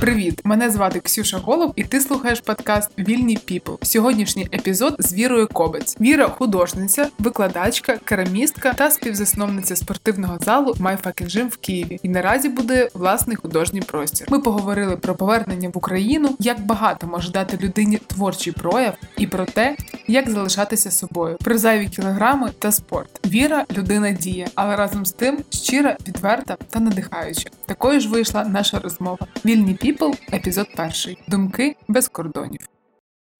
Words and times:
Привіт! 0.00 0.40
Мене 0.44 0.70
звати 0.70 1.00
Ксюша 1.00 1.38
Голуб, 1.38 1.72
і 1.76 1.84
ти 1.84 2.00
слухаєш 2.00 2.40
подкаст 2.40 2.90
Вільні 2.98 3.36
Піпл. 3.36 3.72
Сьогоднішній 3.82 4.48
епізод 4.52 4.96
з 4.98 5.14
Вірою 5.14 5.48
Кобець. 5.48 5.96
Віра 6.00 6.28
художниця, 6.28 7.08
викладачка, 7.18 7.96
керамістка 8.04 8.72
та 8.72 8.90
співзасновниця 8.90 9.76
спортивного 9.76 10.38
залу 10.38 10.72
My 10.72 11.48
в 11.48 11.56
Києві. 11.56 12.00
І 12.02 12.08
наразі 12.08 12.48
буде 12.48 12.88
власний 12.94 13.36
художній 13.36 13.80
простір. 13.80 14.26
Ми 14.30 14.40
поговорили 14.40 14.96
про 14.96 15.14
повернення 15.14 15.68
в 15.68 15.78
Україну, 15.78 16.36
як 16.38 16.66
багато 16.66 17.06
може 17.06 17.32
дати 17.32 17.58
людині 17.62 17.98
творчий 18.06 18.52
прояв, 18.52 18.94
і 19.16 19.26
про 19.26 19.44
те, 19.44 19.76
як 20.08 20.30
залишатися 20.30 20.90
собою, 20.90 21.36
про 21.44 21.58
зайві 21.58 21.88
кілограми 21.88 22.50
та 22.58 22.72
спорт. 22.72 23.26
Віра 23.26 23.64
людина 23.76 24.12
діє, 24.12 24.48
але 24.54 24.76
разом 24.76 25.06
з 25.06 25.12
тим 25.12 25.38
щира, 25.50 25.96
відверта 26.08 26.56
та 26.70 26.80
надихаюча. 26.80 27.50
Такою 27.66 28.00
ж 28.00 28.08
вийшла 28.08 28.44
наша 28.44 28.78
розмова. 28.78 29.26
Вільні 29.44 29.74
People, 29.90 30.34
епізод 30.34 30.66
перший. 30.76 31.18
Думки 31.28 31.76
без 31.88 32.08
кордонів. 32.08 32.60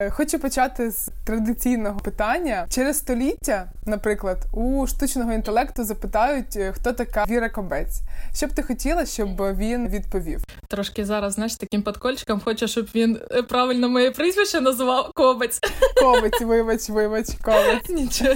Е, 0.02 0.10
хочу 0.10 0.38
почати 0.38 0.90
з 0.90 1.10
традиційного 1.26 2.00
питання. 2.00 2.66
Через 2.70 2.98
століття, 2.98 3.72
наприклад, 3.86 4.46
у 4.52 4.86
штучного 4.86 5.32
інтелекту 5.32 5.84
запитають, 5.84 6.56
е, 6.56 6.72
хто 6.72 6.92
така 6.92 7.24
Віра 7.28 7.48
Кобець. 7.48 8.00
Що 8.34 8.46
б 8.46 8.52
ти 8.52 8.62
хотіла, 8.62 9.06
щоб 9.06 9.28
він 9.56 9.88
відповів? 9.88 10.44
Трошки 10.68 11.04
зараз, 11.04 11.32
знаєш, 11.32 11.56
таким 11.56 11.82
подкольчиком 11.82 12.40
хочу, 12.40 12.68
щоб 12.68 12.86
він 12.94 13.20
е, 13.30 13.42
правильно 13.42 13.88
моє 13.88 14.10
прізвище 14.10 14.60
назвав 14.60 15.10
Кобець. 15.14 15.60
Кобець, 16.02 16.40
вибач, 16.40 16.88
вибач, 16.88 17.26
кобець. 17.42 17.88
Нічого. 17.88 18.34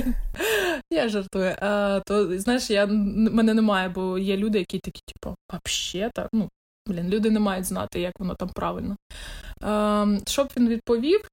Я 0.91 1.08
жартую. 1.08 1.56
А, 1.61 2.00
То 2.06 2.39
знаєш, 2.39 2.70
я 2.70 2.86
мене 2.86 3.55
немає, 3.55 3.89
бо 3.89 4.19
є 4.19 4.36
люди, 4.36 4.58
які 4.58 4.78
такі, 4.78 5.00
типу, 5.06 5.34
взагалі-то, 5.67 6.28
ну. 6.33 6.48
Блін, 6.88 7.08
люди 7.08 7.30
не 7.30 7.40
мають 7.40 7.66
знати, 7.66 8.00
як 8.00 8.12
воно 8.18 8.34
там 8.34 8.48
правильно. 8.48 8.96
Е, 9.62 10.20
Що 10.27 10.44
б 10.44 10.48
він 10.56 10.68
відповів? 10.68 11.28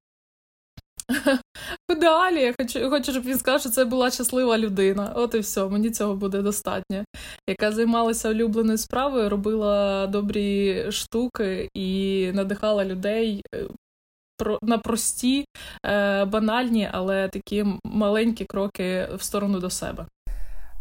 В 1.89 1.91
ідеалі 1.91 2.41
я 2.41 2.53
хочу, 2.59 2.89
хочу, 2.89 3.11
щоб 3.11 3.23
він 3.23 3.38
сказав, 3.38 3.61
що 3.61 3.69
це 3.69 3.85
була 3.85 4.11
щаслива 4.11 4.57
людина. 4.57 5.13
От 5.16 5.35
і 5.35 5.39
все, 5.39 5.66
мені 5.66 5.91
цього 5.91 6.16
буде 6.16 6.41
достатньо. 6.41 7.03
Яка 7.49 7.72
займалася 7.72 8.29
улюбленою 8.29 8.77
справою, 8.77 9.29
робила 9.29 10.07
добрі 10.07 10.85
штуки 10.91 11.69
і 11.73 12.31
надихала 12.33 12.85
людей 12.85 13.41
е, 13.55 13.67
на 14.61 14.77
прості, 14.77 15.45
е, 15.85 16.25
банальні, 16.25 16.89
але 16.91 17.27
такі 17.27 17.66
маленькі 17.83 18.45
кроки 18.45 19.09
в 19.16 19.22
сторону 19.22 19.59
до 19.59 19.69
себе. 19.69 20.05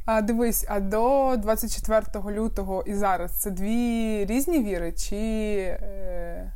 А 0.06 0.20
дивись, 0.22 0.66
а 0.68 0.80
до 0.80 1.34
24 1.38 2.36
лютого 2.36 2.84
і 2.86 2.94
зараз 2.94 3.40
це 3.40 3.50
дві 3.50 4.24
різні 4.24 4.62
віри, 4.62 4.92
чи 4.92 5.16
е, 5.16 6.52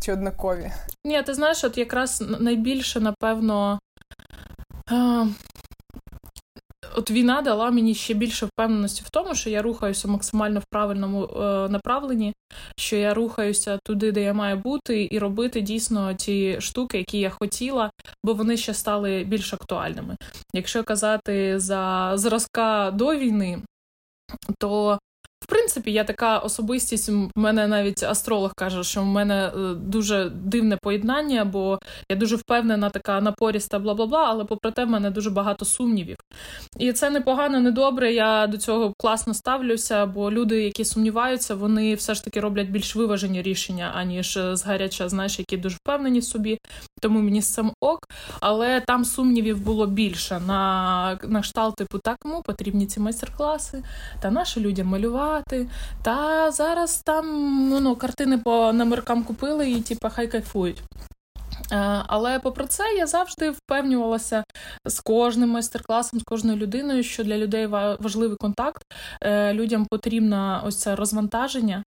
чи 0.00 0.12
однакові? 0.12 0.72
Ні, 1.04 1.22
ти 1.22 1.34
знаєш, 1.34 1.64
от 1.64 1.78
якраз 1.78 2.24
найбільше, 2.40 3.00
напевно. 3.00 3.78
От 6.96 7.10
війна 7.10 7.42
дала 7.42 7.70
мені 7.70 7.94
ще 7.94 8.14
більше 8.14 8.46
впевненості 8.46 9.02
в 9.06 9.10
тому, 9.10 9.34
що 9.34 9.50
я 9.50 9.62
рухаюся 9.62 10.08
максимально 10.08 10.60
в 10.60 10.64
правильному 10.70 11.24
е, 11.24 11.68
направленні, 11.68 12.32
що 12.76 12.96
я 12.96 13.14
рухаюся 13.14 13.78
туди, 13.84 14.12
де 14.12 14.22
я 14.22 14.34
маю 14.34 14.56
бути, 14.56 15.08
і 15.10 15.18
робити 15.18 15.60
дійсно 15.60 16.14
ті 16.14 16.60
штуки, 16.60 16.98
які 16.98 17.18
я 17.18 17.30
хотіла, 17.30 17.90
бо 18.24 18.34
вони 18.34 18.56
ще 18.56 18.74
стали 18.74 19.24
більш 19.24 19.54
актуальними. 19.54 20.16
Якщо 20.54 20.84
казати 20.84 21.58
за 21.58 22.12
зразка 22.14 22.90
до 22.90 23.16
війни, 23.16 23.62
то 24.58 24.98
в 25.44 25.46
принципі, 25.46 25.92
я 25.92 26.04
така 26.04 26.38
особистість. 26.38 27.08
У 27.08 27.30
мене 27.36 27.66
навіть 27.66 28.02
астролог 28.02 28.52
каже, 28.56 28.84
що 28.84 29.02
в 29.02 29.06
мене 29.06 29.52
е, 29.56 29.74
дуже 29.74 30.30
дивне 30.34 30.76
поєднання, 30.82 31.44
бо 31.44 31.78
я 32.10 32.16
дуже 32.16 32.36
впевнена, 32.36 32.90
така 32.90 33.20
напоріста, 33.20 33.78
бла 33.78 33.94
бла 33.94 34.06
бла. 34.06 34.24
Але 34.28 34.44
попри 34.44 34.70
те, 34.70 34.84
в 34.84 34.88
мене 34.88 35.10
дуже 35.10 35.30
багато 35.30 35.64
сумнівів. 35.64 36.16
І 36.78 36.92
це 36.92 37.10
непогано, 37.10 37.60
не 37.60 37.70
добре. 37.70 38.12
Я 38.12 38.46
до 38.46 38.56
цього 38.56 38.94
класно 38.98 39.34
ставлюся, 39.34 40.06
бо 40.06 40.30
люди, 40.30 40.62
які 40.62 40.84
сумніваються, 40.84 41.54
вони 41.54 41.94
все 41.94 42.14
ж 42.14 42.24
таки 42.24 42.40
роблять 42.40 42.68
більш 42.68 42.96
виважені 42.96 43.42
рішення, 43.42 43.92
аніж 43.94 44.36
е, 44.36 44.56
згаряча, 44.56 45.08
знаєш, 45.08 45.38
які 45.38 45.56
дуже 45.56 45.76
впевнені 45.76 46.18
в 46.18 46.24
собі. 46.24 46.58
Тому 47.00 47.20
мені 47.20 47.42
цим 47.42 47.72
ок. 47.80 48.08
Але 48.40 48.80
там 48.80 49.04
сумнівів 49.04 49.60
було 49.60 49.86
більше 49.86 50.40
на 50.46 51.18
на 51.22 51.40
кшталт, 51.40 51.76
типу, 51.76 51.98
так 51.98 52.16
кому 52.18 52.42
потрібні 52.42 52.86
ці 52.86 53.00
майстер-класи, 53.00 53.82
та 54.20 54.30
наші 54.30 54.60
людям 54.60 54.86
малювати 54.86 55.33
працювати. 55.42 55.68
Та 56.02 56.50
зараз 56.50 57.02
там 57.04 57.68
ну, 57.68 57.96
картини 57.96 58.38
по 58.38 58.72
номеркам 58.72 59.24
купили 59.24 59.70
і 59.70 59.80
типу, 59.80 60.08
хай 60.10 60.28
кайфують. 60.28 60.82
Е, 61.72 62.02
але 62.06 62.38
попри 62.38 62.66
це 62.66 62.84
я 62.98 63.06
завжди 63.06 63.50
впевнювалася 63.50 64.44
з 64.84 65.00
кожним 65.00 65.48
майстер-класом, 65.48 66.20
з 66.20 66.22
кожною 66.22 66.58
людиною, 66.58 67.02
що 67.02 67.24
для 67.24 67.38
людей 67.38 67.66
важливий 67.66 68.36
контакт, 68.36 68.82
е, 69.22 69.52
людям 69.52 69.86
потрібно 69.90 70.62
ось 70.66 70.80
це 70.80 70.96
розвантаження, 70.96 71.84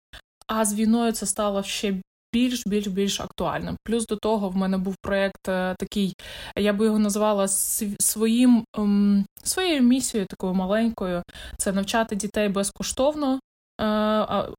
а 0.48 0.66
з 0.66 0.74
війною 0.74 1.12
це 1.12 1.26
стало 1.26 1.64
ще 1.64 1.96
більш 2.34 2.68
більш 2.68 2.88
більш 2.88 3.22
актуальним. 3.22 3.78
Плюс 3.84 4.08
до 4.08 4.16
того 4.16 4.50
в 4.50 4.56
мене 4.56 4.78
був 4.78 4.96
проєкт 5.02 5.48
е, 5.50 5.76
такий, 5.80 6.14
я 6.58 6.74
би 6.74 6.86
його 6.86 7.00
назвала 7.00 7.48
своїм 8.00 8.66
ем, 8.78 9.26
своєю 9.44 9.82
місією, 9.82 10.28
такою 10.28 10.54
маленькою. 10.54 11.24
Це 11.58 11.72
навчати 11.72 12.16
дітей 12.16 12.50
безкоштовно. 12.50 13.34
Е, 13.34 13.86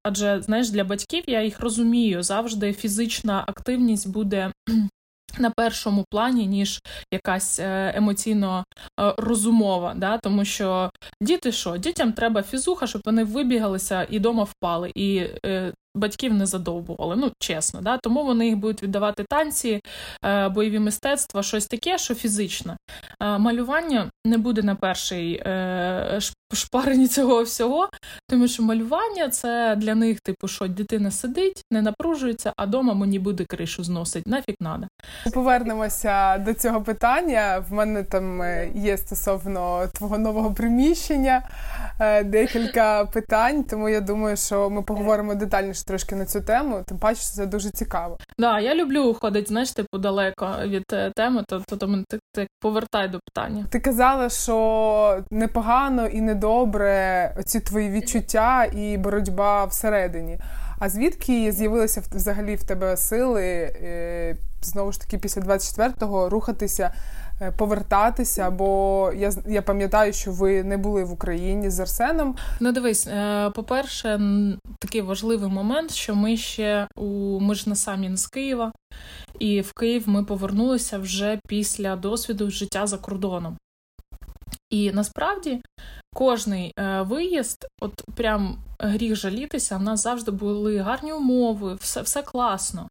адже 0.02 0.42
знаєш, 0.42 0.70
для 0.70 0.84
батьків 0.84 1.24
я 1.26 1.42
їх 1.42 1.60
розумію 1.60 2.22
завжди 2.22 2.72
фізична 2.72 3.44
активність 3.46 4.10
буде 4.10 4.52
на 5.38 5.50
першому 5.50 6.04
плані, 6.10 6.46
ніж 6.46 6.80
якась 7.12 7.60
е, 7.60 7.92
емоційно 7.96 8.64
розумова, 9.16 9.94
да? 9.96 10.18
тому 10.18 10.44
що 10.44 10.90
діти 11.20 11.52
що? 11.52 11.76
Дітям 11.76 12.12
треба 12.12 12.42
фізуха, 12.42 12.86
щоб 12.86 13.02
вони 13.04 13.24
вибігалися 13.24 14.06
і 14.10 14.18
дома 14.18 14.44
впали, 14.44 14.92
і 14.94 15.26
батьків 15.94 16.34
не 16.34 16.46
задовбували, 16.46 17.16
ну 17.16 17.32
чесно. 17.38 17.80
Да? 17.80 17.98
Тому 17.98 18.24
вони 18.24 18.46
їх 18.46 18.56
будуть 18.56 18.82
віддавати 18.82 19.24
танці, 19.30 19.80
е, 20.24 20.48
бойові 20.48 20.78
мистецтва, 20.78 21.42
щось 21.42 21.66
таке, 21.66 21.98
що 21.98 22.14
фізичне. 22.14 22.76
Е, 23.20 23.38
малювання 23.38 24.10
не 24.24 24.38
буде 24.38 24.62
на 24.62 24.74
перший 24.74 25.42
е, 26.54 26.56
шпарені 26.56 27.08
цього 27.08 27.42
всього, 27.42 27.88
тому 28.28 28.48
що 28.48 28.62
малювання 28.62 29.28
це 29.28 29.76
для 29.76 29.94
них, 29.94 30.20
типу, 30.20 30.48
що 30.48 30.68
дитина 30.68 31.10
сидить, 31.10 31.64
не 31.70 31.82
напружується, 31.82 32.52
а 32.56 32.66
дома 32.66 32.94
мені 32.94 33.18
буде 33.18 33.44
кришу 33.44 33.84
зносить. 33.84 34.26
Нафіг 34.26 34.54
надо. 34.60 34.86
Повернемося 35.32 36.38
до 36.38 36.54
цього 36.54 36.82
питання. 36.82 37.64
В 37.68 37.72
мене 37.72 38.02
там 38.02 38.42
є 38.74 38.96
стосовно 38.96 39.88
твого 39.94 40.18
нового 40.18 40.54
приміщення 40.54 41.42
декілька 42.24 43.04
питань, 43.04 43.64
тому 43.64 43.88
я 43.88 44.00
думаю, 44.00 44.36
що 44.36 44.70
ми 44.70 44.82
поговоримо 44.82 45.34
детальніше 45.34 45.84
трошки 45.84 46.14
на 46.14 46.26
цю 46.26 46.40
тему, 46.40 46.84
тим 46.86 46.98
паче 46.98 47.20
це 47.20 47.46
дуже 47.46 47.70
цікаво. 47.70 48.18
Да, 48.38 48.60
я 48.60 48.74
люблю 48.74 49.16
ходити, 49.20 49.46
знаєш, 49.48 49.72
типу 49.72 49.98
далеко 49.98 50.54
від 50.64 50.84
е, 50.92 51.12
теми, 51.16 51.44
то 51.48 51.62
то, 51.68 51.76
то 51.76 51.86
так 52.34 52.48
повертай 52.60 53.08
до 53.08 53.20
питання. 53.20 53.66
Ти 53.70 53.80
казала, 53.80 54.28
що 54.28 55.24
непогано 55.30 56.06
і 56.06 56.20
недобре 56.20 57.36
ці 57.44 57.60
твої 57.60 57.90
відчуття 57.90 58.64
і 58.64 58.96
боротьба 58.96 59.64
всередині. 59.64 60.38
А 60.78 60.88
звідки 60.88 61.52
з'явилися 61.52 62.02
взагалі 62.12 62.54
в 62.54 62.64
тебе 62.64 62.96
сили 62.96 63.44
е, 63.44 64.36
знову 64.62 64.92
ж 64.92 65.00
таки 65.00 65.18
після 65.18 65.42
24-го 65.42 66.28
рухатися? 66.28 66.94
Е, 67.40 67.52
повертатися, 67.52 68.50
бо 68.50 69.12
я 69.16 69.32
я 69.46 69.62
пам'ятаю, 69.62 70.12
що 70.12 70.32
ви 70.32 70.64
не 70.64 70.76
були 70.76 71.04
в 71.04 71.12
Україні 71.12 71.70
з 71.70 71.80
Арсеном. 71.80 72.36
Ну, 72.60 72.72
дивись, 72.72 73.06
е, 73.06 73.50
по-перше, 73.50 74.20
такий 74.78 75.00
важливий 75.00 75.48
момент, 75.48 75.90
що 75.90 76.14
ми 76.14 76.36
ще 76.36 76.86
у 76.96 77.40
ми 77.40 77.54
ж 77.54 77.68
не 77.68 77.76
самі 77.76 78.08
не 78.08 78.16
з 78.16 78.26
Києва, 78.26 78.72
і 79.38 79.60
в 79.60 79.72
Київ 79.72 80.08
ми 80.08 80.24
повернулися 80.24 80.98
вже 80.98 81.40
після 81.48 81.96
досвіду 81.96 82.50
життя 82.50 82.86
за 82.86 82.98
кордоном. 82.98 83.56
І 84.70 84.92
насправді 84.92 85.60
кожний 86.14 86.72
е, 86.78 87.02
виїзд, 87.02 87.66
от 87.80 88.02
прям 88.14 88.58
гріх 88.78 89.16
жалітися, 89.16 89.76
в 89.76 89.82
нас 89.82 90.02
завжди 90.02 90.30
були 90.30 90.78
гарні 90.78 91.12
умови, 91.12 91.74
все, 91.74 92.02
все 92.02 92.22
класно. 92.22 92.88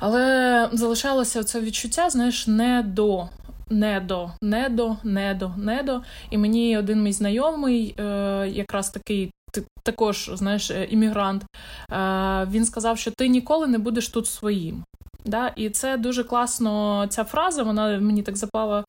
Але 0.00 0.68
залишалося 0.72 1.44
це 1.44 1.60
відчуття, 1.60 2.10
знаєш, 2.10 2.46
не 2.46 2.82
до. 2.82 3.28
Не 3.70 4.00
до, 4.00 4.30
не 4.42 4.68
до, 4.68 4.96
не 5.04 5.34
до, 5.34 5.50
не. 5.56 6.00
І 6.30 6.38
мені 6.38 6.78
один 6.78 7.02
мій 7.02 7.12
знайомий, 7.12 7.94
е, 7.98 8.04
якраз 8.48 8.90
такий 8.90 9.30
ти 9.52 9.62
також, 9.82 10.30
знаєш, 10.34 10.70
е, 10.70 10.84
іммігрант, 10.84 11.44
е, 11.92 12.48
він 12.50 12.64
сказав, 12.64 12.98
що 12.98 13.10
ти 13.10 13.28
ніколи 13.28 13.66
не 13.66 13.78
будеш 13.78 14.08
тут 14.08 14.26
своїм. 14.26 14.84
Да? 15.24 15.48
І 15.56 15.70
це 15.70 15.96
дуже 15.96 16.24
класно. 16.24 17.06
Ця 17.08 17.24
фраза, 17.24 17.62
вона 17.62 17.98
мені 18.00 18.22
так 18.22 18.36
запала 18.36 18.78
е, 18.78 18.84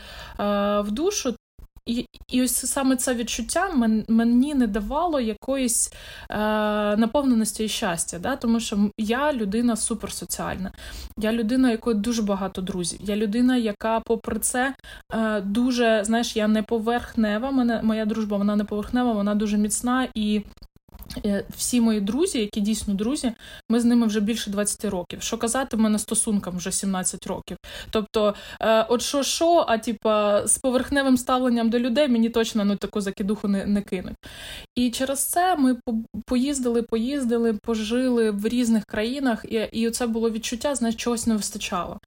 в 0.82 0.92
душу. 0.92 1.36
І 1.86 2.06
і 2.28 2.42
ось 2.44 2.66
саме 2.66 2.96
це 2.96 3.16
відчуття 3.16 3.70
мені 4.08 4.54
не 4.54 4.68
давало 4.68 5.20
якоїсь 5.20 5.94
е, 6.30 6.38
наповненості 6.98 7.66
і 7.66 7.68
щастя, 7.68 8.20
да? 8.20 8.36
тому 8.36 8.60
що 8.60 8.90
я 8.98 9.34
людина 9.34 9.76
суперсоціальна, 9.76 10.72
я 11.18 11.34
людина, 11.34 11.72
якої 11.72 11.98
дуже 11.98 12.22
багато 12.22 12.62
друзів. 12.62 13.00
Я 13.04 13.16
людина, 13.16 13.58
яка, 13.58 14.00
попри 14.00 14.40
це, 14.40 14.76
е, 15.14 15.42
дуже 15.42 16.04
знаєш, 16.04 16.36
я 16.36 16.48
не 16.48 16.64
поверхнева. 16.64 17.52
Мене 17.52 17.82
моя 17.84 18.06
дружба 18.06 18.38
вона 18.38 18.56
не 18.56 18.64
поверхнева, 18.64 19.14
вона 19.14 19.36
дуже 19.36 19.58
міцна 19.58 20.08
і 20.16 20.42
всі 21.58 21.82
мої 21.82 22.02
друзі, 22.02 22.40
які 22.40 22.62
дійсно 22.62 22.94
друзі, 22.94 23.34
ми 23.70 23.80
з 23.80 23.86
ними 23.86 24.08
вже 24.08 24.20
більше 24.20 24.50
20 24.50 24.86
років. 24.86 25.22
Що 25.22 25.38
казати, 25.38 25.78
ми 25.78 25.90
на 25.90 26.00
стосункам 26.00 26.58
вже 26.58 26.72
17 26.72 27.28
років. 27.28 27.58
Тобто, 27.90 28.34
е, 28.62 28.84
от 28.90 29.02
що, 29.02 29.24
що, 29.24 29.66
а 29.68 29.78
типа 29.78 30.48
з 30.48 30.58
поверхневим 30.58 31.18
ставленням 31.18 31.70
до 31.70 31.80
людей 31.80 32.08
мені 32.08 32.30
точно 32.30 32.66
ну 32.66 32.76
таку 32.76 33.02
закидуху 33.02 33.48
не, 33.48 33.66
не 33.66 33.82
кинуть. 33.82 34.16
І 34.76 34.92
через 34.92 35.24
це 35.26 35.56
ми 35.56 35.78
поїздили, 36.26 36.82
поїздили, 36.82 37.54
пожили 37.54 38.32
в 38.32 38.48
різних 38.48 38.86
країнах, 38.86 39.46
і 39.50 39.70
і 39.72 39.90
це 39.90 40.08
було 40.08 40.32
відчуття, 40.32 40.76
знаєш, 40.76 40.96
чогось 40.96 41.28
не 41.28 41.36
вистачало. 41.36 42.00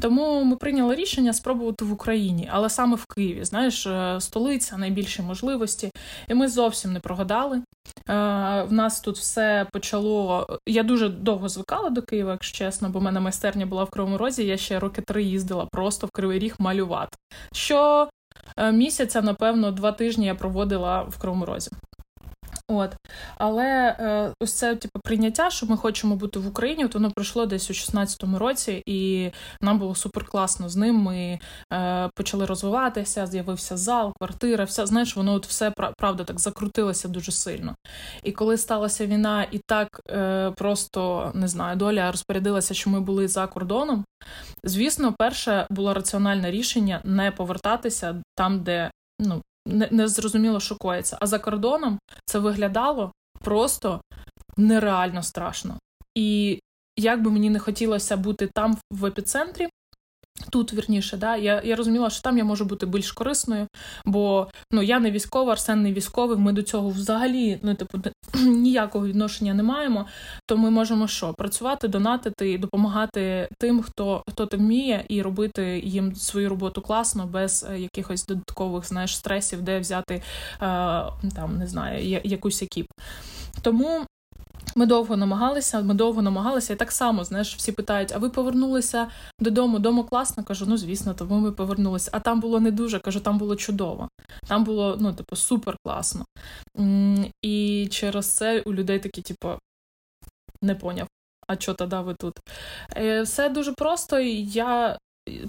Тому 0.00 0.44
ми 0.44 0.56
прийняли 0.56 0.94
рішення 0.94 1.32
спробувати 1.32 1.84
в 1.84 1.92
Україні, 1.92 2.48
але 2.52 2.70
саме 2.70 2.96
в 2.96 3.04
Києві, 3.06 3.44
знаєш, 3.44 3.86
е, 3.86 4.16
столиця, 4.20 4.76
найбільші 4.76 5.22
можливості. 5.22 5.90
І 6.28 6.34
ми 6.34 6.48
зовсім 6.48 6.92
не 6.92 7.00
прогадали. 7.00 7.62
В 8.06 8.68
нас 8.70 9.00
тут 9.00 9.18
все 9.18 9.66
почало. 9.72 10.58
Я 10.66 10.82
дуже 10.82 11.08
довго 11.08 11.48
звикала 11.48 11.90
до 11.90 12.02
Києва, 12.02 12.32
якщо 12.32 12.58
чесно, 12.58 12.88
бо 12.88 12.98
в 12.98 13.02
мене 13.02 13.20
майстерня 13.20 13.66
була 13.66 13.84
в 13.84 13.90
Кривому 13.90 14.18
Розі. 14.18 14.46
Я 14.46 14.56
ще 14.56 14.78
роки 14.78 15.02
три 15.02 15.22
їздила 15.22 15.66
просто 15.66 16.06
в 16.06 16.10
Кривий 16.10 16.38
Ріг 16.38 16.54
малювати. 16.58 17.16
Що 17.52 18.08
е, 18.56 18.72
місяця, 18.72 19.22
напевно, 19.22 19.70
два 19.70 19.92
тижні 19.92 20.26
я 20.26 20.34
проводила 20.34 21.02
в 21.02 21.18
Кривому 21.18 21.44
Розі. 21.44 21.70
От. 22.68 22.96
Але 23.36 23.96
е, 23.98 24.32
ось 24.40 24.52
це 24.52 24.76
типу, 24.76 25.00
прийняття, 25.04 25.50
що 25.50 25.66
ми 25.66 25.76
хочемо 25.76 26.16
бути 26.16 26.38
в 26.38 26.48
Україні, 26.48 26.84
от 26.84 26.94
воно 26.94 27.10
пройшло 27.10 27.46
десь 27.46 27.70
у 27.70 27.72
16-му 27.72 28.38
році, 28.38 28.82
і 28.86 29.30
нам 29.60 29.78
було 29.78 29.94
супер 29.94 30.24
класно 30.24 30.68
з 30.68 30.76
ним. 30.76 30.96
Ми 30.96 31.38
е, 31.72 32.10
почали 32.14 32.46
розвиватися, 32.46 33.26
з'явився 33.26 33.76
зал, 33.76 34.12
квартира, 34.18 34.64
все, 34.64 34.86
знаєш, 34.86 35.16
воно 35.16 35.34
от 35.34 35.46
все 35.46 35.72
правда 35.98 36.24
так 36.24 36.40
закрутилося 36.40 37.08
дуже 37.08 37.32
сильно. 37.32 37.74
І 38.22 38.32
коли 38.32 38.56
сталася 38.56 39.06
війна, 39.06 39.46
і 39.50 39.60
так 39.66 40.00
е, 40.10 40.50
просто 40.56 41.32
не 41.34 41.48
знаю, 41.48 41.76
доля 41.76 42.10
розпорядилася, 42.10 42.74
що 42.74 42.90
ми 42.90 43.00
були 43.00 43.28
за 43.28 43.46
кордоном. 43.46 44.04
Звісно, 44.64 45.14
перше 45.18 45.66
було 45.70 45.94
раціональне 45.94 46.50
рішення 46.50 47.00
не 47.04 47.30
повертатися 47.30 48.22
там, 48.36 48.62
де 48.62 48.90
ну 49.18 49.42
не, 49.66 49.88
не 49.90 50.08
зрозуміло, 50.08 50.60
що 50.60 50.76
коїться. 50.76 51.18
А 51.20 51.26
за 51.26 51.38
кордоном 51.38 51.98
це 52.26 52.38
виглядало 52.38 53.12
просто 53.40 54.00
нереально 54.56 55.22
страшно. 55.22 55.78
І 56.14 56.60
як 56.96 57.22
би 57.22 57.30
мені 57.30 57.50
не 57.50 57.58
хотілося 57.58 58.16
бути 58.16 58.46
там 58.54 58.78
в 58.90 59.06
епіцентрі, 59.06 59.68
Тут 60.50 60.72
вірніше, 60.72 61.16
да, 61.16 61.36
я 61.36 61.62
я 61.64 61.76
розуміла, 61.76 62.10
що 62.10 62.22
там 62.22 62.38
я 62.38 62.44
можу 62.44 62.64
бути 62.64 62.86
більш 62.86 63.12
корисною, 63.12 63.66
бо 64.04 64.48
ну 64.70 64.82
я 64.82 65.00
не 65.00 65.10
військова, 65.10 65.52
Арсен 65.52 65.82
не 65.82 65.92
військовий. 65.92 66.38
Ми 66.38 66.52
до 66.52 66.62
цього 66.62 66.88
взагалі 66.88 67.58
ну 67.62 67.74
типу 67.74 67.98
ніякого 68.40 69.06
відношення 69.06 69.54
не 69.54 69.62
маємо. 69.62 70.06
То 70.46 70.56
ми 70.56 70.70
можемо 70.70 71.08
що 71.08 71.34
працювати, 71.34 71.88
донатити 71.88 72.52
і 72.52 72.58
допомагати 72.58 73.48
тим, 73.58 73.82
хто 73.82 74.22
хто 74.30 74.46
те 74.46 74.56
вміє, 74.56 75.04
і 75.08 75.22
робити 75.22 75.80
їм 75.84 76.16
свою 76.16 76.48
роботу 76.48 76.82
класно, 76.82 77.26
без 77.26 77.66
е, 77.70 77.78
якихось 77.78 78.26
додаткових 78.26 78.86
знаєш 78.86 79.16
стресів, 79.16 79.62
де 79.62 79.80
взяти 79.80 80.14
е, 80.14 80.22
там 81.36 81.58
не 81.58 81.66
знаю 81.66 82.20
якусь 82.24 82.62
екіп. 82.62 82.86
Тому 83.62 84.06
ми 84.76 84.86
довго 84.86 85.16
намагалися, 85.16 85.80
ми 85.80 85.94
довго 85.94 86.22
намагалися, 86.22 86.72
і 86.72 86.76
так 86.76 86.92
само, 86.92 87.24
знаєш, 87.24 87.56
всі 87.56 87.72
питають: 87.72 88.12
а 88.12 88.18
ви 88.18 88.30
повернулися 88.30 89.10
додому? 89.40 89.78
Дома 89.78 90.04
класно? 90.04 90.44
Кажу, 90.44 90.66
ну 90.68 90.76
звісно, 90.76 91.14
тому 91.14 91.38
ми 91.38 91.52
повернулися. 91.52 92.10
А 92.12 92.20
там 92.20 92.40
було 92.40 92.60
не 92.60 92.70
дуже, 92.70 92.98
кажу, 92.98 93.20
там 93.20 93.38
було 93.38 93.56
чудово. 93.56 94.08
Там 94.48 94.64
було, 94.64 94.96
ну, 95.00 95.14
типу, 95.14 95.36
супер 95.36 95.76
класно. 95.84 96.24
І 97.42 97.88
через 97.90 98.26
це 98.36 98.60
у 98.60 98.72
людей 98.72 98.98
такі, 98.98 99.22
типу, 99.22 99.48
не 100.62 100.74
поняв. 100.74 101.08
А 101.48 101.56
що 101.56 101.74
тоді 101.74 101.96
ви 101.96 102.14
тут? 102.14 102.34
Е, 102.96 103.22
все 103.22 103.48
дуже 103.48 103.72
просто. 103.72 104.18
Я 104.18 104.98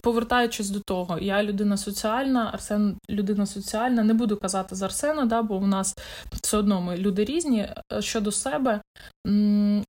Повертаючись 0.01 0.69
до 0.69 0.79
того, 0.79 1.19
я 1.19 1.43
людина 1.43 1.77
соціальна, 1.77 2.49
Арсен 2.53 2.97
людина 3.09 3.45
соціальна. 3.45 4.03
Не 4.03 4.13
буду 4.13 4.37
казати 4.37 4.75
за 4.75 4.85
Арсена, 4.85 5.25
да, 5.25 5.41
бо 5.41 5.55
у 5.55 5.67
нас 5.67 5.97
все 6.41 6.57
одно 6.57 6.81
ми 6.81 6.97
люди 6.97 7.25
різні. 7.25 7.67
Е, 7.93 8.01
щодо 8.01 8.31
себе, 8.31 8.81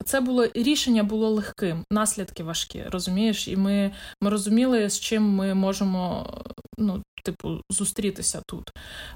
це 0.04 0.20
було 0.20 0.46
рішення 0.54 1.02
було 1.02 1.30
легким, 1.30 1.84
наслідки 1.92 2.44
важкі, 2.44 2.82
розумієш? 2.82 3.48
І 3.48 3.56
ми 3.56 3.92
ми 4.20 4.30
розуміли, 4.30 4.90
з 4.90 5.00
чим 5.00 5.22
ми 5.22 5.54
можемо 5.54 6.26
ну, 6.78 7.02
типу, 7.24 7.60
зустрітися 7.70 8.42
тут, 8.46 8.70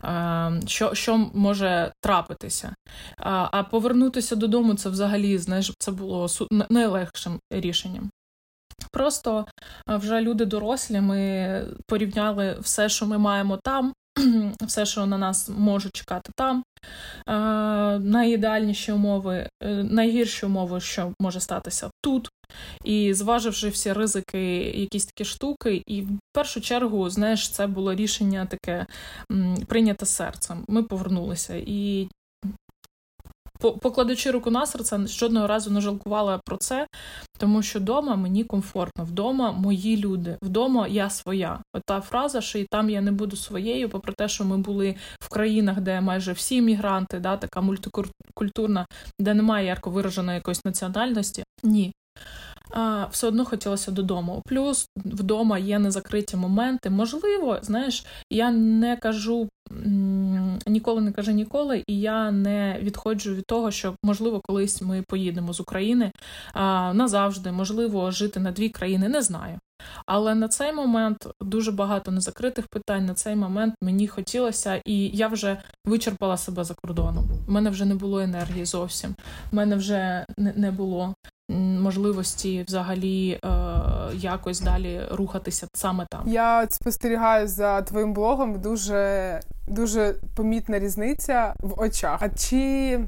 е, 0.05 0.61
що 0.67 0.95
що 0.95 1.31
може 1.35 1.93
трапитися. 2.01 2.75
А 3.17 3.63
повернутися 3.63 4.37
додому 4.37 4.75
це 4.75 4.89
взагалі 4.89 5.39
знаєш, 5.39 5.73
це 5.79 5.93
було 5.93 6.29
найлегшим 6.71 7.41
рішенням. 7.51 8.11
Просто 8.93 9.47
вже 9.87 10.21
люди 10.21 10.45
дорослі, 10.45 11.01
ми 11.01 11.63
порівняли 11.87 12.57
все, 12.61 12.89
що 12.89 13.07
ми 13.07 13.19
маємо 13.19 13.57
там, 13.57 13.93
все, 14.63 14.87
що 14.87 15.07
на 15.07 15.19
нас 15.19 15.51
може 15.59 15.91
чекати 15.91 16.33
там. 16.37 16.65
Найідеальніші 18.05 18.93
умови, 18.93 19.49
е, 19.63 19.69
найгірші 19.69 20.47
умови, 20.47 20.81
що 20.81 21.13
може 21.21 21.41
статися 21.41 21.91
тут. 22.03 22.31
І 22.85 23.15
зваживши 23.15 23.69
всі 23.69 23.93
ризики, 23.93 24.55
якісь 24.59 25.07
такі 25.07 25.25
штуки, 25.25 25.83
і 25.87 26.03
в 26.03 26.19
першу 26.33 26.61
чергу, 26.61 27.11
знаєш, 27.11 27.49
це 27.49 27.67
було 27.67 27.95
рішення 27.95 28.47
таке 28.47 28.87
прийняте 29.67 30.07
серцем. 30.07 30.65
Ми 30.69 30.83
повернулися. 30.83 31.55
І 31.67 32.09
покладучи 33.59 34.31
руку 34.31 34.51
на 34.51 34.67
серце, 34.67 35.07
жодного 35.07 35.47
разу 35.47 35.71
не 35.71 35.81
жалкувала 35.81 36.41
про 36.45 36.57
це, 36.57 36.87
тому 37.39 37.63
що 37.63 37.79
вдома 37.79 38.17
мені 38.17 38.45
комфортно, 38.45 39.05
вдома 39.05 39.53
мої 39.53 39.97
люди, 39.97 40.37
вдома 40.43 40.87
я 40.89 41.11
своя. 41.11 41.61
Ота 41.75 42.01
фраза, 42.01 42.41
що 42.41 42.59
і 42.59 42.67
там 42.71 42.91
я 42.91 43.01
не 43.01 43.13
буду 43.13 43.37
своєю, 43.37 43.89
попри 43.89 44.13
те, 44.19 44.29
що 44.29 44.45
ми 44.45 44.59
були 44.59 44.95
в 45.21 45.29
країнах, 45.29 45.81
де 45.81 46.01
майже 46.01 46.33
всі 46.33 46.61
мігранти, 46.61 47.21
да, 47.21 47.37
така 47.37 47.61
мультикультурна, 47.61 48.87
де 49.19 49.35
немає 49.35 49.67
ярко 49.67 49.91
вираженої 49.91 50.37
якоїсь 50.37 50.65
національності. 50.65 51.45
Ні. 51.63 51.93
А, 52.71 53.07
Все 53.11 53.27
одно 53.27 53.45
хотілося 53.45 53.91
додому. 53.91 54.43
Плюс 54.47 54.87
вдома 54.97 55.59
є 55.59 55.79
незакриті 55.79 56.37
моменти. 56.37 56.91
Можливо, 56.91 57.59
знаєш, 57.63 58.05
я 58.31 58.51
не 58.51 58.97
кажу 58.97 59.49
ніколи 60.67 61.01
не 61.01 61.13
кажу 61.13 61.33
ніколи, 61.33 61.85
і 61.87 62.01
я 62.01 62.31
не 62.31 62.79
відходжу 62.83 63.35
від 63.35 63.47
того, 63.47 63.71
що 63.71 63.97
можливо 64.03 64.41
колись 64.41 64.83
ми 64.83 65.03
поїдемо 65.03 65.53
з 65.53 65.61
України 65.61 66.13
а, 66.53 66.95
назавжди, 66.95 67.53
можливо, 67.53 68.11
жити 68.11 68.41
на 68.41 68.53
дві 68.53 68.69
країни, 68.69 69.09
не 69.09 69.23
знаю. 69.23 69.59
Але 70.07 70.35
на 70.35 70.49
цей 70.49 70.73
момент 70.73 71.27
дуже 71.41 71.73
багато 71.73 72.11
незакритих 72.11 72.67
питань. 72.69 73.07
На 73.07 73.15
цей 73.15 73.37
момент 73.37 73.75
мені 73.83 74.09
хотілося, 74.09 74.81
і 74.85 75.09
я 75.09 75.29
вже 75.29 75.63
вичерпала 75.85 76.37
себе 76.37 76.65
за 76.65 76.75
кордоном. 76.75 77.25
У 77.49 77.53
мене 77.53 77.71
вже 77.71 77.85
не 77.85 77.95
було 77.95 78.21
енергії 78.21 78.65
зовсім. 78.65 79.15
У 79.53 79.57
мене 79.57 79.77
вже 79.77 80.27
не 80.39 80.71
було 80.71 81.15
можливості 81.81 82.65
взагалі 82.67 83.31
е, 83.31 83.39
якось 84.15 84.61
далі 84.61 85.01
рухатися 85.11 85.67
саме 85.75 86.07
там. 86.11 86.29
Я 86.29 86.67
спостерігаю 86.71 87.49
за 87.49 87.83
твоїм 87.83 88.13
блогом. 88.13 88.61
Дуже 88.61 89.41
дуже 89.69 90.15
помітна 90.37 90.79
різниця 90.79 91.55
в 91.61 91.81
очах. 91.81 92.23
А 92.23 92.29
чи 92.29 93.01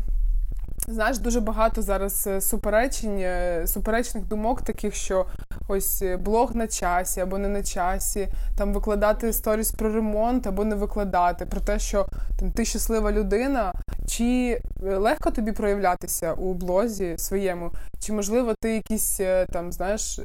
знаєш 0.92 1.18
дуже 1.18 1.40
багато 1.40 1.82
зараз 1.82 2.26
е, 2.26 2.40
суперечень, 2.40 3.18
е, 3.18 3.62
суперечних 3.66 4.24
думок, 4.24 4.62
таких, 4.62 4.94
що 4.94 5.26
ось 5.68 6.02
е, 6.02 6.16
блог 6.16 6.54
на 6.54 6.66
часі 6.66 7.20
або 7.20 7.38
не 7.38 7.48
на 7.48 7.62
часі, 7.62 8.28
там 8.58 8.72
викладати 8.72 9.32
сторіс 9.32 9.72
про 9.72 9.92
ремонт 9.92 10.46
або 10.46 10.64
не 10.64 10.74
викладати, 10.74 11.46
про 11.46 11.60
те, 11.60 11.78
що 11.78 12.06
там 12.38 12.50
ти 12.50 12.64
щаслива 12.64 13.12
людина, 13.12 13.72
чи 14.06 14.60
легко 14.82 15.30
тобі 15.30 15.52
проявлятися 15.52 16.32
у 16.32 16.54
блозі 16.54 17.14
своєму, 17.18 17.70
чи 18.00 18.12
можливо 18.12 18.54
ти 18.60 18.74
якісь 18.74 19.20
там 19.52 19.72
знаєш 19.72 20.20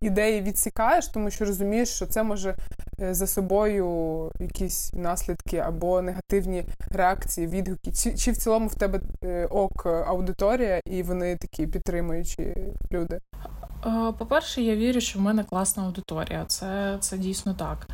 ідеї 0.00 0.40
відсікаєш, 0.40 1.08
тому 1.08 1.30
що 1.30 1.44
розумієш, 1.44 1.88
що 1.88 2.06
це 2.06 2.22
може 2.22 2.56
за 2.98 3.26
собою 3.26 4.30
якісь 4.40 4.92
наслідки 4.92 5.56
або 5.56 6.02
негативні 6.02 6.64
реакції, 6.90 7.46
відгуки, 7.46 7.92
чи, 7.92 8.14
чи 8.14 8.30
в 8.30 8.36
цілому 8.36 8.68
в 8.68 8.74
тебе 8.74 9.00
ок 9.50 9.86
аудиторія, 9.86 10.80
і 10.86 11.02
вони 11.02 11.36
такі 11.36 11.66
підтримуючі 11.66 12.54
люди? 12.92 13.20
По-перше, 14.18 14.62
я 14.62 14.76
вірю, 14.76 15.00
що 15.00 15.18
в 15.18 15.22
мене 15.22 15.44
класна 15.44 15.82
аудиторія. 15.82 16.44
Це, 16.44 16.96
Це 17.00 17.18
дійсно 17.18 17.54
так. 17.54 17.88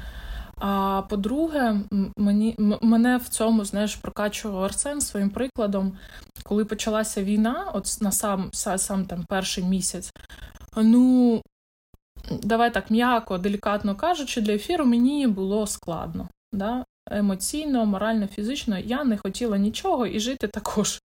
А 0.58 1.02
по-друге, 1.08 1.76
мені 2.16 2.56
мене 2.82 3.16
в 3.16 3.28
цьому 3.28 3.64
знаєш 3.64 3.96
прокачував 3.96 4.64
Арсен 4.64 5.00
своїм 5.00 5.30
прикладом, 5.30 5.92
коли 6.42 6.64
почалася 6.64 7.22
війна, 7.22 7.70
от 7.74 7.98
на 8.00 8.12
сам 8.12 8.50
сам 8.52 9.04
там 9.04 9.24
перший 9.28 9.64
місяць. 9.64 10.12
Ну 10.76 11.42
давай 12.30 12.74
так 12.74 12.90
м'яко, 12.90 13.38
делікатно 13.38 13.96
кажучи, 13.96 14.40
для 14.40 14.52
ефіру 14.52 14.84
мені 14.84 15.26
було 15.26 15.66
складно. 15.66 16.28
Да? 16.52 16.84
Емоційно, 17.10 17.86
морально, 17.86 18.26
фізично 18.26 18.78
я 18.78 19.04
не 19.04 19.16
хотіла 19.16 19.58
нічого 19.58 20.06
і 20.06 20.20
жити 20.20 20.48
також. 20.48 21.00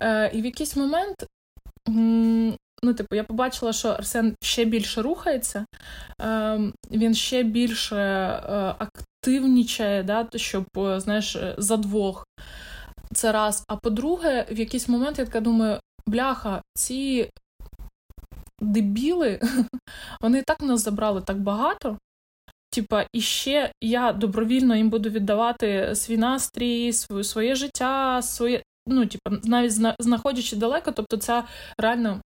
Е, 0.00 0.30
І 0.34 0.42
в 0.42 0.44
якийсь 0.44 0.76
момент 0.76 1.26
ну, 2.84 2.94
типу, 2.94 3.16
я 3.16 3.24
побачила, 3.24 3.72
що 3.72 3.88
Арсен 3.88 4.36
ще 4.42 4.64
більше 4.64 5.02
рухається, 5.02 5.66
е, 6.20 6.60
він 6.90 7.14
ще 7.14 7.42
більше 7.42 7.96
е, 7.96 8.74
активнічає, 8.78 10.02
да, 10.02 10.28
щоб, 10.34 10.66
е, 10.76 11.00
знаєш, 11.00 11.36
е, 11.36 11.54
за 11.58 11.76
двох. 11.76 12.26
Це 13.14 13.32
раз. 13.32 13.64
А 13.68 13.76
по-друге, 13.76 14.46
в 14.50 14.58
якийсь 14.58 14.88
момент 14.88 15.18
я 15.18 15.24
така 15.24 15.40
думаю, 15.40 15.80
бляха, 16.06 16.62
ці 16.74 17.30
дебіли, 18.64 19.40
вони 20.20 20.42
так 20.42 20.62
нас 20.62 20.84
забрали 20.84 21.20
так 21.20 21.40
багато. 21.40 21.98
Типа, 22.70 23.06
і 23.12 23.20
ще 23.20 23.72
я 23.80 24.12
добровільно 24.12 24.76
їм 24.76 24.90
буду 24.90 25.10
віддавати 25.10 25.94
свій 25.94 26.16
настрій, 26.16 26.92
своє, 27.22 27.54
життя, 27.54 28.22
своє. 28.22 28.62
Ну, 28.86 29.06
типа, 29.06 29.30
навіть 29.44 29.72
знаходячи 29.98 30.56
далеко, 30.56 30.92
тобто, 30.92 31.16
це 31.16 31.44
реально 31.78 32.20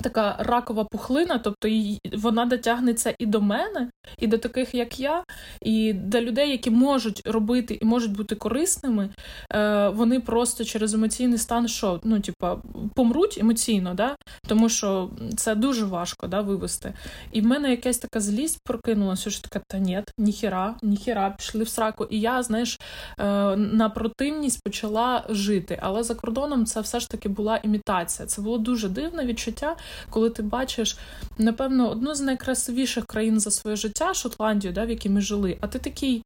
така 0.00 0.36
ракова 0.38 0.84
пухлина, 0.84 1.38
тобто 1.38 1.68
вона 2.12 2.44
дотягнеться 2.44 3.14
і 3.18 3.26
до 3.26 3.40
мене, 3.40 3.90
і 4.18 4.26
до 4.26 4.38
таких, 4.38 4.74
як 4.74 5.00
я, 5.00 5.24
і 5.62 5.92
до 5.92 6.20
людей, 6.20 6.50
які 6.50 6.70
можуть 6.70 7.22
робити 7.26 7.78
і 7.82 7.84
можуть 7.84 8.12
бути 8.12 8.34
корисними, 8.34 9.08
е, 9.52 9.88
вони 9.88 10.20
просто 10.20 10.64
через 10.64 10.94
емоційний 10.94 11.38
стан, 11.38 11.68
що 11.68 12.00
ну, 12.04 12.20
типа, 12.20 12.58
помруть 12.94 13.38
емоційно, 13.40 13.94
да? 13.94 14.16
тому 14.48 14.68
що 14.68 15.10
це 15.36 15.54
дуже 15.54 15.84
важко 15.84 16.26
да, 16.26 16.40
вивести. 16.40 16.94
І 17.32 17.40
в 17.40 17.46
мене 17.46 17.70
якась 17.70 17.98
така 17.98 18.20
злість 18.20 18.58
прокинулася, 18.64 19.30
що 19.30 19.42
така, 19.42 19.64
та 19.68 19.78
ні, 19.78 20.02
ніхіра, 20.18 20.74
ніхіра, 20.82 21.30
пішли 21.38 21.64
в 21.64 21.68
сраку. 21.68 22.04
І 22.04 22.20
я, 22.20 22.42
знаєш, 22.42 22.80
е, 23.18 23.24
на 23.56 23.88
противність 23.88 24.60
почала 24.64 25.24
жити. 25.28 25.78
Але 25.82 26.02
за 26.02 26.14
кордоном 26.14 26.66
це 26.66 26.80
все 26.80 27.00
ж 27.00 27.10
таки 27.10 27.28
була 27.28 27.56
імітація. 27.56 28.26
Це 28.26 28.42
було 28.42 28.58
дуже 28.58 28.88
дивне 28.88 29.24
відчуття 29.24 29.73
коли 30.10 30.30
ти 30.30 30.42
бачиш, 30.42 30.98
напевно, 31.38 31.90
одну 31.90 32.14
з 32.14 32.20
найкрасивіших 32.20 33.06
країн 33.06 33.40
за 33.40 33.50
своє 33.50 33.76
життя, 33.76 34.14
Шотландію, 34.14 34.72
да, 34.72 34.84
в 34.84 34.90
якій 34.90 35.08
ми 35.08 35.20
жили, 35.20 35.58
а 35.60 35.66
ти 35.66 35.78
такий. 35.78 36.22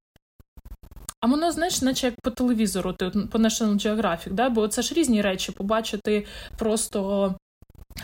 А 1.20 1.26
воно, 1.26 1.52
знаєш, 1.52 1.82
наче 1.82 2.06
як 2.06 2.14
по 2.22 2.30
телевізору, 2.30 2.92
ти, 2.92 3.10
по 3.10 3.38
National 3.38 3.74
Geographic, 3.74 4.32
да? 4.32 4.48
бо 4.48 4.68
це 4.68 4.82
ж 4.82 4.94
різні 4.94 5.22
речі 5.22 5.52
побачити 5.52 6.26
просто 6.58 7.34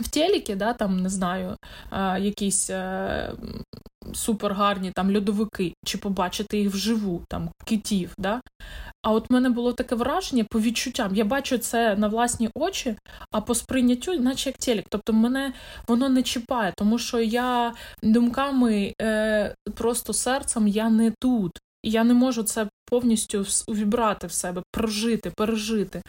в 0.01 0.09
телекі, 0.09 0.55
да, 0.55 0.73
там, 0.73 0.97
не 0.97 1.09
знаю, 1.09 1.57
якісь 2.21 2.71
е, 2.71 3.33
супергарні 4.15 4.91
там 4.91 5.17
льодовики, 5.17 5.75
чи 5.85 5.99
побачити 5.99 6.59
їх 6.59 6.71
вживу, 6.71 7.25
там 7.29 7.51
китів. 7.65 8.15
Да? 8.19 8.41
А 9.03 9.13
от 9.13 9.31
в 9.31 9.33
мене 9.33 9.49
було 9.49 9.73
таке 9.73 9.95
враження 9.95 10.45
по 10.51 10.61
відчуттям. 10.61 11.15
Я 11.15 11.25
бачу 11.25 11.59
це 11.59 11.97
на 11.97 12.09
власні 12.09 12.51
очі, 12.55 12.97
а 13.33 13.41
по 13.41 13.55
сприйняттю, 13.55 14.21
наче 14.21 14.49
як 14.51 14.59
телек. 14.59 14.87
Тобто 14.91 15.13
мене 15.13 15.53
воно 15.89 16.09
не 16.09 16.23
чіпає, 16.23 16.73
тому 16.77 16.99
що 16.99 17.21
я 17.21 17.75
думками, 18.03 18.95
е, 19.03 19.55
просто 19.75 20.13
серцем 20.13 20.69
я 20.69 20.91
не 20.91 21.13
тут. 21.21 21.51
І 21.85 21.91
я 21.91 22.05
не 22.05 22.15
можу 22.15 22.43
це 22.43 22.69
повністю 22.87 23.45
увібрати 23.69 24.27
в 24.27 24.33
себе, 24.33 24.63
прожити, 24.71 25.31
пережити. 25.31 26.03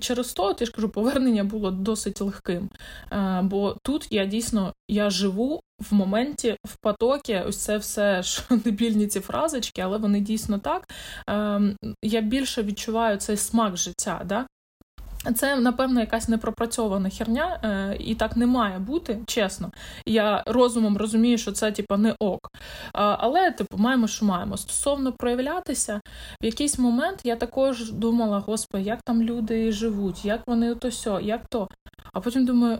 Через 0.00 0.32
то, 0.32 0.56
я 0.60 0.66
ж 0.66 0.72
кажу, 0.72 0.88
повернення 0.88 1.44
було 1.44 1.70
досить 1.70 2.20
легким. 2.20 2.70
Е, 3.12 3.40
бо 3.42 3.76
тут 3.82 4.06
я 4.10 4.26
дійсно 4.26 4.72
я 4.88 5.10
живу 5.10 5.60
в 5.90 5.94
моменті, 5.94 6.56
в 6.66 6.76
потокі, 6.82 7.42
ось 7.46 7.58
це 7.58 7.78
все 7.78 8.22
ж 8.22 8.42
дебільні 8.50 9.06
ці 9.06 9.20
фразочки, 9.20 9.82
але 9.82 9.98
вони 9.98 10.20
дійсно 10.20 10.58
так. 10.58 10.90
Ем, 11.26 11.76
я 12.02 12.20
більше 12.20 12.62
відчуваю 12.62 13.16
цей 13.16 13.36
смак 13.36 13.76
життя. 13.76 14.22
Да? 14.24 14.46
Це, 15.32 15.56
напевно, 15.56 16.00
якась 16.00 16.28
непропрацьована 16.28 17.10
херня, 17.10 17.60
е, 17.64 17.96
і 18.00 18.14
так 18.14 18.36
не 18.36 18.46
має 18.46 18.78
бути, 18.78 19.18
чесно. 19.26 19.70
Я 20.06 20.42
розумом 20.46 20.96
розумію, 20.96 21.38
що 21.38 21.52
це 21.52 21.72
типу, 21.72 21.96
не 21.96 22.14
ок. 22.18 22.50
Але, 22.92 23.50
типу, 23.50 23.76
маємо, 23.78 24.06
що 24.06 24.24
маємо. 24.24 24.56
Стосовно 24.56 25.12
проявлятися, 25.12 26.00
в 26.42 26.44
якийсь 26.44 26.78
момент 26.78 27.20
я 27.24 27.36
також 27.36 27.92
думала, 27.92 28.38
господи, 28.38 28.84
як 28.84 29.00
там 29.04 29.22
люди 29.22 29.72
живуть, 29.72 30.24
як 30.24 30.42
вони 30.46 30.74
то 30.74 30.90
сьо, 30.90 31.20
як 31.20 31.46
то. 31.48 31.68
А 32.12 32.20
потім 32.20 32.44
думаю, 32.44 32.78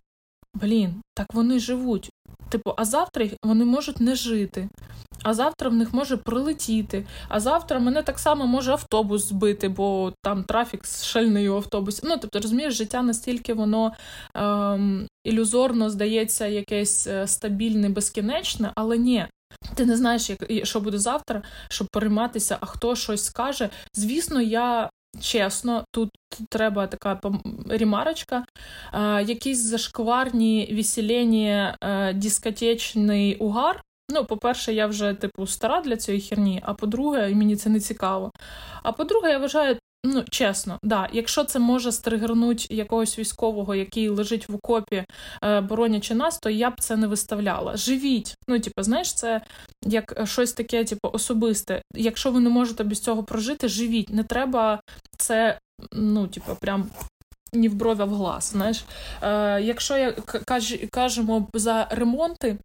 блін, 0.54 1.02
так 1.14 1.34
вони 1.34 1.58
живуть. 1.58 2.10
Типу, 2.48 2.74
а 2.76 2.84
завтра 2.84 3.26
вони 3.42 3.64
можуть 3.64 4.00
не 4.00 4.14
жити 4.14 4.68
а 5.22 5.34
завтра 5.34 5.70
в 5.70 5.74
них 5.74 5.94
може 5.94 6.16
прилетіти. 6.16 7.06
А 7.28 7.40
завтра 7.40 7.78
мене 7.78 8.02
так 8.02 8.18
само 8.18 8.46
може 8.46 8.72
автобус 8.72 9.28
збити, 9.28 9.68
бо 9.68 10.12
там 10.22 10.44
трафік 10.44 10.86
шальний 10.86 11.48
у 11.48 11.56
автобусі. 11.56 12.02
Ну, 12.04 12.16
тобто, 12.20 12.40
розумієш, 12.40 12.74
життя 12.74 13.02
настільки 13.02 13.54
воно 13.54 13.92
ем, 14.34 15.06
ілюзорно 15.24 15.90
здається, 15.90 16.46
якесь 16.46 17.06
е, 17.06 17.26
стабільне, 17.26 17.88
безкінечне, 17.88 18.72
але 18.74 18.98
ні. 18.98 19.26
Ти 19.74 19.86
не 19.86 19.96
знаєш, 19.96 20.30
як 20.30 20.66
що 20.66 20.80
буде 20.80 20.98
завтра, 20.98 21.42
щоб 21.68 21.88
перейматися, 21.92 22.58
а 22.60 22.66
хто 22.66 22.96
щось 22.96 23.24
скаже. 23.24 23.70
Звісно, 23.94 24.40
я. 24.40 24.90
Чесно, 25.20 25.84
тут 25.92 26.10
треба 26.50 26.86
така 26.86 27.20
ремарочка. 27.68 28.44
Е, 28.94 29.22
якісь 29.22 29.58
зашкварні 29.58 30.74
веселені 30.76 31.48
е, 31.48 32.12
дискотечний 32.12 33.36
угар 33.36 33.82
Ну, 34.10 34.24
по-перше, 34.24 34.72
я 34.72 34.86
вже, 34.86 35.14
типу, 35.14 35.46
стара 35.46 35.80
для 35.80 35.96
цієї 35.96 36.22
херні, 36.22 36.62
а 36.64 36.74
по-друге, 36.74 37.34
мені 37.34 37.56
це 37.56 37.70
не 37.70 37.80
цікаво. 37.80 38.30
А 38.82 38.92
по-друге, 38.92 39.30
я 39.30 39.38
вважаю, 39.38 39.78
ну, 40.04 40.24
чесно, 40.30 40.78
да, 40.82 41.08
якщо 41.12 41.44
це 41.44 41.58
може 41.58 41.92
стригернути 41.92 42.74
якогось 42.74 43.18
військового, 43.18 43.74
який 43.74 44.08
лежить 44.08 44.48
в 44.48 44.54
окопі, 44.54 45.04
е, 45.44 45.60
боронячи 45.60 46.14
нас, 46.14 46.38
то 46.38 46.50
я 46.50 46.70
б 46.70 46.74
це 46.80 46.96
не 46.96 47.06
виставляла. 47.06 47.76
Живіть. 47.76 48.34
Ну, 48.48 48.60
типу, 48.60 48.82
знаєш, 48.82 49.14
це 49.14 49.40
як 49.84 50.20
щось 50.24 50.52
таке, 50.52 50.84
типу, 50.84 51.10
особисте. 51.12 51.82
Якщо 51.94 52.30
ви 52.30 52.40
не 52.40 52.50
можете 52.50 52.84
без 52.84 53.00
цього 53.00 53.24
прожити, 53.24 53.68
живіть. 53.68 54.10
Не 54.10 54.24
треба 54.24 54.80
це, 55.18 55.58
ну, 55.92 56.26
типу, 56.28 56.56
прям. 56.60 56.90
Ні 57.52 57.68
в 57.68 57.74
брові, 57.74 58.00
а 58.00 58.04
в 58.04 58.14
глаз. 58.14 58.44
Знаєш, 58.44 58.84
Е, 59.22 59.60
Якщо 59.62 59.96
я 59.98 60.12
каж, 60.46 60.76
кажемо 60.90 61.48
за 61.54 61.88
ремонти, 61.90 62.58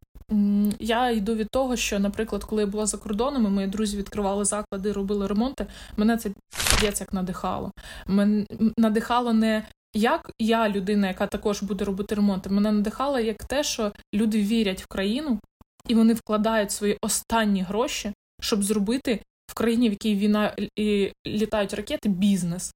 я 0.79 1.09
йду 1.09 1.35
від 1.35 1.47
того, 1.49 1.75
що, 1.75 1.99
наприклад, 1.99 2.43
коли 2.43 2.61
я 2.61 2.67
була 2.67 2.85
за 2.85 2.97
кордоном, 2.97 3.45
і 3.45 3.49
мої 3.49 3.67
друзі 3.67 3.97
відкривали 3.97 4.45
заклади, 4.45 4.91
робили 4.91 5.27
ремонти. 5.27 5.67
Мене 5.97 6.17
це 6.17 6.31
п'єць 6.79 7.01
як 7.01 7.13
надихало. 7.13 7.71
Мене 8.07 8.45
надихало 8.77 9.33
не 9.33 9.65
як 9.93 10.31
я, 10.39 10.69
людина, 10.69 11.07
яка 11.07 11.27
також 11.27 11.63
буде 11.63 11.85
робити 11.85 12.15
ремонти. 12.15 12.49
Мене 12.49 12.71
надихало 12.71 13.19
як 13.19 13.43
те, 13.43 13.63
що 13.63 13.91
люди 14.13 14.43
вірять 14.43 14.81
в 14.81 14.87
країну 14.87 15.39
і 15.87 15.95
вони 15.95 16.13
вкладають 16.13 16.71
свої 16.71 16.97
останні 17.01 17.61
гроші, 17.61 18.13
щоб 18.41 18.63
зробити 18.63 19.23
в 19.47 19.53
країні, 19.53 19.89
в 19.89 19.91
якій 19.91 20.15
війна 20.15 20.55
і 20.75 21.11
літають 21.27 21.73
ракети, 21.73 22.09
бізнес. 22.09 22.73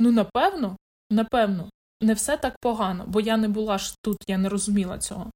Ну, 0.00 0.12
напевно, 0.12 0.76
напевно, 1.10 1.70
не 2.02 2.14
все 2.14 2.36
так 2.36 2.56
погано, 2.60 3.04
бо 3.08 3.20
я 3.20 3.36
не 3.36 3.48
була 3.48 3.78
ж 3.78 3.94
тут, 4.02 4.16
я 4.28 4.38
не 4.38 4.48
розуміла 4.48 4.98
цього. 4.98 5.30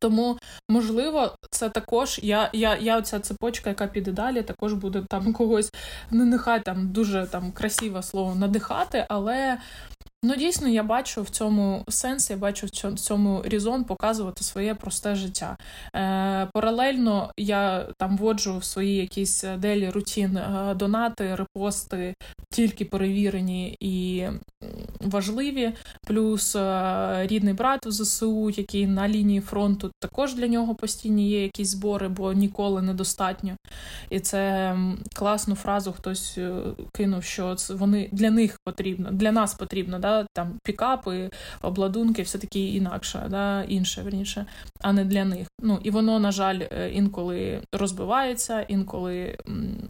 Тому, 0.00 0.38
можливо, 0.68 1.36
це 1.50 1.68
також 1.68 2.20
я, 2.22 2.50
я, 2.52 2.76
я 2.76 2.98
оця 2.98 3.20
цепочка, 3.20 3.70
яка 3.70 3.86
піде 3.86 4.12
далі, 4.12 4.42
також 4.42 4.72
буде 4.72 5.02
там 5.10 5.32
когось, 5.32 5.70
ну 6.10 6.24
нехай 6.24 6.62
там 6.62 6.88
дуже 6.88 7.26
там 7.30 7.52
красиве 7.52 8.02
слово 8.02 8.34
надихати, 8.34 9.06
але 9.08 9.58
Ну, 10.26 10.36
дійсно, 10.36 10.68
я 10.68 10.82
бачу 10.82 11.22
в 11.22 11.28
цьому 11.28 11.84
сенс, 11.88 12.30
я 12.30 12.36
бачу 12.36 12.66
в 12.66 12.98
цьому 12.98 13.42
різон 13.44 13.84
показувати 13.84 14.44
своє 14.44 14.74
просте 14.74 15.14
життя. 15.14 15.56
Е, 15.96 16.48
Паралельно 16.52 17.32
я 17.36 17.86
там 17.98 18.16
вводжу 18.16 18.58
в 18.58 18.64
свої 18.64 18.96
якісь 18.96 19.44
делі 19.58 19.90
рутін 19.90 20.36
е, 20.36 20.74
донати, 20.74 21.34
репости, 21.34 22.14
тільки 22.50 22.84
перевірені 22.84 23.76
і 23.80 24.24
важливі. 25.00 25.72
Плюс 26.06 26.56
е, 26.56 27.26
рідний 27.26 27.54
брат 27.54 27.86
в 27.86 27.90
ЗСУ, 27.90 28.50
який 28.50 28.86
на 28.86 29.08
лінії 29.08 29.40
фронту 29.40 29.90
також 30.00 30.34
для 30.34 30.48
нього 30.48 30.74
постійні 30.74 31.28
є 31.28 31.42
якісь 31.42 31.68
збори, 31.68 32.08
бо 32.08 32.32
ніколи 32.32 32.82
недостатньо. 32.82 33.56
І 34.10 34.20
це 34.20 34.76
класну 35.14 35.54
фразу 35.54 35.92
хтось 35.92 36.38
е, 36.38 36.52
кинув, 36.92 37.24
що 37.24 37.54
це 37.54 37.74
вони 37.74 38.08
для 38.12 38.30
них 38.30 38.58
потрібно, 38.64 39.08
для 39.12 39.32
нас 39.32 39.54
потрібно. 39.54 39.98
да, 39.98 40.13
там 40.32 40.58
пікапи, 40.64 41.30
обладунки, 41.62 42.22
все 42.22 42.38
таки 42.38 42.60
інакше, 42.60 43.26
да, 43.30 43.62
інше 43.62 44.02
верніше, 44.02 44.46
а 44.80 44.92
не 44.92 45.04
для 45.04 45.24
них. 45.24 45.46
Ну 45.62 45.80
і 45.82 45.90
воно, 45.90 46.18
на 46.18 46.32
жаль, 46.32 46.60
е, 46.70 46.90
інколи 46.90 47.62
розбивається, 47.72 48.60
інколи 48.60 49.36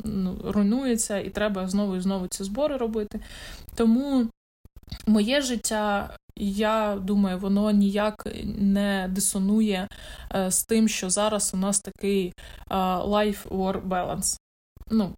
ну, 0.04 0.36
руйнується, 0.44 1.18
і 1.18 1.30
треба 1.30 1.68
знову 1.68 1.96
і 1.96 2.00
знову 2.00 2.26
ці 2.26 2.44
збори 2.44 2.76
робити. 2.76 3.20
Тому 3.74 4.28
моє 5.06 5.40
життя. 5.40 6.16
Я 6.36 6.98
думаю, 7.02 7.38
воно 7.38 7.70
ніяк 7.70 8.26
не 8.44 9.08
дисонує 9.10 9.88
е, 10.34 10.50
з 10.50 10.64
тим, 10.64 10.88
що 10.88 11.10
зараз 11.10 11.54
у 11.54 11.56
нас 11.56 11.80
такий 11.80 12.26
е, 12.26 12.74
life-work 12.84 13.88
balance. 13.88 14.36
Ну, 14.90 15.14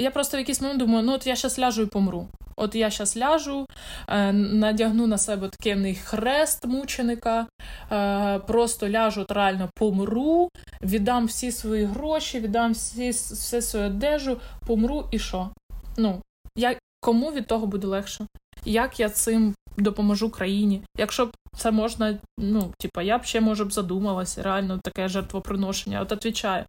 я 0.00 0.10
просто 0.10 0.36
в 0.36 0.40
якийсь 0.40 0.60
момент 0.60 0.78
думаю, 0.78 1.04
ну 1.04 1.12
от 1.12 1.26
я 1.26 1.36
зараз 1.36 1.58
ляжу 1.58 1.82
і 1.82 1.86
помру. 1.86 2.28
От 2.56 2.74
я 2.74 2.90
зараз 2.90 3.16
ляжу, 3.16 3.66
е, 4.08 4.32
надягну 4.32 5.06
на 5.06 5.18
себе 5.18 5.48
такий 5.48 5.94
хрест 5.94 6.66
мученика, 6.66 7.46
е, 7.92 8.38
просто 8.38 8.88
ляжу 8.88 9.20
от 9.20 9.30
реально 9.30 9.70
помру, 9.74 10.48
віддам 10.82 11.26
всі 11.26 11.52
свої 11.52 11.84
гроші, 11.84 12.40
віддам 12.40 12.72
всі, 12.72 13.10
все 13.10 13.62
свою 13.62 13.86
одежу, 13.86 14.40
помру 14.66 15.08
і 15.10 15.18
що? 15.18 15.50
Ну, 15.96 16.22
я, 16.56 16.76
кому 17.00 17.32
від 17.32 17.46
того 17.46 17.66
буде 17.66 17.86
легше? 17.86 18.26
Як 18.64 19.00
я 19.00 19.08
цим 19.08 19.54
допоможу 19.76 20.30
країні? 20.30 20.82
Якщо 20.96 21.26
б 21.26 21.32
це 21.56 21.70
можна, 21.70 22.18
ну, 22.38 22.72
типа, 22.78 23.02
я 23.02 23.18
б 23.18 23.24
ще, 23.24 23.40
може 23.40 23.64
б 23.64 23.72
задумалася, 23.72 24.42
реально 24.42 24.80
таке 24.82 25.08
жертвоприношення, 25.08 26.00
от 26.00 26.12
відповідаю. 26.12 26.64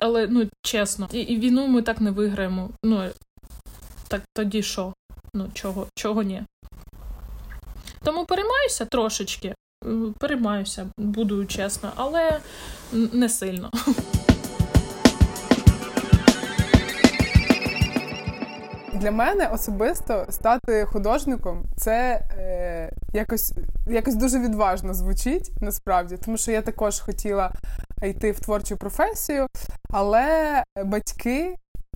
Але 0.00 0.26
ну, 0.26 0.48
чесно, 0.62 1.08
і, 1.12 1.20
і 1.20 1.40
війну 1.40 1.66
ми 1.66 1.82
так 1.82 2.00
не 2.00 2.10
виграємо. 2.10 2.70
Ну, 2.84 3.10
так 4.08 4.22
тоді 4.34 4.62
що? 4.62 4.94
Ну, 5.34 5.50
чого, 5.54 5.86
чого 5.94 6.22
ні? 6.22 6.42
Тому 8.04 8.24
переймаюся 8.24 8.84
трошечки, 8.84 9.54
переймаюся, 10.18 10.86
буду 10.96 11.46
чесно, 11.46 11.92
але 11.96 12.40
не 12.92 13.28
сильно. 13.28 13.70
Для 18.96 19.10
мене 19.10 19.46
особисто 19.46 20.26
стати 20.30 20.84
художником 20.84 21.64
це 21.76 22.22
е, 22.38 22.90
якось 23.12 23.52
якось 23.86 24.14
дуже 24.14 24.38
відважно 24.38 24.94
звучить 24.94 25.52
насправді, 25.60 26.16
тому 26.24 26.36
що 26.36 26.52
я 26.52 26.62
також 26.62 27.00
хотіла 27.00 27.52
йти 28.02 28.32
в 28.32 28.40
творчу 28.40 28.76
професію, 28.76 29.46
але 29.90 30.62
батьки, 30.84 31.54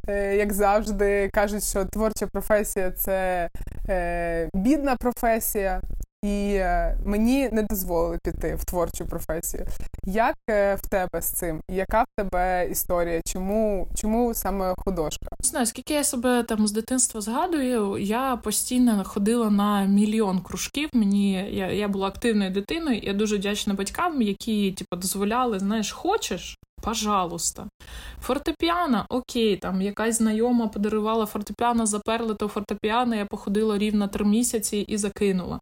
е, 0.09 0.37
як 0.37 0.53
завжди, 0.53 1.31
кажуть, 1.33 1.65
що 1.65 1.85
творча 1.85 2.27
професія 2.27 2.91
це 2.91 3.49
е, 3.89 4.49
бідна 4.55 4.97
професія 4.97 5.81
і 6.23 6.55
е, 6.55 6.99
мені 7.05 7.49
не 7.53 7.63
дозволили 7.63 8.19
піти 8.25 8.55
в 8.55 8.65
творчу 8.65 9.07
професію. 9.07 9.67
Як 10.05 10.37
е, 10.51 10.75
в 10.75 10.89
тебе 10.89 11.23
з 11.23 11.31
цим? 11.31 11.61
Яка 11.71 12.03
в 12.03 12.07
тебе 12.17 12.69
історія? 12.71 13.21
Чому 13.27 13.89
чому 13.95 14.35
саме 14.35 14.75
художка? 14.79 15.27
Знаю, 15.41 15.67
скільки 15.67 15.95
я 15.95 16.05
себе 16.05 16.43
там 16.43 16.67
з 16.67 16.73
дитинства 16.73 17.21
згадую, 17.21 17.99
я 17.99 18.37
постійно 18.37 19.05
ходила 19.05 19.51
на 19.51 19.85
мільйон 19.85 20.41
кружків. 20.41 20.89
Мені 20.93 21.33
я 21.33 21.73
я 21.73 21.89
була 21.89 22.09
активною 22.09 22.51
дитиною. 22.51 23.01
Я 23.03 23.13
дуже 23.13 23.37
вдячна 23.37 23.75
батькам, 23.75 24.23
які 24.23 24.73
типу, 24.73 24.97
дозволяли, 24.97 25.59
знаєш, 25.59 25.93
хочеш, 25.93 26.59
Пожалуйста. 26.83 27.69
Фортепіано, 28.23 29.07
окей, 29.09 29.57
там 29.57 29.83
якась 29.83 30.19
знайома 30.19 30.69
подарувала 30.69 31.27
фортепіано, 31.27 31.87
заперли 31.87 32.35
то 32.35 32.49
фортепіано, 32.49 33.15
я 33.15 33.27
походила 33.27 33.79
рівно 33.79 34.09
три 34.09 34.25
місяці 34.25 34.77
і 34.77 34.97
закинула. 34.97 35.61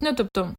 Ну, 0.00 0.12
тобто, 0.16 0.54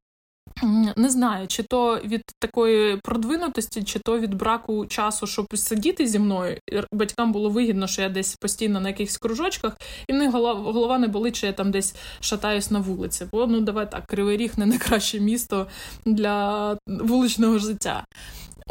не 0.95 1.09
знаю, 1.09 1.47
чи 1.47 1.63
то 1.63 1.99
від 2.05 2.21
такої 2.39 2.97
продвинутості, 2.97 3.83
чи 3.83 3.99
то 3.99 4.19
від 4.19 4.33
браку 4.33 4.85
часу, 4.85 5.27
щоб 5.27 5.57
сидіти 5.57 6.07
зі 6.07 6.19
мною. 6.19 6.57
Батькам 6.91 7.31
було 7.31 7.49
вигідно, 7.49 7.87
що 7.87 8.01
я 8.01 8.09
десь 8.09 8.35
постійно 8.35 8.79
на 8.79 8.89
якихось 8.89 9.17
кружочках, 9.17 9.77
і 10.07 10.13
в 10.13 10.15
них 10.15 10.31
голова 10.31 10.97
не 10.97 11.07
болить, 11.07 11.35
що 11.35 11.47
я 11.47 11.53
там 11.53 11.71
десь 11.71 11.95
шатаюсь 12.19 12.71
на 12.71 12.79
вулиці. 12.79 13.25
Бо 13.31 13.47
ну 13.47 13.61
давай 13.61 13.91
так, 13.91 14.05
Кривий 14.05 14.37
Ріг 14.37 14.51
не 14.57 14.65
найкраще 14.65 15.19
місто 15.19 15.67
для 16.05 16.77
вуличного 16.87 17.59
життя. 17.59 18.05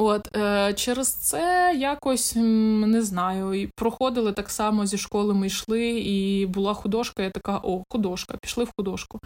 От 0.00 0.36
е, 0.36 0.74
через 0.74 1.12
це 1.12 1.74
якось 1.78 2.32
не 2.36 3.02
знаю, 3.02 3.54
і 3.54 3.66
проходили 3.66 4.32
так 4.32 4.50
само 4.50 4.86
зі 4.86 4.98
школи. 4.98 5.34
Ми 5.34 5.46
йшли, 5.46 5.90
і 5.90 6.46
була 6.46 6.74
художка. 6.74 7.22
Я 7.22 7.30
така, 7.30 7.60
о, 7.62 7.82
художка, 7.88 8.36
пішли 8.42 8.64
в 8.64 8.70
художку. 8.76 9.20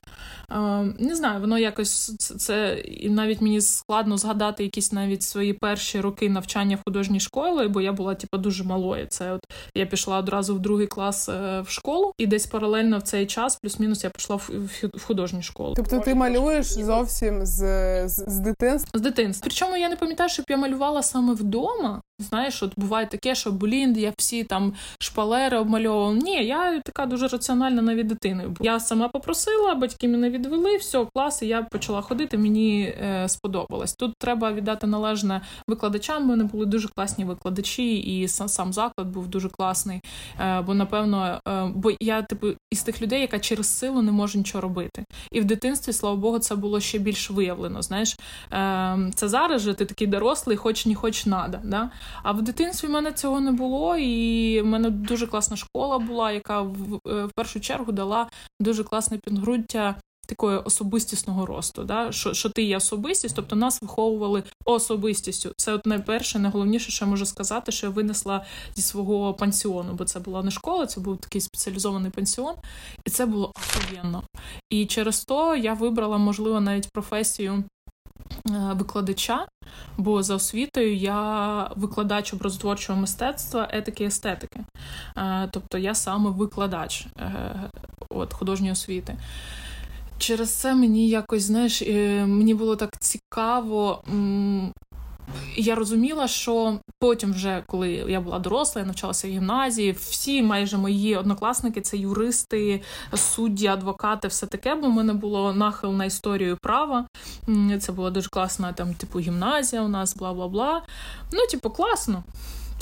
Е, 0.50 0.56
Не 0.98 1.14
знаю, 1.14 1.40
воно 1.40 1.58
якось 1.58 2.16
це 2.16 2.74
і 2.84 3.10
навіть 3.10 3.40
мені 3.40 3.60
складно 3.60 4.18
згадати 4.18 4.62
якісь 4.62 4.92
навіть 4.92 5.22
свої 5.22 5.52
перші 5.52 6.00
роки 6.00 6.28
навчання 6.28 6.76
в 6.76 6.80
художній 6.84 7.20
школі, 7.20 7.68
бо 7.68 7.80
я 7.80 7.92
була 7.92 8.14
типу, 8.14 8.38
дуже 8.38 8.64
малою. 8.64 9.06
Це 9.06 9.32
от 9.32 9.40
я 9.74 9.86
пішла 9.86 10.18
одразу 10.18 10.54
в 10.54 10.58
другий 10.58 10.86
клас 10.86 11.28
е, 11.28 11.60
в 11.60 11.68
школу, 11.68 12.12
і 12.18 12.26
десь 12.26 12.46
паралельно 12.46 12.98
в 12.98 13.02
цей 13.02 13.26
час, 13.26 13.56
плюс-мінус, 13.56 14.04
я 14.04 14.10
пішла 14.10 14.36
в, 14.36 14.50
в 14.94 15.04
художню 15.04 15.42
школу. 15.42 15.74
Тобто 15.76 15.98
ти 16.00 16.14
малюєш 16.14 16.66
зовсім 16.66 17.46
з, 17.46 17.58
з, 18.08 18.24
з 18.26 18.38
дитинства? 18.38 18.98
З 18.98 19.02
дитинства. 19.02 19.44
Причому 19.44 19.76
я 19.76 19.88
не 19.88 19.96
пам'ятаю, 19.96 20.30
щоб 20.30 20.46
я 20.48 20.61
малювала 20.62 21.02
саме 21.02 21.32
вдома. 21.34 22.02
Знаєш, 22.22 22.62
от 22.62 22.72
буває 22.76 23.06
таке, 23.06 23.34
що 23.34 23.52
блін, 23.52 23.98
я 23.98 24.12
всі 24.18 24.44
там 24.44 24.72
шпалери 24.98 25.58
обмальовувала. 25.58 26.14
Ні, 26.14 26.46
я 26.46 26.80
така 26.80 27.06
дуже 27.06 27.28
раціональна 27.28 27.82
навіть 27.82 28.06
дитиною. 28.06 28.56
Я 28.60 28.80
сама 28.80 29.08
попросила, 29.08 29.74
батьки 29.74 30.08
мене 30.08 30.30
відвели, 30.30 30.76
все, 30.76 31.06
клас, 31.14 31.42
і 31.42 31.46
я 31.46 31.62
почала 31.62 32.02
ходити, 32.02 32.38
мені 32.38 32.82
е, 32.82 33.28
сподобалось. 33.28 33.94
Тут 33.94 34.14
треба 34.18 34.52
віддати 34.52 34.86
належне 34.86 35.40
викладачам. 35.68 36.22
У 36.22 36.26
мене 36.26 36.44
були 36.44 36.66
дуже 36.66 36.88
класні 36.88 37.24
викладачі, 37.24 37.96
і 37.96 38.28
сам 38.28 38.48
сам 38.48 38.72
заклад 38.72 39.08
був 39.08 39.28
дуже 39.28 39.48
класний. 39.48 40.00
Е, 40.40 40.60
бо, 40.60 40.74
напевно, 40.74 41.40
е, 41.48 41.70
бо 41.74 41.90
я, 42.00 42.22
типу, 42.22 42.46
із 42.70 42.82
тих 42.82 43.02
людей, 43.02 43.20
яка 43.20 43.38
через 43.38 43.78
силу 43.78 44.02
не 44.02 44.12
може 44.12 44.38
нічого 44.38 44.62
робити. 44.62 45.04
І 45.32 45.40
в 45.40 45.44
дитинстві, 45.44 45.92
слава 45.92 46.16
Богу, 46.16 46.38
це 46.38 46.54
було 46.54 46.80
ще 46.80 46.98
більш 46.98 47.30
виявлено. 47.30 47.82
Знаєш, 47.82 48.16
е, 48.52 49.10
це 49.14 49.28
зараз 49.28 49.62
же 49.62 49.74
ти 49.74 49.84
такий 49.84 50.06
дорослий, 50.06 50.56
хоч 50.56 50.86
не 50.86 50.94
хоч 50.94 51.26
надо. 51.26 51.58
Да? 51.64 51.90
А 52.22 52.32
в 52.32 52.42
дитинстві 52.42 52.88
в 52.88 52.90
мене 52.90 53.12
цього 53.12 53.40
не 53.40 53.52
було, 53.52 53.96
і 53.96 54.60
в 54.60 54.66
мене 54.66 54.90
дуже 54.90 55.26
класна 55.26 55.56
школа 55.56 55.98
була, 55.98 56.32
яка 56.32 56.62
в, 56.62 57.00
е, 57.08 57.24
в 57.24 57.30
першу 57.36 57.60
чергу 57.60 57.92
дала 57.92 58.28
дуже 58.60 58.84
класне 58.84 59.18
підґрунтя 59.18 59.94
такої 60.26 60.58
особистісного 60.58 61.46
росту. 61.46 61.84
Да? 61.84 62.12
Що 62.12 62.34
що 62.34 62.50
ти 62.50 62.62
є 62.62 62.76
особистість, 62.76 63.36
тобто 63.36 63.56
нас 63.56 63.82
виховували 63.82 64.42
особистістю. 64.64 65.52
Це 65.56 65.72
от 65.72 65.86
найперше, 65.86 66.38
найголовніше, 66.38 66.90
що 66.90 67.04
я 67.04 67.10
можу 67.10 67.26
сказати, 67.26 67.72
що 67.72 67.86
я 67.86 67.90
винесла 67.90 68.44
зі 68.74 68.82
свого 68.82 69.34
пансіону, 69.34 69.92
бо 69.92 70.04
це 70.04 70.20
була 70.20 70.42
не 70.42 70.50
школа, 70.50 70.86
це 70.86 71.00
був 71.00 71.16
такий 71.16 71.40
спеціалізований 71.40 72.10
пансіон, 72.10 72.54
і 73.06 73.10
це 73.10 73.26
було 73.26 73.52
охуєнно. 73.56 74.22
І 74.70 74.86
через 74.86 75.24
то 75.24 75.56
я 75.56 75.74
вибрала, 75.74 76.18
можливо, 76.18 76.60
навіть 76.60 76.88
професію. 76.92 77.64
Е, 78.50 78.72
викладача, 78.74 79.46
бо 79.96 80.22
за 80.22 80.34
освітою 80.34 80.96
я 80.96 81.70
викладач 81.76 82.34
образотворчого 82.34 83.00
мистецтва, 83.00 83.68
етики 83.70 84.04
і 84.04 84.06
естетики. 84.06 84.60
Е, 85.16 85.48
тобто 85.50 85.78
я 85.78 85.94
саме 85.94 86.30
викладач 86.30 87.06
е, 87.18 87.32
от, 88.08 88.32
художньої 88.32 88.72
освіти. 88.72 89.16
Через 90.18 90.50
це 90.50 90.74
мені 90.74 91.08
якось, 91.08 91.42
знаєш, 91.42 91.82
мені 92.26 92.54
було 92.54 92.76
так 92.76 93.00
цікаво 93.00 94.02
я 95.56 95.74
розуміла, 95.74 96.28
що 96.28 96.78
потім, 96.98 97.32
вже 97.32 97.64
коли 97.66 97.90
я 97.90 98.20
була 98.20 98.38
доросла, 98.38 98.80
я 98.80 98.86
навчалася 98.86 99.28
в 99.28 99.30
гімназії, 99.30 99.92
всі 99.92 100.42
майже 100.42 100.78
мої 100.78 101.16
однокласники 101.16 101.80
це 101.80 101.96
юристи, 101.96 102.82
судді, 103.14 103.66
адвокати, 103.66 104.28
все 104.28 104.46
таке. 104.46 104.74
Бо 104.74 104.86
в 104.86 104.92
мене 104.92 105.12
було 105.12 105.52
нахил 105.52 105.92
на 105.92 106.04
історію 106.04 106.58
права. 106.62 107.06
Це 107.80 107.92
була 107.92 108.10
дуже 108.10 108.28
класна 108.28 108.72
там, 108.72 108.94
типу, 108.94 109.18
гімназія 109.18 109.82
у 109.82 109.88
нас, 109.88 110.16
бла 110.16 110.32
бла 110.32 110.48
бла. 110.48 110.82
Ну, 111.32 111.46
типу, 111.50 111.70
класно 111.70 112.22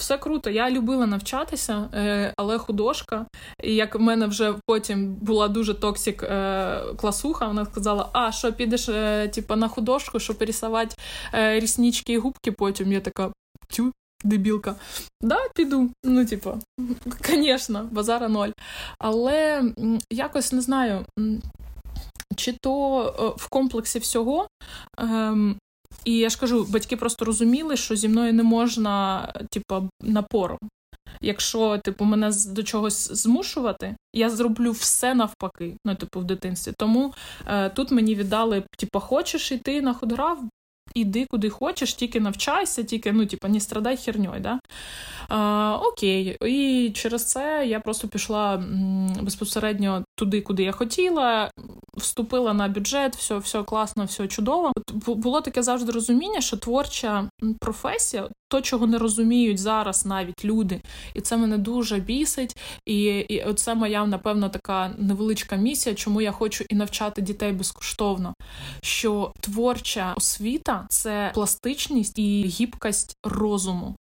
все 0.00 0.18
круто. 0.18 0.50
Я 0.50 0.70
любила 0.70 1.06
навчатися, 1.06 1.88
е, 1.94 2.34
але 2.36 2.58
художка. 2.58 3.26
І 3.62 3.74
як 3.74 3.94
в 3.94 4.00
мене 4.00 4.26
вже 4.26 4.54
потім 4.66 5.14
була 5.14 5.48
дуже 5.48 5.74
токсик 5.74 6.22
е, 6.22 6.80
класуха, 6.96 7.46
вона 7.46 7.66
сказала: 7.66 8.08
А, 8.12 8.32
що 8.32 8.52
підеш 8.52 8.84
типу, 9.34 9.56
на 9.56 9.68
художку, 9.68 10.20
щоб 10.20 10.38
пересувати 10.38 10.96
ріснички 11.32 12.12
і 12.12 12.18
губки 12.18 12.52
потім. 12.52 12.92
Я 12.92 13.00
така 13.00 13.32
тю. 13.68 13.92
Дебілка, 14.24 14.74
да, 15.22 15.38
піду. 15.54 15.90
Ну, 16.04 16.26
типу, 16.26 16.58
звісно, 17.26 17.88
базара 17.92 18.28
ноль. 18.28 18.50
Але 18.98 19.64
якось 20.12 20.52
не 20.52 20.60
знаю, 20.60 21.06
чи 22.36 22.56
то 22.62 23.34
в 23.38 23.48
комплексі 23.48 23.98
всього 23.98 24.48
ем, 24.98 25.56
і 26.04 26.18
я 26.18 26.28
ж 26.28 26.40
кажу, 26.40 26.66
батьки 26.68 26.96
просто 26.96 27.24
розуміли, 27.24 27.76
що 27.76 27.96
зі 27.96 28.08
мною 28.08 28.34
не 28.34 28.42
можна, 28.42 29.26
типу, 29.50 29.88
напором. 30.02 30.58
Якщо, 31.20 31.78
типу, 31.78 32.04
мене 32.04 32.30
до 32.48 32.62
чогось 32.62 33.12
змушувати, 33.12 33.96
я 34.14 34.30
зроблю 34.30 34.72
все 34.72 35.14
навпаки, 35.14 35.76
ну, 35.86 35.94
типу, 35.94 36.20
в 36.20 36.24
дитинстві. 36.24 36.72
Тому 36.78 37.14
е, 37.46 37.70
тут 37.70 37.90
мені 37.90 38.14
віддали, 38.14 38.62
типу, 38.78 39.00
хочеш 39.00 39.52
йти 39.52 39.82
на 39.82 39.94
худграф, 39.94 40.38
іди 40.94 41.26
куди 41.30 41.50
хочеш, 41.50 41.94
тільки 41.94 42.20
навчайся, 42.20 42.82
тільки 42.82 43.12
ну, 43.12 43.26
типу, 43.26 43.48
не 43.48 43.60
страдай 43.60 43.96
херньою. 43.96 44.40
Да? 44.40 44.60
А, 45.28 45.78
Окей. 45.82 46.36
І 46.46 46.90
через 46.94 47.24
це 47.24 47.66
я 47.66 47.80
просто 47.80 48.08
пішла 48.08 48.64
безпосередньо 49.22 50.04
туди, 50.20 50.40
куди 50.40 50.62
я 50.62 50.72
хотіла, 50.72 51.50
вступила 51.96 52.52
на 52.52 52.68
бюджет, 52.68 53.16
все 53.16 53.38
все 53.38 53.62
класно, 53.62 54.04
все 54.04 54.28
чудово. 54.28 54.72
Було 55.06 55.40
таке 55.40 55.62
завжди 55.62 55.92
розуміння, 55.92 56.40
що 56.40 56.56
творча 56.56 57.28
професія, 57.60 58.28
то, 58.48 58.60
чого 58.60 58.86
не 58.86 58.98
розуміють 58.98 59.58
зараз 59.58 60.06
навіть 60.06 60.44
люди, 60.44 60.82
і 61.14 61.20
це 61.20 61.36
мене 61.36 61.58
дуже 61.58 61.98
бісить. 61.98 62.56
І 62.86 63.04
і 63.04 63.54
це 63.54 63.74
моя, 63.74 64.06
напевно, 64.06 64.48
така 64.48 64.94
невеличка 64.98 65.56
місія, 65.56 65.94
чому 65.94 66.20
я 66.20 66.32
хочу 66.32 66.64
і 66.68 66.74
навчати 66.74 67.22
дітей 67.22 67.52
безкоштовно. 67.52 68.34
Що 68.82 69.32
творча 69.40 70.14
освіта 70.16 70.86
це 70.88 71.30
пластичність 71.34 72.18
і 72.18 72.44
гібкость 72.44 73.16
розуму. 73.24 73.96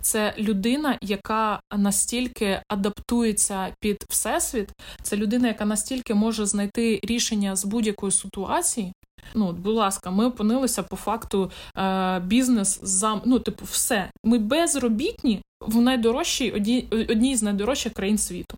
Це 0.00 0.34
людина, 0.38 0.98
яка 1.02 1.60
настільки 1.76 2.62
адаптується 2.68 3.74
під 3.80 4.04
всесвіт, 4.08 4.68
це 5.02 5.16
людина, 5.16 5.48
яка 5.48 5.64
настільки 5.64 6.14
може 6.14 6.46
знайти 6.46 7.00
рішення 7.02 7.56
з 7.56 7.64
будь-якої 7.64 8.12
ситуації. 8.12 8.92
Ну, 9.34 9.52
будь 9.52 9.74
ласка, 9.74 10.10
ми 10.10 10.26
опинилися 10.26 10.82
по 10.82 10.96
факту 10.96 11.50
е, 11.76 12.20
бізнес 12.20 12.80
за 12.82 13.20
ну, 13.24 13.38
типу, 13.38 13.64
все. 13.64 14.10
Ми 14.24 14.38
безробітні 14.38 15.42
в 15.60 15.80
найдорожчій 15.80 16.50
одній, 16.50 16.88
одній 16.90 17.36
з 17.36 17.42
найдорожчих 17.42 17.92
країн 17.92 18.18
світу. 18.18 18.56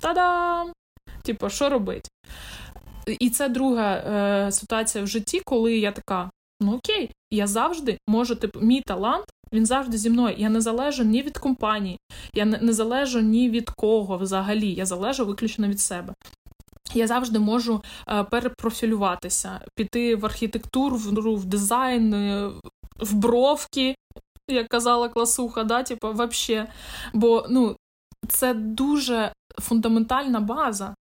Та-дам! 0.00 0.72
Типу, 1.22 1.50
що 1.50 1.68
робить? 1.68 2.08
І 3.06 3.30
це 3.30 3.48
друга 3.48 3.94
е, 3.94 4.52
ситуація 4.52 5.04
в 5.04 5.06
житті, 5.06 5.42
коли 5.44 5.78
я 5.78 5.92
така: 5.92 6.30
ну 6.60 6.76
окей, 6.76 7.10
я 7.30 7.46
завжди 7.46 7.98
можу, 8.08 8.34
типу, 8.34 8.60
мій 8.60 8.80
талант 8.80 9.24
він 9.52 9.66
завжди 9.66 9.98
зі 9.98 10.10
мною. 10.10 10.34
Я 10.38 10.48
не 10.48 10.60
залежу 10.60 11.04
ні 11.04 11.22
від 11.22 11.38
компанії, 11.38 11.98
я 12.34 12.44
не, 12.44 12.72
залежу 12.72 13.20
ні 13.20 13.50
від 13.50 13.70
кого 13.70 14.16
взагалі. 14.18 14.72
Я 14.72 14.86
залежу 14.86 15.26
виключно 15.26 15.68
від 15.68 15.80
себе. 15.80 16.14
Я 16.94 17.06
завжди 17.06 17.38
можу 17.38 17.82
е, 18.08 18.24
перепрофілюватися, 18.24 19.60
піти 19.74 20.16
в 20.16 20.26
архітектуру, 20.26 20.96
в, 20.96 21.44
дизайн, 21.44 22.14
е, 22.14 22.50
в 23.00 23.14
бровки, 23.14 23.96
як 24.50 24.68
казала 24.68 25.08
класуха, 25.08 25.64
да, 25.64 25.82
типу, 25.82 26.12
вообще. 26.12 26.66
Бо 27.12 27.46
ну, 27.50 27.76
це 28.28 28.54
дуже 28.54 29.32
фундаментальна 29.60 30.40
база. 30.40 30.94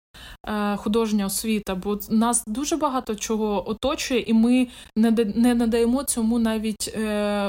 Е, 0.47 0.77
художня 0.77 1.27
освіта, 1.27 1.75
бо 1.75 1.99
нас 2.11 2.45
дуже 2.47 2.77
багато 2.77 3.15
чого 3.15 3.71
оточує, 3.71 4.21
і 4.21 4.35
ми 4.35 4.69
не 4.97 5.11
не 5.35 5.55
надаємо 5.55 6.05
цьому 6.05 6.39
навіть 6.39 6.95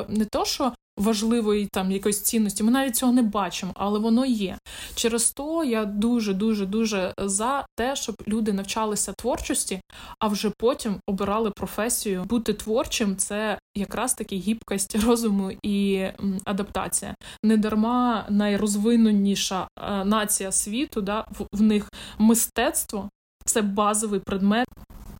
не 0.09 0.27
то, 0.31 0.45
що 0.45 0.71
важливої 0.97 1.67
там 1.71 1.91
якоїсь 1.91 2.21
цінності. 2.21 2.63
Ми 2.63 2.71
навіть 2.71 2.95
цього 2.95 3.11
не 3.11 3.21
бачимо, 3.21 3.71
але 3.75 3.99
воно 3.99 4.25
є. 4.25 4.57
Через 4.95 5.31
то 5.31 5.63
я 5.63 5.85
дуже 5.85 6.33
дуже 6.33 6.65
дуже 6.65 7.13
за 7.17 7.65
те, 7.75 7.95
щоб 7.95 8.15
люди 8.27 8.53
навчалися 8.53 9.13
творчості, 9.13 9.81
а 10.19 10.27
вже 10.27 10.51
потім 10.57 10.99
обирали 11.07 11.51
професію. 11.51 12.23
Бути 12.23 12.53
творчим 12.53 13.17
це 13.17 13.59
якраз 13.75 14.13
таки 14.13 14.35
гібкость 14.35 14.95
розуму 14.95 15.51
і 15.63 16.05
адаптація. 16.45 17.15
Недарма 17.43 18.25
найрозвиненіша 18.29 19.67
е, 19.79 20.05
нація 20.05 20.51
світу, 20.51 21.01
да, 21.01 21.25
в 21.53 21.61
них 21.61 21.89
мистецтво 22.17 23.09
це 23.45 23.61
базовий 23.61 24.19
предмет. 24.19 24.67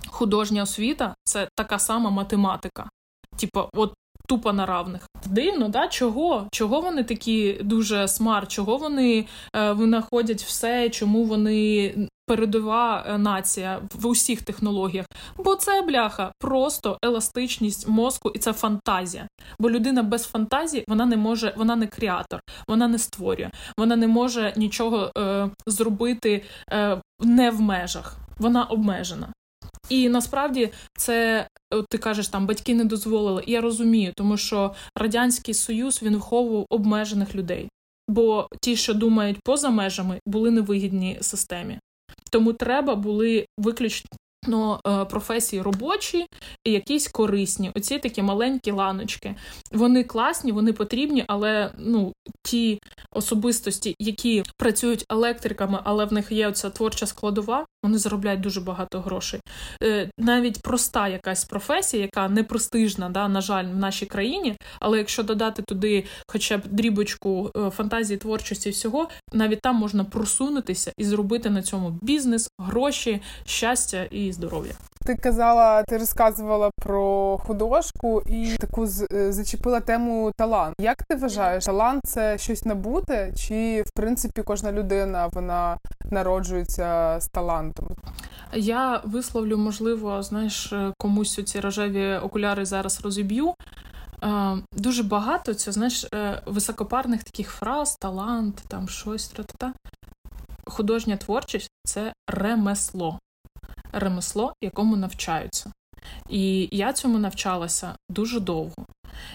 Художня 0.07 0.63
освіта 0.63 1.15
це 1.23 1.49
така 1.55 1.79
сама 1.79 2.09
математика. 2.09 2.89
Типа, 3.37 3.69
от 3.73 3.93
тупо 4.27 4.53
на 4.53 4.65
равних. 4.65 5.07
Дивно, 5.25 5.69
да? 5.69 5.87
Чого? 5.87 6.47
Чого 6.51 6.81
вони 6.81 7.03
такі 7.03 7.59
дуже 7.61 8.07
смарт? 8.07 8.51
Чого 8.51 8.77
вони 8.77 9.25
е, 9.55 9.71
винаходять 9.71 10.41
все, 10.41 10.89
чому 10.89 11.23
вони 11.23 11.93
передова 12.27 13.05
е, 13.07 13.17
нація 13.17 13.81
в 13.93 14.07
усіх 14.07 14.41
технологіях? 14.41 15.05
Бо 15.37 15.55
це 15.55 15.81
бляха, 15.81 16.31
просто 16.39 16.97
еластичність 17.05 17.87
мозку, 17.87 18.31
і 18.35 18.39
це 18.39 18.53
фантазія. 18.53 19.27
Бо 19.59 19.69
людина 19.69 20.03
без 20.03 20.23
фантазії 20.23 20.83
вона 20.87 21.05
не 21.05 21.17
може, 21.17 21.53
вона 21.57 21.75
не 21.75 21.87
креатор, 21.87 22.39
вона 22.67 22.87
не 22.87 22.97
створює, 22.97 23.49
вона 23.77 23.95
не 23.95 24.07
може 24.07 24.53
нічого 24.57 25.11
е, 25.17 25.49
зробити 25.67 26.43
е, 26.71 27.01
не 27.19 27.51
в 27.51 27.61
межах. 27.61 28.17
Вона 28.37 28.63
обмежена. 28.63 29.27
І 29.89 30.09
насправді 30.09 30.71
це 30.97 31.47
от 31.75 31.85
ти 31.89 31.97
кажеш, 31.97 32.27
там 32.27 32.45
батьки 32.45 32.75
не 32.75 32.85
дозволили. 32.85 33.43
Я 33.47 33.61
розумію, 33.61 34.13
тому 34.15 34.37
що 34.37 34.73
радянський 34.97 35.53
союз 35.53 36.03
він 36.03 36.13
виховував 36.13 36.65
обмежених 36.69 37.35
людей, 37.35 37.69
бо 38.07 38.47
ті, 38.61 38.75
що 38.75 38.93
думають 38.93 39.39
поза 39.43 39.69
межами, 39.69 40.19
були 40.25 40.51
невигідні 40.51 41.17
системі. 41.21 41.79
Тому 42.31 42.53
треба 42.53 42.95
були 42.95 43.45
виключно 43.57 44.09
Ну, 44.47 44.79
професії 45.09 45.61
робочі 45.61 46.25
і 46.63 46.71
якісь 46.71 47.07
корисні. 47.07 47.71
Оці 47.75 47.99
такі 47.99 48.21
маленькі 48.21 48.71
ланочки. 48.71 49.35
Вони 49.71 50.03
класні, 50.03 50.51
вони 50.51 50.73
потрібні, 50.73 51.23
але 51.27 51.71
ну, 51.77 52.13
ті 52.43 52.79
особистості, 53.11 53.95
які 53.99 54.43
працюють 54.57 55.05
електриками, 55.09 55.79
але 55.83 56.05
в 56.05 56.13
них 56.13 56.31
є 56.31 56.47
оця 56.47 56.69
творча 56.69 57.05
складова, 57.05 57.65
вони 57.83 57.97
заробляють 57.97 58.41
дуже 58.41 58.61
багато 58.61 59.01
грошей. 59.01 59.39
Е, 59.83 60.09
навіть 60.17 60.61
проста 60.61 61.07
якась 61.07 61.45
професія, 61.45 62.03
яка 62.03 62.29
не 62.29 62.43
престижна, 62.43 63.09
да, 63.09 63.27
на 63.27 63.41
жаль, 63.41 63.65
в 63.65 63.75
нашій 63.75 64.05
країні. 64.05 64.55
Але 64.79 64.97
якщо 64.97 65.23
додати 65.23 65.61
туди 65.61 66.03
хоча 66.27 66.57
б 66.57 66.61
дрібочку 66.65 67.51
е, 67.57 67.69
фантазії, 67.69 68.17
творчості 68.17 68.69
всього, 68.69 69.09
навіть 69.33 69.61
там 69.61 69.75
можна 69.75 70.03
просунутися 70.03 70.91
і 70.97 71.03
зробити 71.03 71.49
на 71.49 71.61
цьому 71.61 71.99
бізнес, 72.01 72.49
гроші, 72.59 73.21
щастя 73.45 74.03
і 74.03 74.31
здоров'я. 74.35 74.73
Ти 75.05 75.15
казала, 75.15 75.83
ти 75.83 75.97
розказувала 75.97 76.71
про 76.81 77.37
художку 77.37 78.21
і 78.25 78.57
таку 78.59 78.83
е, 79.11 79.31
зачепила 79.31 79.79
тему 79.79 80.31
талант. 80.37 80.75
Як 80.79 81.03
ти 81.03 81.15
вважаєш, 81.15 81.65
талант 81.65 82.01
це 82.05 82.37
щось 82.37 82.65
набуте, 82.65 83.33
чи 83.37 83.83
в 83.87 83.91
принципі 83.95 84.41
кожна 84.41 84.71
людина 84.71 85.27
вона 85.27 85.77
народжується 86.11 87.19
з 87.19 87.27
талантом? 87.27 87.87
Я 88.53 89.01
висловлю, 89.05 89.57
можливо, 89.57 90.23
знаєш, 90.23 90.73
комусь 90.97 91.43
ці 91.45 91.59
рожеві 91.59 92.15
окуляри 92.15 92.65
зараз 92.65 93.01
розіб'ю. 93.01 93.53
Е, 94.23 94.57
дуже 94.71 95.03
багато 95.03 95.53
це 95.53 95.71
знаєш 95.71 96.05
е, 96.13 96.41
високопарних 96.45 97.23
таких 97.23 97.49
фраз, 97.49 97.95
талант, 97.95 98.63
там 98.67 98.89
щось 98.89 99.33
та 99.57 99.73
Художня 100.67 101.17
творчість 101.17 101.69
це 101.83 102.13
ремесло 102.27 103.19
ремесло, 103.95 104.53
якому 104.61 104.95
навчаються. 104.95 105.71
І 106.29 106.69
я 106.71 106.93
цьому 106.93 107.19
навчалася 107.19 107.95
дуже 108.09 108.39
довго. 108.39 108.85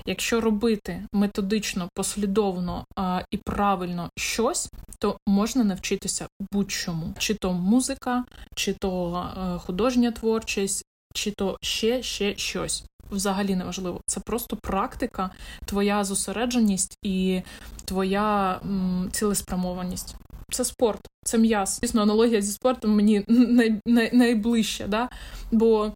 Якщо 0.07 0.41
робити 0.41 1.03
методично, 1.13 1.89
послідовно 1.95 2.85
а, 2.97 3.23
і 3.31 3.37
правильно 3.37 4.11
щось, 4.19 4.71
то 4.99 5.19
можна 5.29 5.65
навчитися 5.65 6.27
будь-чому: 6.53 7.15
чи 7.19 7.35
то 7.35 7.53
музика, 7.53 8.25
чи 8.57 8.73
то 8.73 9.13
а, 9.15 9.59
художня 9.59 10.11
творчість, 10.11 10.85
чи 11.15 11.31
то 11.31 11.59
ще 11.63 12.03
ще 12.03 12.37
щось. 12.37 12.85
Взагалі 13.11 13.57
неважливо. 13.57 14.01
Це 14.07 14.21
просто 14.21 14.57
практика, 14.57 15.31
твоя 15.65 16.05
зосередженість 16.05 16.99
і 17.03 17.43
твоя 17.85 18.61
м, 18.65 19.09
цілеспрямованість 19.13 20.17
це 20.55 20.65
спорт, 20.65 21.01
це 21.25 21.39
м'яз. 21.39 21.79
Звісно, 21.81 22.03
аналогія 22.03 22.43
зі 22.43 22.53
спортом 22.53 22.97
мені 22.97 23.25
най, 23.29 23.81
най, 23.87 24.17
найближча, 24.17 24.87
да? 24.87 25.09
бо, 25.53 25.93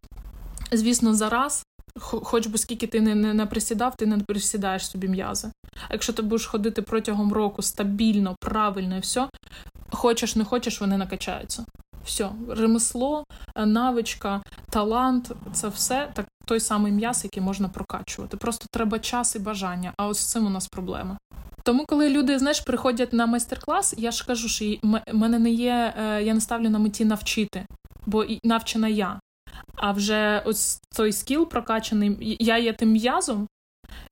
звісно, 0.72 1.14
зараз. 1.14 1.64
Хоч 2.00 2.46
би 2.46 2.58
скільки 2.58 2.86
ти 2.86 3.00
не, 3.00 3.14
не 3.14 3.34
не, 3.34 3.46
присідав, 3.46 3.96
ти 3.96 4.06
не 4.06 4.18
присідаєш 4.18 4.90
собі 4.90 5.08
м'язи. 5.08 5.50
А 5.88 5.92
якщо 5.92 6.12
ти 6.12 6.22
будеш 6.22 6.46
ходити 6.46 6.82
протягом 6.82 7.32
року 7.32 7.62
стабільно, 7.62 8.36
правильно 8.40 8.96
і 8.96 9.00
все, 9.00 9.28
хочеш, 9.90 10.36
не 10.36 10.44
хочеш, 10.44 10.80
вони 10.80 10.96
накачаються. 10.96 11.64
Все, 12.04 12.30
ремесло, 12.48 13.24
навичка, 13.56 14.42
талант 14.74 15.32
це 15.52 15.68
все 15.68 16.10
так 16.14 16.26
той 16.44 16.60
самий 16.60 16.92
м'яз, 16.92 17.24
який 17.24 17.42
можна 17.42 17.68
прокачувати. 17.68 18.36
Просто 18.36 18.66
треба 18.70 18.98
час 18.98 19.36
і 19.36 19.38
бажання. 19.38 19.92
А 19.96 20.06
ось 20.06 20.18
з 20.18 20.26
цим 20.32 20.46
у 20.46 20.50
нас 20.50 20.68
проблема. 20.68 21.18
Тому, 21.62 21.84
коли 21.86 22.10
люди 22.10 22.38
знаєш, 22.38 22.60
приходять 22.60 23.12
на 23.12 23.26
майстер-клас, 23.26 23.94
я 23.98 24.10
ж 24.10 24.26
кажу, 24.26 24.48
що 24.48 24.64
мене 25.12 25.38
не 25.38 25.50
є, 25.50 25.94
е, 25.98 26.22
я 26.22 26.34
не 26.34 26.40
ставлю 26.40 26.70
на 26.70 26.78
меті 26.78 27.04
навчити, 27.04 27.66
бо 28.06 28.24
навчена 28.44 28.88
я. 28.88 29.20
А 29.74 29.92
вже 29.92 30.42
ось 30.46 30.80
той 30.96 31.12
скіл 31.12 31.48
прокачаний, 31.48 32.36
я 32.40 32.58
є 32.58 32.72
тим 32.72 32.90
м'язом, 32.92 33.46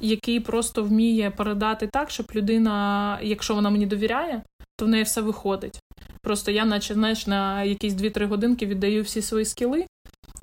який 0.01 0.40
просто 0.40 0.85
вміє 0.85 1.31
передати 1.31 1.87
так, 1.87 2.11
щоб 2.11 2.27
людина, 2.35 3.18
якщо 3.22 3.55
вона 3.55 3.70
мені 3.70 3.87
довіряє, 3.87 4.42
то 4.77 4.85
в 4.85 4.88
неї 4.88 5.05
все 5.05 5.20
виходить. 5.20 5.81
Просто 6.22 6.51
я, 6.51 6.64
наче 6.64 6.94
знаєш, 6.94 7.27
на 7.27 7.64
якісь 7.64 7.94
2-3 7.94 8.27
годинки 8.27 8.66
віддаю 8.66 9.03
всі 9.03 9.22
свої 9.22 9.44
скіли. 9.44 9.87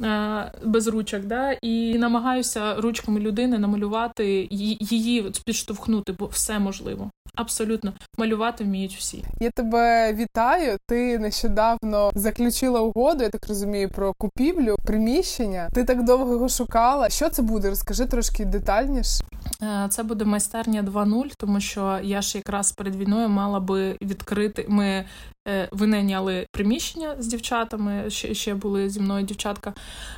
Е, 0.04 0.52
без 0.64 0.88
ручок, 0.88 1.26
да, 1.26 1.52
і 1.52 1.98
намагаюся 1.98 2.76
ручками 2.76 3.20
людини 3.20 3.60
намалювати 3.60 4.48
її 4.52 5.32
підштовхнути, 5.46 6.12
бо 6.12 6.26
все 6.26 6.60
можливо. 6.60 7.12
Абсолютно 7.36 7.94
малювати 8.18 8.64
вміють 8.64 8.96
всі. 8.96 9.24
Я 9.40 9.50
тебе 9.52 10.14
вітаю. 10.14 10.78
Ти 10.88 11.20
нещодавно 11.20 12.12
заключила 12.16 12.82
угоду, 12.82 13.24
я 13.24 13.30
так 13.30 13.48
розумію, 13.48 13.90
про 13.90 14.14
купівлю 14.14 14.76
приміщення. 14.86 15.70
Ти 15.74 15.84
так 15.84 16.04
довго 16.04 16.34
його 16.34 16.50
шукала. 16.50 17.10
Що 17.10 17.30
це 17.30 17.42
буде? 17.42 17.70
Розкажи 17.70 18.06
трошки 18.06 18.46
детальніше. 18.46 19.24
Е, 19.64 19.88
це 19.90 20.04
буде 20.04 20.26
майстерня 20.26 20.84
2.0, 20.84 21.32
тому 21.38 21.60
що 21.60 22.00
я 22.04 22.22
ж 22.22 22.38
якраз 22.38 22.72
перед 22.72 22.96
війною 22.96 23.30
мала 23.30 23.60
би 23.60 23.98
відкрити. 24.02 24.66
Ми 24.70 25.06
е, 25.48 25.70
винайняли 25.72 26.48
приміщення 26.52 27.16
з 27.20 27.28
дівчатами. 27.28 28.10
Ще 28.10 28.34
ще 28.34 28.54
були 28.54 28.90
зі 28.90 29.00
мною 29.00 29.26
дівчатка. 29.26 29.74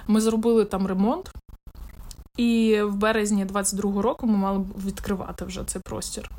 Ми 0.08 0.21
зробили 0.21 0.65
там 0.65 0.88
ремонт. 0.88 1.32
І 2.41 2.82
в 2.82 2.95
березні 2.95 3.45
22-го 3.45 4.01
року 4.01 4.27
ми 4.27 4.38
мали 4.38 4.60
б 4.60 4.65
відкривати 4.86 5.45
вже 5.45 5.63
цей 5.63 5.82
простір. 5.82 6.30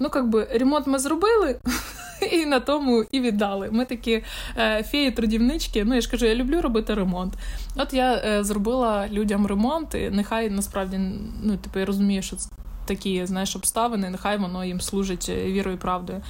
Ну, 0.00 0.10
як 0.14 0.28
би, 0.28 0.48
ремонт 0.52 0.86
ми 0.86 0.98
зробили 0.98 1.60
і 2.32 2.46
на 2.46 2.60
тому 2.60 3.04
і 3.12 3.20
віддали. 3.20 3.68
Ми 3.72 3.84
такі 3.84 4.24
е, 4.56 4.82
феї-трудівнички. 4.82 5.84
Ну, 5.84 5.94
я 5.94 6.00
ж 6.00 6.10
кажу, 6.10 6.26
я 6.26 6.34
люблю 6.34 6.60
робити 6.60 6.94
ремонт. 6.94 7.34
От 7.76 7.94
я 7.94 8.22
е, 8.24 8.44
зробила 8.44 9.08
людям 9.08 9.46
ремонт, 9.46 9.94
і 9.94 10.10
нехай 10.10 10.50
насправді 10.50 11.00
ну, 11.42 11.56
типу, 11.56 11.78
я 11.78 11.84
розумію, 11.84 12.22
що 12.22 12.36
це. 12.36 12.50
Такі, 12.86 13.26
знаєш, 13.26 13.56
обставини, 13.56 14.10
нехай 14.10 14.38
воно 14.38 14.64
їм 14.64 14.80
служить 14.80 15.26
е, 15.28 15.44
вірою 15.44 15.76
і 15.76 15.80
правдою. 15.80 16.22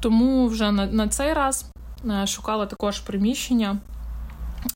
Тому 0.00 0.46
вже 0.46 0.72
на 0.72 0.86
на 0.86 1.08
цей 1.08 1.32
раз 1.32 1.66
шукала 2.26 2.66
також 2.66 3.00
приміщення. 3.00 3.78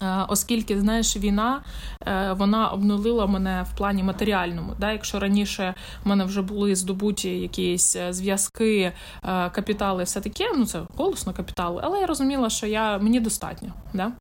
Е, 0.02 0.24
оскільки, 0.28 0.80
знаєш, 0.80 1.16
війна 1.16 1.62
е, 2.06 2.32
вона 2.32 2.68
обнулила 2.68 3.26
мене 3.26 3.66
в 3.72 3.76
плані 3.76 4.02
матеріальному. 4.02 4.72
Да? 4.78 4.92
Якщо 4.92 5.18
раніше 5.18 5.74
в 6.04 6.08
мене 6.08 6.24
вже 6.24 6.42
були 6.42 6.76
здобуті 6.76 7.28
якісь 7.28 7.96
е, 7.96 8.12
зв'язки, 8.12 8.92
капітали, 9.52 10.04
все 10.04 10.20
таке, 10.20 10.44
ну 10.56 10.66
це 10.66 10.82
голосно 10.96 11.32
капітали, 11.32 11.80
але 11.84 12.00
я 12.00 12.06
розуміла, 12.06 12.50
що 12.50 12.66
я 12.66 12.98
мені 12.98 13.20
достатньо. 13.20 13.68
Да? 13.94 14.12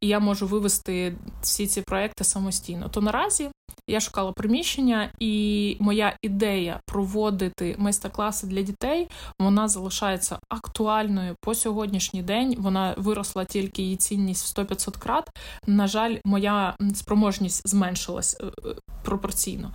І 0.00 0.08
я 0.08 0.20
можу 0.20 0.46
вивести 0.46 1.14
всі 1.42 1.66
ці 1.66 1.82
проекти 1.82 2.24
самостійно. 2.24 2.88
То 2.88 3.00
наразі 3.00 3.50
я 3.86 4.00
шукала 4.00 4.32
приміщення, 4.32 5.10
і 5.18 5.76
моя 5.80 6.16
ідея 6.22 6.80
проводити 6.86 7.74
майстер-класи 7.78 8.46
для 8.46 8.62
дітей 8.62 9.08
вона 9.38 9.68
залишається 9.68 10.38
актуальною 10.48 11.36
по 11.40 11.54
сьогоднішній 11.54 12.22
день. 12.22 12.56
Вона 12.58 12.94
виросла 12.96 13.44
тільки 13.44 13.82
її 13.82 13.96
цінність 13.96 14.58
в 14.58 14.60
100-500 14.60 14.98
крат. 14.98 15.30
На 15.66 15.86
жаль, 15.86 16.16
моя 16.24 16.76
спроможність 16.94 17.68
зменшилась 17.68 18.36
е, 18.40 18.44
е, 18.44 18.74
пропорційно. 19.04 19.74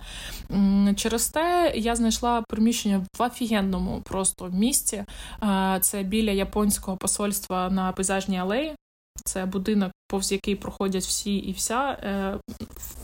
Через 0.96 1.28
те 1.28 1.72
я 1.76 1.96
знайшла 1.96 2.42
приміщення 2.48 3.06
в 3.18 3.22
офігенному 3.22 4.02
просто 4.04 4.48
місці. 4.48 5.04
Це 5.80 6.02
біля 6.02 6.30
японського 6.30 6.96
посольства 6.96 7.70
на 7.70 7.92
пейзажній 7.92 8.38
алеї. 8.38 8.74
Це 9.24 9.46
будинок, 9.46 9.92
повз 10.08 10.32
який 10.32 10.56
проходять 10.56 11.04
всі 11.04 11.36
і 11.36 11.52
вся 11.52 11.90
е, 11.90 12.38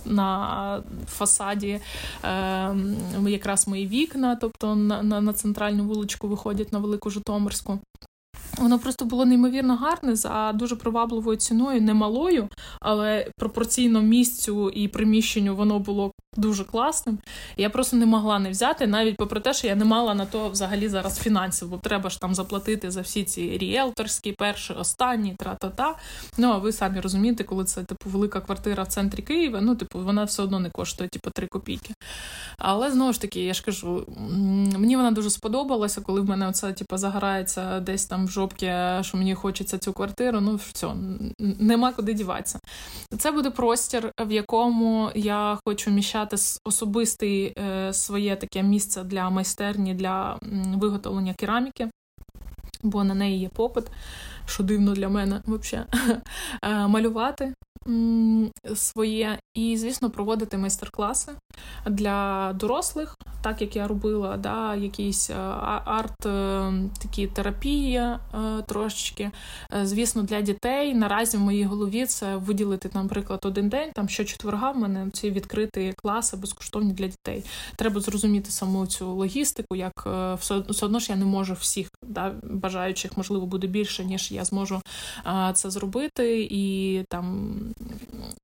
на 0.05 0.83
фасаді 1.09 1.81
е, 2.25 2.77
якраз 3.27 3.69
мої 3.69 3.87
вікна, 3.87 4.37
тобто 4.37 4.75
на, 4.75 5.03
на, 5.03 5.21
на 5.21 5.33
центральну 5.33 5.85
вуличку 5.85 6.29
виходять 6.29 6.73
на 6.73 6.79
Велику 6.79 7.11
Житомирську. 7.11 7.79
Воно 8.59 8.79
просто 8.79 9.05
було 9.05 9.25
неймовірно 9.25 9.77
гарне 9.77 10.17
за 10.17 10.53
дуже 10.53 10.77
привабливою 10.77 11.37
ціною, 11.37 11.83
немалою, 11.83 12.49
але 12.81 13.31
пропорційно 13.39 14.03
місцю 14.03 14.71
і 14.71 14.89
приміщенню 14.89 15.57
воно 15.57 15.79
було 15.79 16.13
дуже 16.37 16.65
класним. 16.65 17.19
Я 17.57 17.71
просто 17.71 17.97
не 17.97 18.07
могла 18.07 18.39
не 18.39 18.51
взяти, 18.51 18.87
навіть 18.87 19.17
попри 19.17 19.41
те, 19.41 19.55
що 19.55 19.67
я 19.67 19.75
не 19.75 19.85
мала 19.85 20.15
на 20.15 20.27
то 20.27 20.49
взагалі 20.49 20.89
зараз 20.89 21.19
фінансів, 21.19 21.69
бо 21.69 21.79
треба 21.79 22.11
ж 22.11 22.21
там 22.21 22.35
заплатити 22.35 22.91
за 22.91 23.01
всі 23.01 23.25
ці 23.25 23.59
ріелторські, 23.59 24.33
перші, 24.33 24.73
останні, 24.73 25.35
тра-та-та. 25.39 25.95
Ну 26.39 26.51
а 26.51 26.59
ви 26.59 26.73
самі 26.73 27.01
розумієте, 27.01 27.45
коли 27.45 27.65
це 27.65 27.85
типу 27.85 28.11
велика 28.11 28.41
квартира 28.41 28.83
в 28.83 28.89
центрі 28.89 29.23
Києва, 29.23 29.61
ну 29.61 29.77
типу 29.77 29.99
вона 29.99 30.25
все 30.25 30.43
одно 30.43 30.61
не 30.61 30.71
коштує 30.71 31.09
типу 31.09 31.31
3 31.31 31.47
копійки. 31.47 31.95
Але 32.59 32.91
знову 32.91 33.13
ж 33.13 33.21
таки, 33.21 33.41
я 33.41 33.55
ж 33.55 33.65
кажу, 33.65 34.07
мені 34.79 34.97
вона 34.97 35.11
дуже 35.11 35.31
сподобалася, 35.31 36.01
коли 36.01 36.21
в 36.21 36.29
мене 36.29 36.49
оце 36.49 36.73
типу, 36.73 36.97
загорається 36.97 37.81
десь 37.81 38.07
там 38.07 38.27
в 38.27 38.31
жопці, 38.35 38.73
що 39.01 39.17
мені 39.19 39.35
хочеться 39.35 39.79
цю 39.79 39.93
квартиру. 39.93 40.41
Ну 40.41 40.57
все, 40.57 40.95
нема 41.39 41.93
куди 41.93 42.15
діватися. 42.15 42.59
Це 43.19 43.33
буде 43.33 43.51
простір, 43.51 44.13
в 44.21 44.33
якому 44.33 45.11
я 45.15 45.59
хочу 45.65 45.91
міщати 45.91 46.37
особисте 46.65 47.53
своє 47.93 48.37
таке 48.37 48.63
місце 48.63 49.05
для 49.05 49.31
майстерні 49.31 49.95
для 49.95 50.39
виготовлення 50.77 51.35
кераміки, 51.35 51.91
бо 52.83 53.05
на 53.05 53.15
неї 53.15 53.41
є 53.41 53.49
попит, 53.49 53.85
що 54.47 54.63
дивно 54.63 54.93
для 54.93 55.09
мене 55.09 55.41
взагалі, 55.47 55.87
е, 56.63 56.87
малювати 56.87 57.55
своє 58.75 59.39
і, 59.55 59.77
звісно, 59.77 60.11
проводити 60.11 60.59
майстер-класи 60.59 61.33
для 61.87 62.53
дорослих, 62.53 63.17
так 63.43 63.61
як 63.61 63.77
я 63.77 63.89
робила, 63.89 64.37
да, 64.37 64.75
якісь 64.75 65.31
е, 65.31 65.35
арт, 65.85 66.27
е, 66.27 66.73
такі 67.03 67.27
терапії 67.27 67.97
е, 67.97 68.19
трошечки. 68.67 69.31
Звісно, 69.83 70.23
для 70.23 70.41
дітей 70.41 70.95
наразі 70.95 71.37
в 71.37 71.41
моїй 71.41 71.65
голові 71.65 72.07
це 72.07 72.37
виділити, 72.37 72.91
наприклад, 72.95 73.41
один 73.43 73.69
день, 73.69 73.91
там 73.95 74.09
щочетверга 74.09 74.71
в 74.71 74.79
мене 74.79 75.11
ці 75.11 75.31
відкриті 75.31 75.95
класи 75.97 76.37
безкоштовні 76.37 76.93
для 76.93 77.07
дітей. 77.07 77.45
Треба 77.77 78.01
зрозуміти 78.01 78.51
саму 78.51 78.87
цю 78.87 79.15
логістику, 79.15 79.77
як 79.77 79.93
все, 80.41 80.59
все 80.69 80.87
одно 80.87 80.99
ж 80.99 81.07
я 81.13 81.17
не 81.17 81.25
можу 81.25 81.55
всіх 81.55 81.89
да, 82.03 82.35
бажаючих, 82.43 83.17
можливо, 83.17 83.47
буде 83.47 83.67
більше, 83.67 84.05
ніж 84.05 84.33
я 84.33 84.45
зможу 84.45 84.81
це 85.55 85.71
зробити 85.71 86.49
і 86.51 87.05
там 87.09 87.57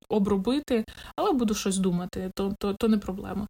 обробити, 0.09 0.85
але 1.15 1.31
буду 1.31 1.53
щось 1.53 1.77
думати, 1.77 2.31
то, 2.35 2.55
то, 2.59 2.73
то 2.73 2.87
не 2.87 2.97
проблема. 2.97 3.47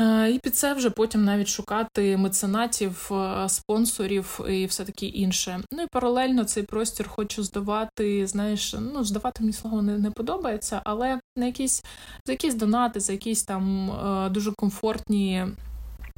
Е, 0.00 0.30
і 0.30 0.38
під 0.38 0.56
це 0.56 0.74
вже 0.74 0.90
потім 0.90 1.24
навіть 1.24 1.48
шукати 1.48 2.16
меценатів, 2.16 3.10
е, 3.12 3.48
спонсорів 3.48 4.40
і 4.50 4.66
все 4.66 4.84
таке 4.84 5.06
інше. 5.06 5.60
Ну 5.72 5.82
і 5.82 5.86
паралельно 5.86 6.44
цей 6.44 6.62
простір 6.62 7.08
хочу 7.08 7.42
здавати. 7.42 8.26
Знаєш, 8.26 8.74
ну 8.94 9.04
здавати 9.04 9.42
мені 9.42 9.52
слово 9.52 9.82
не, 9.82 9.98
не 9.98 10.10
подобається, 10.10 10.80
але 10.84 11.20
на 11.36 11.46
якісь 11.46 11.84
за 12.26 12.32
якісь 12.32 12.54
донати, 12.54 13.00
за 13.00 13.12
якісь 13.12 13.42
там 13.42 13.90
е, 13.90 14.28
дуже 14.30 14.52
комфортні 14.52 15.46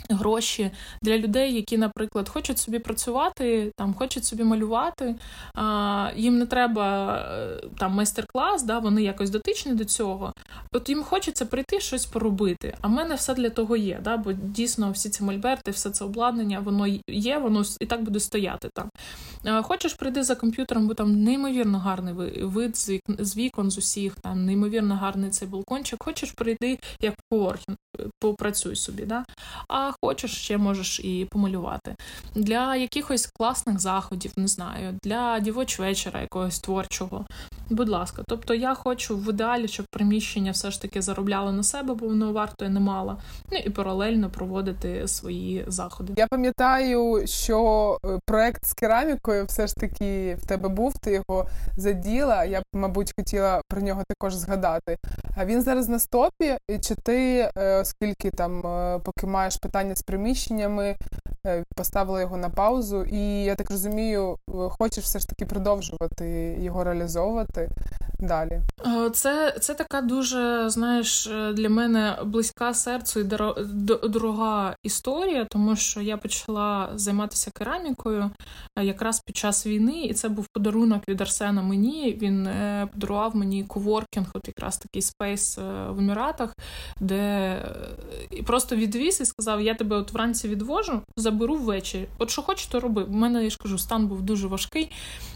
гроші 0.09 0.71
для 1.03 1.19
людей, 1.19 1.55
які, 1.55 1.79
наприклад, 1.79 2.29
хочуть 2.29 2.59
собі 2.59 2.79
працювати, 2.79 3.73
там 3.77 3.95
хочуть 3.95 4.25
собі 4.25 4.45
малювати. 4.45 5.15
А, 5.55 6.11
Їм 6.17 6.39
не 6.39 6.47
треба 6.47 7.17
е, 7.17 7.61
там 7.79 7.93
майстер-клас, 7.93 8.63
да, 8.63 8.79
вони 8.79 9.03
якось 9.03 9.31
дотичні 9.31 9.75
до 9.75 9.85
цього. 9.85 10.33
От 10.73 10.89
їм 10.89 11.03
хочеться 11.03 11.47
прийти 11.47 11.81
щось 11.81 12.07
поробити. 12.07 12.77
А 12.81 12.89
в 12.89 12.91
мене 12.91 13.15
все 13.15 13.35
для 13.35 13.51
того 13.51 13.77
є. 13.77 14.01
Да, 14.05 14.17
Бо 14.17 14.33
дійсно 14.33 14.91
всі 14.91 15.09
ці 15.11 15.25
мольберти, 15.25 15.71
все 15.71 15.91
це 15.91 16.05
обладнання, 16.05 16.61
воно 16.61 16.87
є, 17.09 17.39
воно 17.39 17.63
і 17.81 17.87
так 17.87 18.03
буде 18.03 18.21
стояти 18.21 18.71
там. 18.75 18.89
А, 19.45 19.63
Хочеш 19.63 19.95
прийти 19.95 20.23
за 20.23 20.35
комп'ютером, 20.35 20.89
бо 20.89 20.95
там 20.95 21.23
неймовірно 21.23 21.79
гарний 21.79 22.15
вид 22.43 22.77
з 23.19 23.37
вікон 23.37 23.71
з 23.71 23.79
усіх, 23.79 24.15
там 24.15 24.45
неймовірно 24.45 24.95
гарний 24.95 25.31
цей 25.31 25.49
балкончик. 25.49 26.05
Хочеш 26.05 26.33
прийти 26.33 26.79
як 27.01 27.15
коворкінг, 27.31 27.77
попрацюй 28.21 28.77
собі. 28.77 29.03
Да? 29.03 29.25
А 29.69 29.90
хочеш, 30.03 30.33
ще 30.33 30.59
можеш 30.59 31.01
і 31.01 31.27
помалювати. 31.31 31.95
Для 32.35 32.77
якихось 32.77 33.27
класних 33.27 33.81
заходів, 33.81 34.33
не 34.37 34.49
знаю, 34.49 34.99
для 35.05 35.41
дівоч 35.41 35.79
вечора 35.79 36.21
якогось 36.21 36.61
творчого. 36.61 37.27
Будь 37.71 37.89
ласка, 37.89 38.23
тобто 38.27 38.55
я 38.55 38.75
хочу 38.75 39.17
в 39.17 39.31
ідеалі, 39.31 39.69
щоб 39.69 39.87
приміщення 39.91 40.51
все 40.53 40.71
ж 40.71 40.83
таки 40.83 41.03
заробляло 41.03 41.53
на 41.53 41.63
себе, 41.63 41.95
бо 41.95 42.07
воно 42.07 42.33
вартує 42.33 42.71
немало. 42.71 43.19
Ну 43.53 43.59
і 43.59 43.71
паралельно 43.71 44.31
проводити 44.31 45.09
свої 45.09 45.65
заходи. 45.69 46.13
Я 46.17 46.27
пам'ятаю, 46.27 47.27
що 47.27 47.99
е, 48.05 48.19
проект 48.27 48.65
з 48.65 48.73
керамікою 48.73 49.45
все 49.45 49.67
ж 49.67 49.75
таки 49.75 50.35
в 50.43 50.47
тебе 50.47 50.69
був. 50.69 50.95
Ти 50.99 51.13
його 51.13 51.47
заділа. 51.77 52.45
Я 52.45 52.61
б, 52.61 52.65
мабуть, 52.75 53.13
хотіла 53.19 53.63
про 53.69 53.81
нього 53.81 54.03
також 54.09 54.35
згадати. 54.35 54.97
А 55.37 55.45
він 55.45 55.63
зараз 55.63 55.89
на 55.89 55.99
стопі, 55.99 56.57
чи 56.81 56.95
ти, 56.95 57.51
е, 57.57 57.81
оскільки 57.81 58.31
там 58.31 58.67
е, 58.67 58.99
поки 59.05 59.27
маєш 59.27 59.57
питання 59.57 59.80
з 59.95 60.03
приміщеннями, 60.03 60.97
поставила 61.77 62.21
його 62.21 62.37
на 62.37 62.51
паузу, 62.51 63.05
і 63.05 63.45
я 63.45 63.55
так 63.55 63.71
розумію, 63.71 64.37
хочеш 64.79 65.05
все 65.05 65.19
ж 65.19 65.29
таки 65.29 65.47
продовжувати 65.47 66.57
його 66.61 66.85
реалізовувати. 66.85 67.69
Далі? 68.23 68.61
Е, 68.87 69.11
це 69.11 69.57
це 69.61 69.75
така 69.75 70.01
дуже, 70.01 70.71
знаєш, 70.71 71.27
е, 71.27 71.53
для 71.53 71.69
мене 71.69 72.19
близька 72.25 72.75
серцю 72.75 73.21
і 73.21 73.25
дорога 74.09 74.77
історія, 74.83 75.47
тому 75.51 75.77
що 75.77 76.01
я 76.01 76.17
почала 76.17 76.89
займатися 76.95 77.51
керамікою 77.55 78.31
е, 78.79 78.85
якраз 78.85 79.21
під 79.21 79.37
час 79.37 79.67
війни, 79.67 80.03
і 80.03 80.15
це 80.15 80.29
був 80.29 80.47
подарунок 80.53 81.03
від 81.09 81.21
Арсена 81.21 81.63
мені. 81.63 82.19
Він 82.23 82.49
подарував 82.93 83.37
мені 83.37 83.65
коворкінг, 83.65 84.27
от 84.35 84.49
якраз 84.49 84.79
такий 84.79 85.03
space 85.03 85.59
в 85.89 85.99
Еміратах, 85.99 86.55
де 87.01 87.57
просто 88.47 88.77
відвіз 88.77 89.21
і 89.21 89.25
сказав: 89.25 89.61
Я 89.61 89.75
тебе 89.75 89.97
от 89.97 90.13
вранці 90.13 90.49
відвожу, 90.49 91.01
заберу 91.17 91.57
ввечері. 91.57 92.09
От 92.19 92.31
що 92.31 92.43
хочеш, 92.43 92.67
то 92.67 92.81
роби. 92.81 93.03
У 93.03 93.13
мене 93.13 93.45
я 93.45 93.51
ж 93.51 93.59
кажу, 93.63 93.79
стан 93.79 94.07
був 94.07 94.23
дуже 94.23 94.47
важкий. 94.47 94.93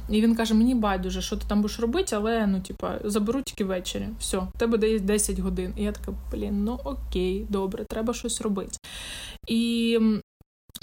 І 0.09 0.21
він 0.21 0.37
каже: 0.37 0.55
Мені 0.55 0.75
байдуже, 0.75 1.23
що 1.23 1.37
ти 1.37 1.43
там 1.49 1.63
будеш 1.63 1.81
робити, 1.81 2.17
але 2.17 2.47
ну, 2.47 2.61
типа, 2.75 2.99
заберу 3.05 3.43
тільки 3.43 3.65
ввечері. 3.65 4.09
Все, 4.19 4.39
в 4.39 4.59
тебе 4.59 4.79
дає 4.79 4.99
10 4.99 5.39
годин. 5.39 5.73
І 5.77 5.83
я 5.83 5.93
така, 5.93 6.13
блін, 6.33 6.65
ну 6.65 6.79
окей, 6.85 7.47
добре, 7.49 7.85
треба 7.85 8.15
щось 8.15 8.41
робити. 8.41 8.79
І 9.49 10.01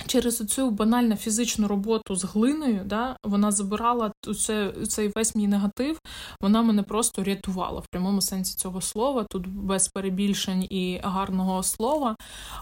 Через 0.07 0.37
цю 0.37 0.71
банальну 0.71 1.15
фізичну 1.15 1.67
роботу 1.67 2.15
з 2.15 2.23
глиною, 2.23 2.81
да, 2.85 3.17
вона 3.23 3.51
забирала 3.51 4.11
це, 4.35 4.73
цей 4.87 5.11
весь 5.15 5.35
мій 5.35 5.47
негатив, 5.47 5.99
вона 6.41 6.61
мене 6.61 6.83
просто 6.83 7.23
рятувала 7.23 7.79
в 7.79 7.85
прямому 7.91 8.21
сенсі 8.21 8.57
цього 8.57 8.81
слова. 8.81 9.25
Тут 9.29 9.47
без 9.47 9.87
перебільшень 9.87 10.63
і 10.63 10.99
гарного 11.03 11.63
слова. 11.63 12.15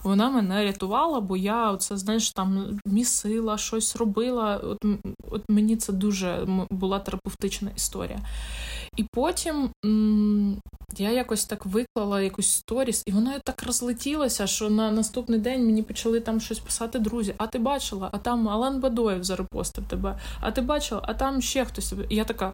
Вона 0.04 0.30
мене 0.30 0.63
рятувала, 0.63 1.20
бо 1.22 1.38
я 1.38 1.72
оце, 1.72 1.98
знаєш, 1.98 2.32
там 2.32 2.80
місила, 2.86 3.58
щось 3.58 3.96
робила. 3.96 4.58
От, 4.58 4.86
от 5.32 5.44
мені 5.50 5.78
це 5.78 5.94
дуже 5.94 6.48
була 6.70 7.00
терапевтична 7.00 7.72
історія. 7.76 8.20
І 8.97 9.06
потім 9.13 9.69
я 10.97 11.12
якось 11.12 11.45
так 11.45 11.65
виклала 11.65 12.21
якусь 12.21 12.52
сторіс, 12.52 13.04
і 13.06 13.12
вона 13.12 13.39
так 13.39 13.63
розлетілася, 13.63 14.47
що 14.47 14.69
на 14.69 14.91
наступний 14.91 15.39
день 15.39 15.65
мені 15.65 15.84
почали 15.84 16.19
там 16.19 16.39
щось 16.39 16.60
писати 16.60 16.99
друзі. 16.99 17.34
А 17.38 17.47
ти 17.47 17.60
бачила? 17.60 18.10
А 18.12 18.17
там 18.17 18.49
Алан 18.49 18.80
Бадоєв 18.80 19.23
зарепостив 19.23 19.84
тебе. 19.88 20.19
А 20.41 20.52
ти 20.52 20.62
бачила, 20.62 21.02
а 21.06 21.13
там 21.13 21.41
ще 21.41 21.65
хтось. 21.65 21.93
І 22.10 22.15
я 22.15 22.23
така. 22.23 22.54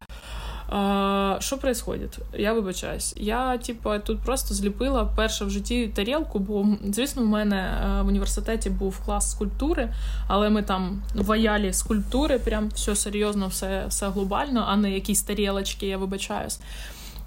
Що 1.39 1.55
відбувається? 1.55 2.21
Я 2.33 2.53
вибачаюсь. 2.53 3.13
Я, 3.17 3.57
типу, 3.57 3.89
тут 4.05 4.19
просто 4.19 4.53
зліпила 4.53 5.05
перше 5.15 5.45
в 5.45 5.49
житті 5.49 5.87
тарілку, 5.87 6.39
бо, 6.39 6.67
звісно, 6.93 7.23
в 7.23 7.25
мене 7.25 7.57
е, 7.57 8.01
в 8.01 8.07
університеті 8.07 8.69
був 8.69 8.99
клас 9.05 9.31
скульптури, 9.31 9.93
але 10.27 10.49
ми 10.49 10.63
там 10.63 11.03
ваялі 11.15 11.73
скульптури, 11.73 12.39
прям 12.39 12.69
все 12.69 12.95
серйозно, 12.95 13.47
все 13.47 13.85
все 13.87 14.09
глобально, 14.09 14.65
а 14.67 14.75
не 14.75 14.91
якісь 14.91 15.21
тарілочки, 15.21 15.87
я 15.87 15.97
вибачаюсь. 15.97 16.59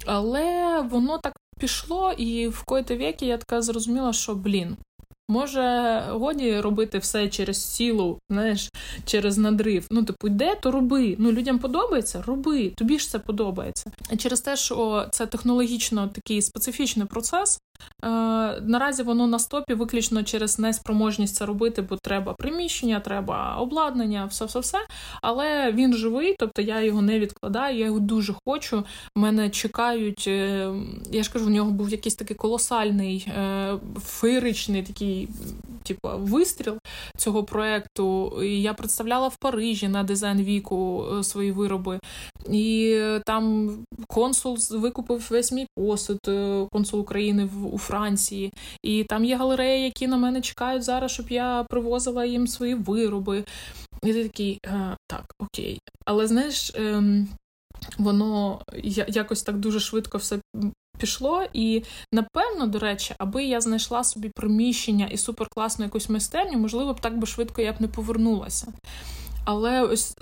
Але 0.05 0.81
воно 0.81 1.17
так 1.17 1.33
пішло, 1.59 2.11
і 2.11 2.47
в 2.47 2.63
коїти 2.63 2.97
віки 2.97 3.25
я 3.25 3.37
така 3.37 3.61
зрозуміла, 3.61 4.13
що 4.13 4.35
блін. 4.35 4.77
Може, 5.29 6.03
годі 6.09 6.59
робити 6.59 6.97
все 6.97 7.27
через 7.27 7.73
сілу, 7.73 8.19
знаєш, 8.29 8.69
через 9.05 9.37
надрив. 9.37 9.87
Ну, 9.91 10.03
типу, 10.03 10.27
йде, 10.27 10.55
то 10.55 10.71
роби. 10.71 11.15
Ну, 11.19 11.31
людям 11.31 11.59
подобається, 11.59 12.23
роби. 12.27 12.69
Тобі 12.69 12.99
ж 12.99 13.09
це 13.09 13.19
подобається. 13.19 13.91
Через 14.17 14.41
те, 14.41 14.55
що 14.55 15.07
це 15.11 15.25
технологічно 15.25 16.07
такий 16.07 16.41
специфічний 16.41 17.07
процес, 17.07 17.59
наразі 18.61 19.03
воно 19.03 19.27
на 19.27 19.39
стопі 19.39 19.73
виключно 19.73 20.23
через 20.23 20.59
неспроможність 20.59 21.35
це 21.35 21.45
робити, 21.45 21.81
бо 21.81 21.97
треба 21.97 22.33
приміщення, 22.33 22.99
треба 22.99 23.55
обладнання, 23.55 24.25
все 24.25 24.45
все 24.45 24.59
все. 24.59 24.77
Але 25.21 25.71
він 25.71 25.93
живий, 25.93 26.35
тобто 26.39 26.61
я 26.61 26.81
його 26.81 27.01
не 27.01 27.19
відкладаю, 27.19 27.77
я 27.77 27.85
його 27.85 27.99
дуже 27.99 28.33
хочу. 28.45 28.83
Мене 29.15 29.49
чекають. 29.49 30.25
Е, 30.27 30.73
я 31.11 31.23
ж 31.23 31.33
кажу, 31.33 31.45
в 31.45 31.49
нього 31.49 31.71
був 31.71 31.89
якийсь 31.89 32.15
такий 32.15 32.37
колосальний 32.37 33.27
е, 33.37 33.73
феєричний 34.05 34.83
такий, 34.83 35.29
типу, 35.93 36.09
вистріл 36.17 36.77
цього 37.17 37.43
проекту. 37.43 38.33
Я 38.43 38.73
представляла 38.73 39.27
в 39.27 39.37
Парижі 39.37 39.87
на 39.87 40.03
дизайн 40.03 40.41
віку 40.41 41.05
свої 41.23 41.51
вироби, 41.51 41.99
і 42.51 42.99
там 43.25 43.69
консул 44.07 44.57
викупив 44.71 45.27
весь 45.29 45.51
мій 45.51 45.67
посуд, 45.75 46.19
консул 46.71 46.99
України 46.99 47.49
в 47.53 47.73
у 47.73 47.77
Франції, 47.77 48.53
і 48.83 49.03
там 49.03 49.25
є 49.25 49.35
галереї, 49.35 49.83
які 49.83 50.07
на 50.07 50.17
мене 50.17 50.41
чекають 50.41 50.83
зараз, 50.83 51.11
щоб 51.11 51.29
я 51.29 51.65
привозила 51.69 52.25
їм 52.25 52.47
свої 52.47 52.75
вироби. 52.75 53.43
І 54.03 54.13
ти 54.13 54.23
такий, 54.23 54.59
«Е, 54.65 54.97
так, 55.07 55.25
окей. 55.39 55.79
Але 56.05 56.27
знаєш, 56.27 56.71
ем, 56.75 57.27
воно 57.97 58.61
якось 59.07 59.43
так 59.43 59.57
дуже 59.57 59.79
швидко 59.79 60.17
все. 60.17 60.39
Пішло, 60.99 61.43
і 61.53 61.83
напевно, 62.13 62.67
до 62.67 62.79
речі, 62.79 63.15
аби 63.17 63.43
я 63.43 63.61
знайшла 63.61 64.03
собі 64.03 64.31
приміщення 64.35 65.07
і 65.11 65.17
суперкласну 65.17 65.85
якусь 65.85 66.09
майстерню, 66.09 66.57
можливо 66.57 66.93
б 66.93 66.99
так 66.99 67.17
би 67.17 67.27
швидко 67.27 67.61
я 67.61 67.73
б 67.73 67.75
не 67.79 67.87
повернулася. 67.87 68.67
Але 69.45 69.81
ось 69.81 70.15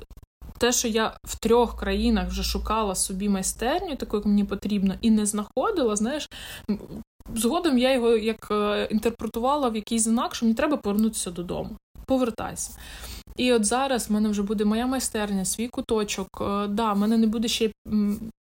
те, 0.57 0.71
що 0.71 0.87
я 0.87 1.17
в 1.23 1.39
трьох 1.39 1.79
країнах 1.79 2.27
вже 2.27 2.43
шукала 2.43 2.95
собі 2.95 3.29
майстерню, 3.29 3.95
таку 3.95 4.17
як 4.17 4.25
мені 4.25 4.43
потрібно, 4.43 4.95
і 5.01 5.11
не 5.11 5.25
знаходила, 5.25 5.95
знаєш, 5.95 6.29
Згодом 7.35 7.77
я 7.77 7.93
його 7.93 8.09
як 8.09 8.47
е, 8.51 8.87
інтерпретувала 8.91 9.69
в 9.69 9.75
якийсь 9.75 10.03
знак, 10.03 10.35
що 10.35 10.45
мені 10.45 10.55
треба 10.55 10.77
повернутися 10.77 11.31
додому. 11.31 11.69
Повертайся. 12.05 12.71
І 13.37 13.53
от 13.53 13.65
зараз 13.65 14.09
в 14.09 14.13
мене 14.13 14.29
вже 14.29 14.43
буде 14.43 14.65
моя 14.65 14.87
майстерня, 14.87 15.45
свій 15.45 15.67
куточок. 15.67 16.27
Е, 16.41 16.67
да, 16.67 16.93
в 16.93 16.97
мене 16.97 17.17
не 17.17 17.27
буде 17.27 17.47
ще 17.47 17.71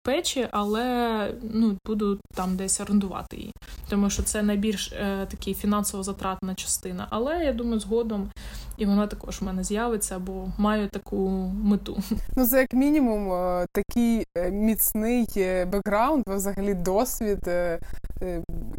печі, 0.03 0.49
але 0.51 1.35
ну, 1.53 1.77
буду 1.87 2.21
там 2.35 2.57
десь 2.57 2.81
орендувати 2.81 3.37
її, 3.37 3.53
тому 3.89 4.11
що 4.11 4.23
це 4.23 4.43
найбільш 4.43 4.93
е, 4.93 5.27
такий 5.31 5.55
фінансово 5.55 6.03
затратна 6.03 6.55
частина. 6.55 7.07
Але 7.11 7.45
я 7.45 7.53
думаю, 7.53 7.81
згодом 7.81 8.31
і 8.77 8.87
вона 8.87 9.07
також 9.07 9.41
в 9.41 9.45
мене 9.45 9.65
з'явиться, 9.65 10.19
бо 10.19 10.49
маю 10.59 10.89
таку 10.89 11.29
мету. 11.65 12.03
Ну, 12.37 12.47
це 12.47 12.61
як 12.61 12.73
мінімум 12.73 13.33
е, 13.33 13.67
такий 13.73 14.27
е, 14.37 14.51
міцний 14.51 15.27
бекграунд, 15.73 16.25
взагалі 16.27 16.75
досвід. 16.75 17.51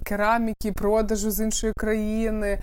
Кераміки, 0.04 0.72
продажу 0.72 1.32
з 1.32 1.40
іншої 1.40 1.74
країни, 1.78 2.60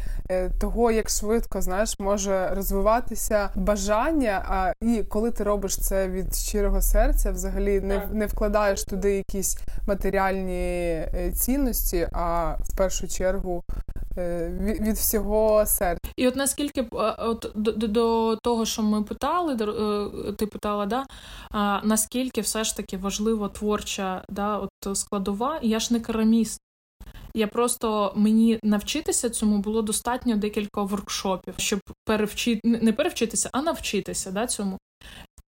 того 0.60 0.90
як 0.90 1.10
швидко 1.10 1.62
знаєш, 1.62 1.98
може 1.98 2.48
розвиватися 2.54 3.48
бажання. 3.54 4.44
А 4.48 4.72
і 4.80 5.02
коли 5.08 5.30
ти 5.30 5.44
робиш 5.44 5.78
це 5.78 6.08
від 6.08 6.34
щирого 6.34 6.82
серця, 6.82 7.32
взагалі 7.32 7.80
не 7.80 8.08
не 8.12 8.26
вкладаєш 8.26 8.84
туди 8.84 9.16
якісь 9.16 9.58
матеріальні 9.86 10.52
е, 10.52 11.32
цінності, 11.34 12.08
а 12.12 12.56
в 12.60 12.76
першу 12.76 13.08
чергу 13.08 13.62
е, 13.70 13.99
від 14.16 14.94
всього 14.96 15.66
серця. 15.66 16.12
І 16.16 16.28
от 16.28 16.36
наскільки 16.36 16.86
от 17.18 17.52
до, 17.54 17.72
до 17.72 18.36
того, 18.36 18.66
що 18.66 18.82
ми 18.82 19.02
питали, 19.02 19.52
е, 19.52 20.32
ти 20.32 20.46
питала, 20.46 20.86
да 20.86 21.04
наскільки 21.84 22.40
все 22.40 22.64
ж 22.64 22.76
таки 22.76 22.96
важлива 22.96 23.48
творча 23.48 24.24
да, 24.28 24.58
от 24.58 24.98
складова, 24.98 25.58
я 25.62 25.78
ж 25.78 25.92
не 25.92 26.00
кераміст. 26.00 26.60
Я 27.34 27.46
просто 27.46 28.12
мені 28.16 28.58
навчитися 28.62 29.30
цьому 29.30 29.58
було 29.58 29.82
достатньо 29.82 30.36
декілька 30.36 30.82
воркшопів, 30.82 31.54
щоб 31.56 31.80
перевчити 32.04 32.60
не 32.64 32.92
перевчитися, 32.92 33.50
а 33.52 33.62
навчитися 33.62 34.30
да, 34.30 34.46
цьому. 34.46 34.78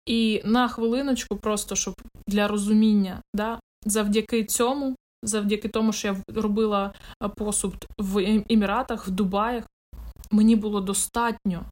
І 0.07 0.43
на 0.45 0.69
хвилиночку, 0.69 1.37
просто 1.37 1.77
щоб 1.77 1.95
для 2.27 2.49
розуміння, 2.49 3.23
да, 3.35 3.61
завдяки 3.87 4.45
цьому, 4.45 4.97
завдяки 5.22 5.68
тому, 5.68 5.92
що 5.92 6.09
я 6.09 6.16
робила 6.35 6.92
посуд 7.37 7.87
в 7.98 8.42
Еміратах, 8.50 9.09
в 9.09 9.11
Дубаях, 9.11 9.64
мені 10.30 10.56
було 10.56 10.80
достатньо 10.80 11.64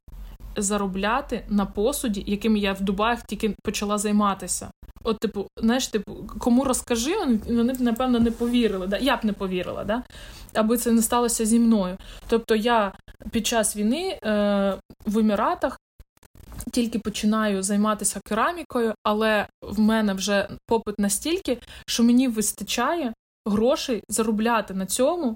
заробляти 0.57 1.45
на 1.49 1.65
посуді, 1.65 2.23
яким 2.27 2.57
я 2.57 2.73
в 2.73 2.81
Дубаях 2.81 3.21
тільки 3.21 3.55
почала 3.63 3.97
займатися. 3.97 4.71
От, 5.03 5.19
типу, 5.19 5.47
знаєш, 5.59 5.87
типу, 5.87 6.27
кому 6.39 6.63
розкажи, 6.63 7.15
вони 7.47 7.73
б, 7.73 7.81
напевно, 7.81 8.19
не 8.19 8.31
повірили. 8.31 8.87
Да? 8.87 8.97
Я 8.97 9.17
б 9.17 9.19
не 9.23 9.33
повірила, 9.33 9.83
да? 9.83 10.03
аби 10.53 10.77
це 10.77 10.91
не 10.91 11.01
сталося 11.01 11.45
зі 11.45 11.59
мною. 11.59 11.97
Тобто 12.27 12.55
я 12.55 12.93
під 13.31 13.47
час 13.47 13.75
війни 13.75 14.19
е, 14.23 14.77
в 15.05 15.17
Еміратах 15.17 15.79
тільки 16.71 16.99
починаю 16.99 17.63
займатися 17.63 18.19
керамікою, 18.25 18.93
але 19.03 19.47
в 19.61 19.79
мене 19.79 20.13
вже 20.13 20.49
попит 20.67 20.99
настільки, 20.99 21.57
що 21.87 22.03
мені 22.03 22.27
вистачає 22.27 23.13
грошей 23.49 24.03
заробляти 24.09 24.73
на 24.73 24.85
цьому. 24.85 25.35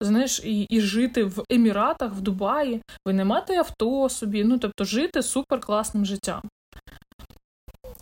Знаєш, 0.00 0.40
і 0.44 0.62
і 0.62 0.80
жити 0.80 1.24
в 1.24 1.44
Еміратах, 1.50 2.12
в 2.12 2.20
Дубаї, 2.20 2.82
винаймати 3.06 3.54
авто 3.54 4.08
собі, 4.08 4.44
ну 4.44 4.58
тобто 4.58 4.84
жити 4.84 5.22
супер 5.22 5.60
класним 5.60 6.04
життям. 6.04 6.42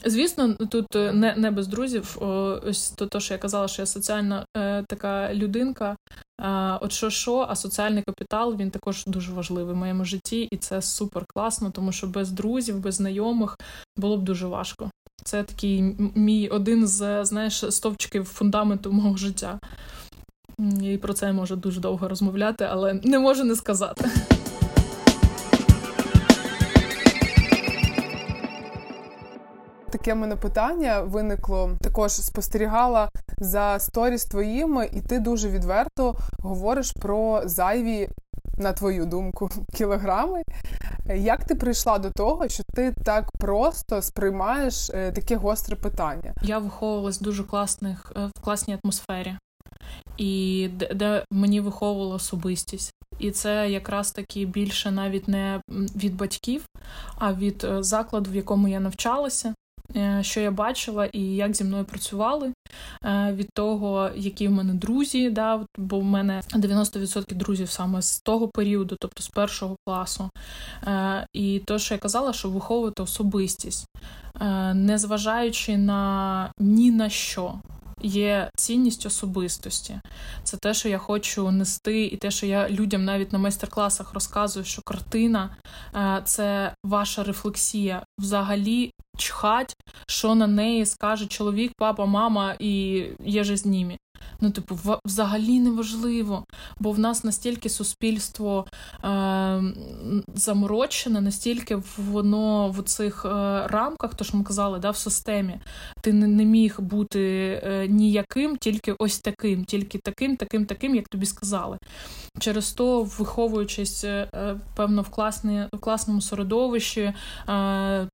Звісно, 0.05 0.55
тут 0.55 0.96
е, 0.96 1.12
не 1.12 1.34
не 1.36 1.50
без 1.50 1.66
друзів. 1.66 2.22
Ось 2.66 2.90
то, 2.90 3.07
то, 3.07 3.20
що 3.20 3.34
я 3.34 3.38
казала, 3.38 3.68
що 3.68 3.82
я 3.82 3.86
соціальна 3.86 4.46
е, 4.57 4.84
така 4.88 5.34
людинка. 5.34 5.96
Е, 6.40 6.78
от 6.80 6.92
що, 6.92 7.11
що, 7.11 7.46
а 7.48 7.57
соціальний 7.57 8.03
капітал 8.03 8.57
він 8.57 8.70
також 8.70 9.05
дуже 9.07 9.32
важливий 9.32 9.74
в 9.74 9.76
моєму 9.76 10.05
житті, 10.05 10.48
і 10.50 10.57
це 10.57 10.82
супер 10.82 11.24
класно, 11.34 11.70
тому 11.70 11.92
що 11.92 12.07
без 12.07 12.30
друзів, 12.30 12.80
без 12.80 12.94
знайомих 12.94 13.57
було 13.96 14.16
б 14.16 14.22
дуже 14.22 14.46
важко. 14.46 14.90
Це 15.25 15.43
такий 15.43 15.97
мій 16.14 16.49
один 16.49 16.87
з 16.87 17.25
знаєш, 17.25 17.64
стовпчиків 17.70 18.25
фундаменту 18.25 18.93
мого 18.93 19.16
життя. 19.16 19.59
І 20.83 20.97
про 20.97 21.12
це 21.12 21.27
я 21.27 21.33
можу 21.33 21.57
дуже 21.57 21.81
довго 21.81 22.09
розмовляти, 22.09 22.68
але 22.70 22.95
не 22.95 23.18
можу 23.18 23.45
не 23.45 23.57
сказати. 23.57 24.05
Таке 29.91 30.14
мене 30.14 30.37
питання 30.37 31.01
виникло. 31.01 31.70
Також 31.81 32.12
спостерігала 32.12 33.09
за 33.39 33.79
сторіс 33.79 34.25
твоїми, 34.25 34.91
і 34.93 35.01
ти 35.01 35.18
дуже 35.18 35.49
відверто 35.49 36.14
говориш 36.39 36.93
про 36.93 37.43
зайві, 37.45 38.09
на 38.57 38.72
твою 38.72 39.07
думку, 39.07 39.51
кілограми. 39.74 40.43
Як 41.16 41.45
ти 41.45 41.55
прийшла 41.55 41.99
до 41.99 42.11
того, 42.11 42.49
що 42.49 42.62
ти 42.74 42.95
так 43.05 43.30
просто 43.38 44.03
сприймаєш 44.03 44.90
е, 44.90 45.12
таке 45.12 45.36
гостре 45.36 45.76
питання? 45.76 46.34
Я 46.43 46.59
виховувалась 46.59 47.20
в 47.20 47.24
дуже 47.24 47.45
класних 47.45 48.12
е, 48.16 48.30
в 48.36 48.40
класній 48.40 48.78
атмосфері, 48.84 49.36
і 50.16 50.68
де, 50.95 51.24
мені 51.30 51.61
виховувала 51.61 52.14
особистість. 52.14 52.93
І 53.18 53.30
це 53.30 53.70
якраз 53.70 54.12
таки 54.12 54.45
більше 54.45 54.90
навіть 54.90 55.28
не 55.28 55.61
від 55.97 56.16
батьків, 56.16 56.64
а 57.18 57.34
від 57.34 57.64
е, 57.64 57.82
закладу, 57.82 58.30
в 58.30 58.34
якому 58.34 58.68
я 58.68 58.80
навчалася. 58.80 59.55
Е, 59.97 60.22
що 60.22 60.40
я 60.40 60.51
бачила 60.51 61.07
і 61.07 61.20
як 61.20 61.57
зі 61.57 61.64
мною 61.64 61.84
працювали 61.84 62.53
е, 63.05 63.32
від 63.32 63.49
того, 63.55 64.11
які 64.16 64.49
в 64.49 64.51
мене 64.51 64.74
друзі, 64.74 65.30
да, 65.30 65.66
бо 65.78 66.01
в 66.01 66.05
мене 66.05 66.43
90% 66.55 67.34
друзів 67.34 67.70
саме 67.70 68.03
з 68.03 68.20
того 68.20 68.49
періоду, 68.49 68.97
тобто 69.01 69.22
з 69.22 69.28
першого 69.28 69.76
класу. 69.86 70.30
Е, 70.86 71.26
і 71.32 71.62
то, 71.66 71.78
що 71.78 71.95
я 71.95 71.99
казала, 71.99 72.32
що 72.32 72.51
виховувати 72.51 73.03
особистість, 73.03 73.86
незважаючи 74.74 75.76
на 75.76 76.53
ні 76.59 76.90
на 76.90 77.09
що 77.09 77.55
є 78.03 78.51
цінність 78.57 79.07
особистості. 79.07 80.01
Це 80.43 80.57
те, 80.57 80.74
що 80.74 80.88
я 80.88 80.99
хочу 80.99 81.51
нести, 81.51 82.05
і 82.05 82.16
те, 82.16 82.30
що 82.30 82.47
я 82.47 82.68
людям 82.68 83.05
навіть 83.05 83.32
на 83.32 83.38
майстер-класах 83.38 84.14
розказую, 84.14 84.64
що 84.64 84.82
картина 84.82 85.57
це 86.24 86.74
ваша 86.84 87.24
рефлексія. 87.24 88.03
Взагалі 88.18 88.93
чхать, 89.16 89.76
що 90.06 90.34
на 90.34 90.46
неї 90.46 90.86
скаже 90.86 91.26
чоловік, 91.26 91.72
папа, 91.76 92.06
мама 92.06 92.56
і 92.58 93.04
є 93.24 93.44
же 93.44 93.56
з 93.56 93.66
ними. 93.66 93.98
Ну, 94.41 94.51
типу, 94.51 94.78
взагалі 95.07 95.61
неважливо, 95.61 96.45
бо 96.80 96.93
в 96.93 96.99
нас 96.99 97.24
настільки 97.24 97.68
суспільство 97.68 98.66
е, 99.05 99.62
заморочене, 100.35 101.20
настільки 101.20 101.83
воно 101.97 102.70
в 102.70 102.83
цих 102.83 103.24
е, 103.24 103.28
рамках, 103.66 104.14
то 104.14 104.24
що 104.24 104.37
ми 104.37 104.45
казали, 104.45 104.78
да, 104.78 104.91
в 104.91 104.97
системі, 104.97 105.61
ти 106.03 106.12
не, 106.12 106.26
не 106.26 106.45
міг 106.45 106.80
бути 106.80 107.22
е, 107.64 107.89
ніяким, 107.89 108.57
тільки 108.57 108.95
ось 108.99 109.18
таким, 109.18 109.64
тільки 109.64 109.99
таким, 109.99 110.37
таким, 110.37 110.66
таким, 110.66 110.95
як 110.95 111.09
тобі 111.09 111.26
сказали. 111.26 111.78
Через 112.39 112.72
то, 112.72 113.03
виховуючись, 113.03 114.05
е, 114.05 114.28
е 114.35 114.57
певно, 114.76 115.03
в 115.03 115.09
класні, 115.09 115.66
в 115.74 115.78
класному 115.78 116.20
середовищі, 116.20 117.01
е, 117.01 117.14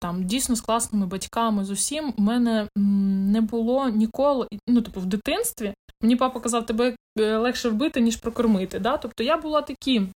там 0.01 0.25
дійсно 0.25 0.57
з 0.57 0.61
класними 0.61 1.07
батьками, 1.07 1.65
з 1.65 1.71
усім, 1.71 2.15
у 2.19 2.23
мене 2.23 2.69
не 2.77 3.41
було 3.41 3.89
ніколи, 3.89 4.47
ну, 4.69 4.81
типу, 4.81 5.01
в 5.01 5.07
дитинстві. 5.07 5.75
Мені 6.09 6.17
папа 6.17 6.41
казав, 6.41 6.67
тебе 6.67 6.97
е, 7.19 7.37
легше 7.37 7.69
вбити, 7.69 8.01
ніж 8.01 8.17
прокормити. 8.17 8.79
Да? 8.79 8.97
Тобто 8.97 9.25
я 9.25 9.37
була 9.37 9.63
таким 9.63 10.09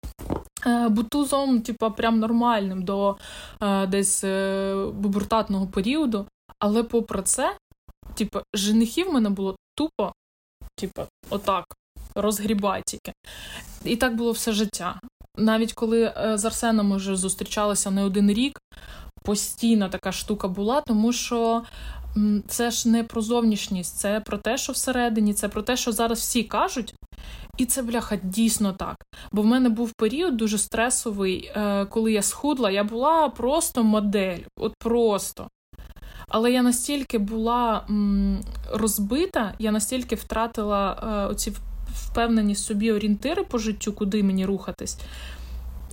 е, 0.66 0.88
бутузом, 0.88 1.62
типу, 1.62 1.91
прям 1.91 2.18
нормальним 2.18 2.82
до 2.82 3.16
е, 3.62 3.86
десь 3.86 4.24
бубуртатного 4.95 5.66
періоду. 5.66 6.26
Але 6.59 6.82
попри 6.82 7.22
це, 7.22 7.57
типу, 8.14 8.41
женихів 8.55 9.09
в 9.09 9.12
мене 9.12 9.30
було 9.30 9.57
тупо, 9.74 10.12
типу, 10.76 11.03
отак, 11.30 11.64
розгрібай. 12.14 12.82
І 13.84 13.97
так 13.97 14.16
було 14.16 14.32
все 14.32 14.53
життя. 14.53 15.01
Навіть 15.36 15.72
коли 15.72 16.12
з 16.34 16.45
Арсеном 16.45 16.95
вже 16.95 17.16
зустрічалися 17.16 17.91
не 17.91 18.03
один 18.03 18.30
рік, 18.30 18.61
постійно 19.24 19.88
така 19.88 20.12
штука 20.12 20.49
була, 20.49 20.80
тому 20.80 21.12
що 21.12 21.62
це 22.48 22.70
ж 22.70 22.88
не 22.88 23.04
про 23.04 23.22
зовнішність, 23.22 23.96
це 23.96 24.20
про 24.20 24.38
те, 24.38 24.58
що 24.58 24.72
всередині, 24.72 25.34
це 25.34 25.48
про 25.48 25.62
те, 25.62 25.76
що 25.76 25.92
зараз 25.92 26.18
всі 26.18 26.42
кажуть. 26.42 26.94
І 27.58 27.66
це, 27.66 27.82
бляха, 27.82 28.18
дійсно 28.22 28.72
так. 28.72 28.96
Бо 29.32 29.42
в 29.42 29.46
мене 29.46 29.68
був 29.68 29.92
період 29.92 30.36
дуже 30.36 30.58
стресовий, 30.58 31.50
е, 31.56 31.86
коли 31.86 32.12
я 32.12 32.22
схудла, 32.22 32.70
я 32.70 32.84
була 32.84 33.28
просто 33.28 33.82
модель, 33.82 34.38
от 34.56 34.72
просто. 34.78 35.48
Але 36.28 36.52
я 36.52 36.62
настільки 36.62 37.18
була 37.18 37.86
розбита, 38.72 39.54
я 39.58 39.72
настільки 39.72 40.14
втратила 40.14 41.02
е, 41.02 41.30
оці 41.32 41.52
впевнені 41.94 42.54
собі 42.54 42.92
орієнтири 42.92 43.44
по 43.44 43.58
життю, 43.58 43.92
куди 43.92 44.22
мені 44.22 44.46
рухатись, 44.46 44.98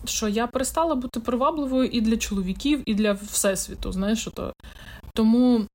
що 0.06 0.28
я 0.28 0.48
перестала 0.48 0.96
бути 0.96 1.20
привабливою 1.20 1.90
і 1.90 2.02
для 2.02 2.18
чоловіків, 2.18 2.84
і 2.86 2.94
для 2.96 3.14
всесвіту. 3.14 3.92
знаєш, 3.92 4.30
то. 4.34 4.54
Тому 5.14 5.66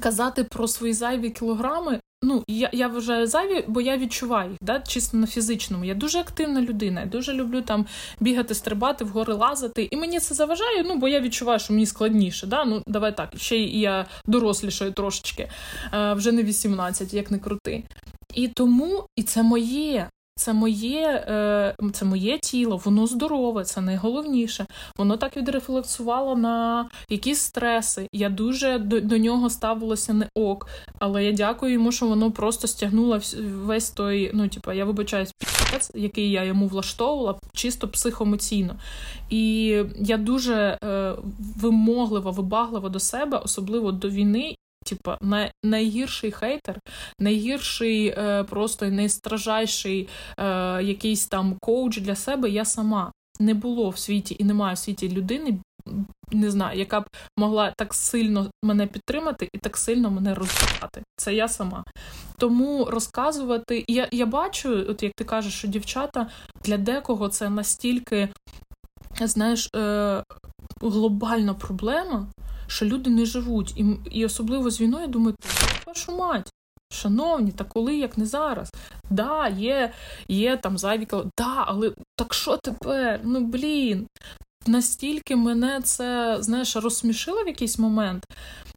казати 0.00 0.44
про 0.44 0.68
свої 0.68 0.92
зайві 0.92 1.30
кілограми. 1.30 2.00
Ну, 2.24 2.44
я 2.48 2.70
я 2.72 2.88
вважаю 2.88 3.26
зайві, 3.26 3.64
бо 3.68 3.80
я 3.80 3.96
відчуваю 3.96 4.50
їх, 4.50 4.58
да, 4.62 4.80
чисто 4.80 5.16
на 5.16 5.26
фізичному. 5.26 5.84
Я 5.84 5.94
дуже 5.94 6.18
активна 6.18 6.60
людина, 6.60 7.00
я 7.00 7.06
дуже 7.06 7.32
люблю 7.32 7.62
там 7.62 7.86
бігати, 8.20 8.54
стрибати, 8.54 9.04
вгори 9.04 9.34
лазити. 9.34 9.88
І 9.90 9.96
мені 9.96 10.20
це 10.20 10.34
заважає, 10.34 10.82
ну, 10.82 10.96
бо 10.96 11.08
я 11.08 11.20
відчуваю, 11.20 11.58
що 11.58 11.72
мені 11.72 11.86
складніше. 11.86 12.46
Да? 12.46 12.64
Ну, 12.64 12.82
давай 12.86 13.16
так, 13.16 13.30
ще 13.36 13.56
й 13.56 13.80
я 13.80 14.06
дорослішаю 14.26 14.92
трошечки, 14.92 15.50
а, 15.90 16.14
вже 16.14 16.32
не 16.32 16.42
18, 16.42 17.14
як 17.14 17.30
не 17.30 17.38
крути. 17.38 17.84
І 18.34 18.48
тому, 18.48 19.06
і 19.16 19.22
це 19.22 19.42
моє. 19.42 20.08
Це 20.34 20.52
моє 20.52 21.24
е, 21.28 21.74
це 21.92 22.04
моє 22.04 22.38
тіло, 22.38 22.76
воно 22.84 23.06
здорове, 23.06 23.64
це 23.64 23.80
найголовніше. 23.80 24.66
Воно 24.96 25.16
так 25.16 25.36
відрефлексувало 25.36 26.36
на 26.36 26.88
якісь 27.08 27.38
стреси. 27.38 28.08
Я 28.12 28.28
дуже 28.28 28.78
до, 28.78 29.00
до 29.00 29.18
нього 29.18 29.50
ставилася 29.50 30.12
не 30.12 30.28
ок, 30.34 30.68
але 30.98 31.24
я 31.24 31.32
дякую 31.32 31.72
йому, 31.72 31.92
що 31.92 32.06
воно 32.06 32.30
просто 32.32 32.68
стягнуло 32.68 33.20
весь 33.64 33.90
той, 33.90 34.30
ну 34.34 34.48
типа, 34.48 34.74
я 34.74 34.84
вибачаюсь, 34.84 35.32
піц, 35.72 35.90
який 35.94 36.30
я 36.30 36.44
йому 36.44 36.66
влаштовувала, 36.66 37.38
чисто 37.52 37.88
психоемоційно. 37.88 38.76
І 39.30 39.66
я 39.98 40.16
дуже 40.16 40.78
е, 40.84 41.14
вимоглива, 41.60 42.30
вибаглива 42.30 42.88
до 42.88 43.00
себе, 43.00 43.38
особливо 43.38 43.92
до 43.92 44.08
війни. 44.08 44.54
Типа 44.84 45.18
най, 45.20 45.52
найгірший 45.64 46.30
хейтер, 46.30 46.80
найгірший, 47.18 48.06
е, 48.06 48.44
просто 48.44 48.86
найстражайший 48.86 50.08
е, 50.38 50.44
якийсь 50.82 51.26
там 51.26 51.56
коуч 51.60 52.00
для 52.00 52.14
себе 52.14 52.50
я 52.50 52.64
сама. 52.64 53.12
Не 53.40 53.54
було 53.54 53.90
в 53.90 53.98
світі 53.98 54.36
і 54.38 54.44
немає 54.44 54.74
в 54.74 54.78
світі 54.78 55.08
людини, 55.08 55.58
не 56.32 56.50
знаю, 56.50 56.78
яка 56.78 57.00
б 57.00 57.04
могла 57.36 57.72
так 57.76 57.94
сильно 57.94 58.50
мене 58.62 58.86
підтримати 58.86 59.48
і 59.52 59.58
так 59.58 59.76
сильно 59.76 60.10
мене 60.10 60.34
розвивати. 60.34 61.02
Це 61.16 61.34
я 61.34 61.48
сама. 61.48 61.84
Тому 62.38 62.84
розказувати, 62.84 63.84
я 63.88 64.08
я 64.12 64.26
бачу, 64.26 64.86
от 64.88 65.02
як 65.02 65.12
ти 65.16 65.24
кажеш, 65.24 65.54
що 65.54 65.68
дівчата 65.68 66.30
для 66.64 66.76
декого 66.76 67.28
це 67.28 67.50
настільки, 67.50 68.28
знаєш, 69.20 69.70
е, 69.76 70.24
глобальна 70.80 71.54
проблема 71.54 72.26
що 72.72 72.86
люди 72.86 73.10
не 73.10 73.26
живуть. 73.26 73.74
І 73.76 73.84
і 74.10 74.24
особливо 74.24 74.70
з 74.70 74.80
війною, 74.80 75.02
я 75.02 75.08
думаю, 75.08 75.36
вашу 75.86 76.16
мать. 76.16 76.52
Шановні, 76.92 77.52
та 77.52 77.64
коли, 77.64 77.96
як 77.96 78.18
не 78.18 78.26
зараз? 78.26 78.70
Да, 79.10 79.48
є 79.48 79.92
є 80.28 80.56
там 80.56 80.78
зайві 80.78 81.06
да, 81.38 81.64
але 81.66 81.92
так 82.16 82.34
що 82.34 82.56
тепер? 82.56 83.20
Ну 83.24 83.40
блін. 83.40 84.06
Настільки 84.66 85.36
мене 85.36 85.80
це, 85.82 86.36
знаєш, 86.40 86.76
розсмішило 86.76 87.44
в 87.44 87.46
якийсь 87.46 87.78
момент. 87.78 88.26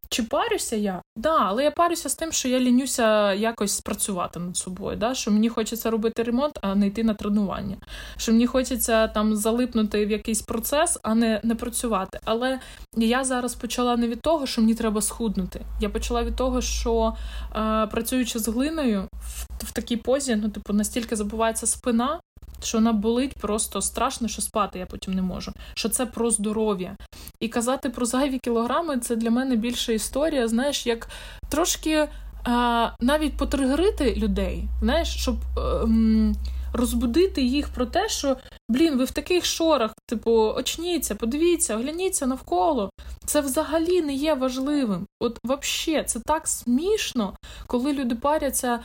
Чи 0.09 0.23
парюся 0.23 0.75
я? 0.75 1.01
Да, 1.17 1.37
але 1.39 1.63
я 1.63 1.71
парюся 1.71 2.09
з 2.09 2.15
тим, 2.15 2.31
що 2.31 2.47
я 2.47 2.59
лінюся 2.59 3.33
якось 3.33 3.71
спрацювати 3.71 4.39
над 4.39 4.57
собою. 4.57 4.97
Да? 4.97 5.15
Що 5.15 5.31
мені 5.31 5.49
хочеться 5.49 5.91
робити 5.91 6.23
ремонт, 6.23 6.59
а 6.61 6.75
не 6.75 6.87
йти 6.87 7.03
на 7.03 7.13
тренування. 7.13 7.77
Що 8.17 8.31
мені 8.31 8.47
хочеться 8.47 9.07
там 9.07 9.35
залипнути 9.35 10.05
в 10.05 10.11
якийсь 10.11 10.41
процес, 10.41 10.99
а 11.03 11.15
не 11.15 11.41
не 11.43 11.55
працювати. 11.55 12.19
Але 12.25 12.59
я 12.97 13.23
зараз 13.23 13.55
почала 13.55 13.97
не 13.97 14.07
від 14.07 14.21
того, 14.21 14.45
що 14.45 14.61
мені 14.61 14.75
треба 14.75 15.01
схуднути. 15.01 15.61
Я 15.81 15.89
почала 15.89 16.23
від 16.23 16.35
того, 16.35 16.61
що 16.61 17.13
е, 17.55 17.87
працюючи 17.87 18.39
з 18.39 18.47
глиною 18.47 19.07
в, 19.13 19.65
в 19.65 19.71
такій 19.71 19.97
позі, 19.97 20.35
ну 20.35 20.49
типу 20.49 20.73
настільки 20.73 21.15
забувається 21.15 21.67
спина, 21.67 22.19
що 22.63 22.77
вона 22.77 22.93
болить 22.93 23.33
просто 23.33 23.81
страшно, 23.81 24.27
що 24.27 24.41
спати 24.41 24.79
я 24.79 24.85
потім 24.85 25.13
не 25.13 25.21
можу. 25.21 25.51
Що 25.73 25.89
це 25.89 26.05
про 26.05 26.31
здоров'я. 26.31 26.95
І 27.39 27.47
казати 27.47 27.89
про 27.89 28.05
зайві 28.05 28.39
кілограми 28.39 28.99
це 28.99 29.15
для 29.15 29.31
мене 29.31 29.55
більша 29.55 29.91
історія, 29.91 30.47
знаєш, 30.47 30.87
як 30.87 31.09
трошки 31.49 32.07
а, 32.43 32.89
навіть 32.99 33.37
потригерити 33.37 34.15
людей, 34.15 34.63
знаєш, 34.81 35.15
щоб. 35.15 35.35
А, 35.57 35.83
ем, 35.83 36.35
розбудити 36.75 37.41
їх 37.41 37.69
про 37.69 37.85
те, 37.85 38.09
що 38.09 38.37
блін, 38.69 38.97
ви 38.97 39.03
в 39.03 39.11
таких 39.11 39.45
шорах, 39.45 39.93
типу, 40.07 40.31
очніться, 40.31 41.15
подивіться, 41.15 41.75
огляніться 41.75 42.27
навколо. 42.27 42.89
Це 43.25 43.41
взагалі 43.41 44.01
не 44.01 44.13
є 44.13 44.33
важливим. 44.33 45.07
От 45.19 45.39
взагалі, 45.43 46.05
це 46.05 46.19
так 46.19 46.47
смішно, 46.47 47.35
коли 47.67 47.93
люди 47.93 48.15
паряться 48.15 48.79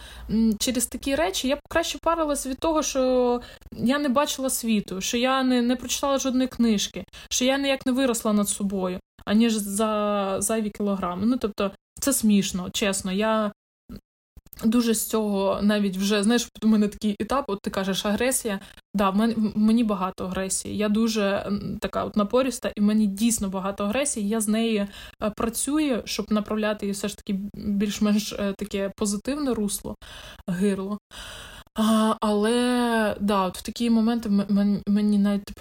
через 0.59 0.87
такі 0.87 1.15
речі. 1.15 1.49
Я 1.49 1.57
б 1.57 1.61
краще 1.69 1.99
парилась 2.03 2.47
від 2.47 2.59
того, 2.59 2.83
що 2.83 3.41
я 3.73 3.99
не 3.99 4.09
бачила 4.09 4.51
світу, 4.51 5.01
що 5.01 5.17
я 5.17 5.43
не 5.43 5.63
не 5.63 5.77
прочитала 5.77 6.19
жодної 6.19 6.49
книжки, 6.49 7.05
що 7.31 7.45
я 7.45 7.59
ніяк 7.59 7.87
не 7.87 7.93
виросла 7.93 8.33
над 8.33 8.49
собою, 8.49 9.01
аніж 9.25 9.53
за 9.53 10.37
зайві 10.39 10.71
кілограми. 10.71 11.27
Ну 11.27 11.37
тобто, 11.37 11.71
це 12.01 12.13
смішно, 12.13 12.71
чесно. 12.73 13.13
Я 13.13 13.53
Дуже 14.65 14.95
з 14.95 15.07
цього 15.07 15.59
навіть 15.63 15.97
вже 15.97 16.23
знаєш, 16.23 16.49
у 16.63 16.67
мене 16.67 16.89
такий 16.89 17.17
етап, 17.21 17.45
от 17.49 17.61
ти 17.63 17.71
кажеш, 17.71 18.07
агресія. 18.07 18.61
Да, 18.95 19.11
в 19.11 19.17
мене 19.17 19.35
мені 19.55 19.85
багато 19.85 20.25
агресії. 20.25 20.77
Я 20.77 20.89
дуже 20.89 21.53
така 21.81 22.05
от 22.05 22.17
напоріста, 22.17 22.73
і 22.77 22.81
мені 22.81 23.07
дійсно 23.07 23.49
багато 23.49 23.85
агресії. 23.85 24.29
Я 24.29 24.41
з 24.41 24.49
нею 24.49 24.87
е, 25.23 25.31
працюю, 25.37 26.03
щоб 26.05 26.33
направляти 26.33 26.87
її 26.87 26.93
все 26.93 27.09
ж 27.09 27.17
таки 27.17 27.41
більш-менш 27.55 28.33
е, 28.33 28.55
таке 28.59 28.93
позитивне 28.97 29.55
русло, 29.55 29.95
гирло. 30.49 30.99
А, 31.75 32.17
Але 32.21 33.17
да, 33.21 33.47
от 33.47 33.59
в 33.59 33.63
такі 33.63 33.91
моменти 33.91 34.31
мені 34.89 35.19
навіть 35.19 35.53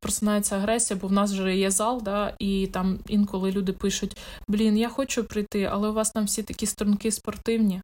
просинається 0.00 0.56
агресія, 0.56 1.00
бо 1.02 1.08
в 1.08 1.12
нас 1.12 1.32
вже 1.32 1.56
є 1.56 1.70
зал, 1.70 2.02
да, 2.04 2.34
і 2.38 2.66
там 2.66 2.98
інколи 3.08 3.52
люди 3.52 3.72
пишуть: 3.72 4.16
Блін, 4.48 4.78
я 4.78 4.88
хочу 4.88 5.24
прийти, 5.24 5.64
але 5.64 5.88
у 5.88 5.92
вас 5.92 6.10
там 6.10 6.24
всі 6.24 6.42
такі 6.42 6.66
струнки 6.66 7.12
спортивні. 7.12 7.82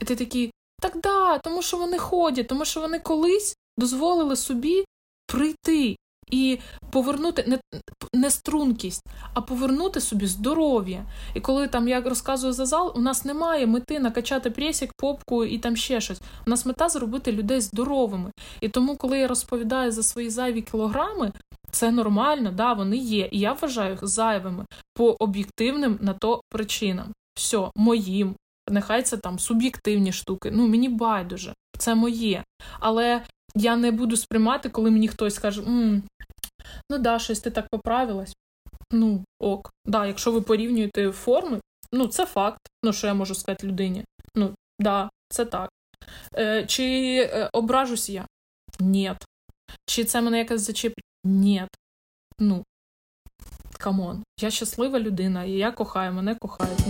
І 0.00 0.04
ти 0.04 0.16
такий, 0.16 0.50
так 0.80 1.00
да, 1.00 1.38
тому 1.38 1.62
що 1.62 1.76
вони 1.76 1.98
ходять, 1.98 2.48
тому 2.48 2.64
що 2.64 2.80
вони 2.80 2.98
колись 2.98 3.56
дозволили 3.78 4.36
собі 4.36 4.84
прийти 5.26 5.96
і 6.30 6.58
повернути 6.90 7.44
не 7.46 7.58
не 8.12 8.30
стрункість, 8.30 9.02
а 9.34 9.40
повернути 9.40 10.00
собі 10.00 10.26
здоров'я. 10.26 11.04
І 11.34 11.40
коли 11.40 11.68
там 11.68 11.88
я 11.88 12.00
розказую 12.00 12.52
за 12.52 12.66
зал, 12.66 12.92
у 12.96 13.00
нас 13.00 13.24
немає 13.24 13.66
мети 13.66 13.98
накачати 13.98 14.50
пресік, 14.50 14.92
попку 14.96 15.44
і 15.44 15.58
там 15.58 15.76
ще 15.76 16.00
щось. 16.00 16.20
У 16.46 16.50
нас 16.50 16.66
мета 16.66 16.88
зробити 16.88 17.32
людей 17.32 17.60
здоровими. 17.60 18.30
І 18.60 18.68
тому, 18.68 18.96
коли 18.96 19.18
я 19.18 19.28
розповідаю 19.28 19.92
за 19.92 20.02
свої 20.02 20.30
зайві 20.30 20.62
кілограми, 20.62 21.32
це 21.70 21.90
нормально, 21.90 22.52
да, 22.52 22.72
вони 22.72 22.96
є. 22.96 23.28
І 23.32 23.38
я 23.38 23.52
вважаю 23.52 23.90
їх 23.90 24.06
зайвими 24.06 24.64
по 24.94 25.16
об'єктивним 25.18 25.98
на 26.00 26.14
то 26.14 26.40
причинам. 26.50 27.12
Все, 27.34 27.70
моїм, 27.76 28.34
Нехай 28.70 29.02
це 29.02 29.16
там 29.16 29.38
суб'єктивні 29.38 30.12
штуки. 30.12 30.50
Ну, 30.50 30.68
мені 30.68 30.88
байдуже, 30.88 31.54
це 31.78 31.94
моє. 31.94 32.44
Але 32.80 33.22
я 33.54 33.76
не 33.76 33.90
буду 33.90 34.16
сприймати, 34.16 34.68
коли 34.68 34.90
мені 34.90 35.08
хтось 35.08 35.34
скаже: 35.34 35.62
М, 35.62 36.02
ну 36.90 36.98
да, 36.98 37.18
щось 37.18 37.40
ти 37.40 37.50
так 37.50 37.66
поправилась. 37.70 38.34
Ну, 38.92 39.24
ок. 39.40 39.70
Да, 39.84 40.06
Якщо 40.06 40.32
ви 40.32 40.40
порівнюєте 40.40 41.12
форми, 41.12 41.60
ну 41.92 42.06
це 42.06 42.26
факт. 42.26 42.60
Ну, 42.84 42.92
що 42.92 43.06
я 43.06 43.14
можу 43.14 43.34
сказати 43.34 43.66
людині? 43.66 44.04
Ну, 44.34 44.54
да, 44.78 45.10
це 45.28 45.44
так. 45.44 45.70
Е, 46.36 46.66
Чи 46.66 46.84
е, 47.32 47.50
ображусь 47.52 48.08
я? 48.08 48.26
Ні. 48.80 49.12
Чи 49.86 50.04
це 50.04 50.20
мене 50.20 50.38
якось 50.38 50.60
зачепить? 50.60 51.04
Ні. 51.24 51.66
Ну, 52.40 52.64
come 53.78 54.03
on. 54.03 54.22
Я 54.40 54.50
щаслива 54.50 55.00
людина, 55.00 55.44
і 55.44 55.50
я 55.50 55.72
кохаю, 55.72 56.12
мене 56.12 56.34
кохають. 56.34 56.80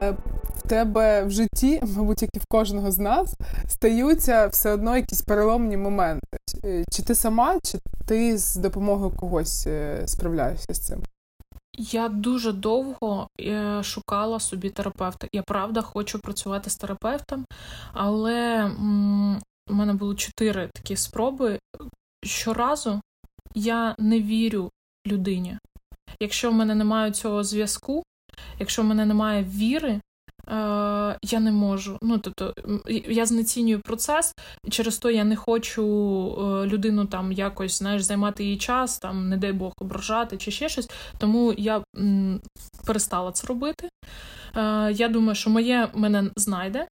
В 0.00 0.68
тебе 0.68 1.24
в 1.24 1.30
житті, 1.30 1.80
мабуть, 1.96 2.22
як 2.22 2.30
і 2.34 2.38
в 2.38 2.44
кожного 2.48 2.90
з 2.90 2.98
нас, 2.98 3.34
стаються 3.68 4.46
все 4.46 4.72
одно 4.72 4.96
якісь 4.96 5.22
переломні 5.22 5.76
моменти. 5.76 6.38
Чи 6.92 7.02
ти 7.02 7.14
сама, 7.14 7.58
чи 7.64 7.78
ти 8.06 8.38
з 8.38 8.56
допомогою 8.56 9.10
когось 9.10 9.66
е, 9.66 10.02
справляєшся 10.06 10.74
з 10.74 10.86
цим? 10.86 11.02
Я 11.78 12.08
дуже 12.08 12.52
довго 12.52 13.28
е, 13.40 13.82
шукала 13.82 14.40
собі 14.40 14.70
терапевта. 14.70 15.28
Я 15.32 15.42
правда 15.42 15.82
хочу 15.82 16.18
працювати 16.18 16.70
з 16.70 16.76
терапевтом, 16.76 17.44
але 17.92 18.70
у 19.70 19.74
мене 19.74 19.92
було 19.94 20.14
чотири 20.14 20.70
такі 20.74 20.96
спроби. 20.96 21.58
Щоразу 22.24 23.00
я 23.54 23.94
не 23.98 24.20
вірю 24.20 24.70
людині. 25.06 25.58
Якщо 26.20 26.50
в 26.50 26.54
мене 26.54 26.74
немає 26.74 27.12
цього 27.12 27.44
зв'язку, 27.44 28.02
Якщо 28.58 28.82
в 28.82 28.84
мене 28.84 29.06
немає 29.06 29.44
віри, 29.44 29.90
е, 29.90 30.00
я 31.22 31.40
не 31.40 31.52
можу. 31.52 31.98
Ну, 32.02 32.18
тобто, 32.18 32.54
я 33.08 33.26
знецінюю 33.26 33.80
процес, 33.80 34.34
і 34.64 34.70
через 34.70 34.98
то 34.98 35.10
я 35.10 35.24
не 35.24 35.36
хочу 35.36 35.82
е, 35.84 36.66
людину 36.66 37.04
там 37.06 37.32
якось 37.32 37.78
знаєш, 37.78 38.02
займати 38.02 38.44
її 38.44 38.56
час, 38.56 38.98
там, 38.98 39.28
не 39.28 39.36
дай 39.36 39.52
Бог, 39.52 39.72
ображати 39.80 40.36
чи 40.36 40.50
ще 40.50 40.68
щось. 40.68 40.90
Тому 41.18 41.54
я 41.58 41.82
перестала 42.86 43.32
це 43.32 43.46
робити. 43.46 43.88
Е, 44.56 44.92
Я 44.92 45.08
думаю, 45.08 45.34
що 45.34 45.50
моє 45.50 45.88
мене 45.94 46.30
знайде. 46.36 46.86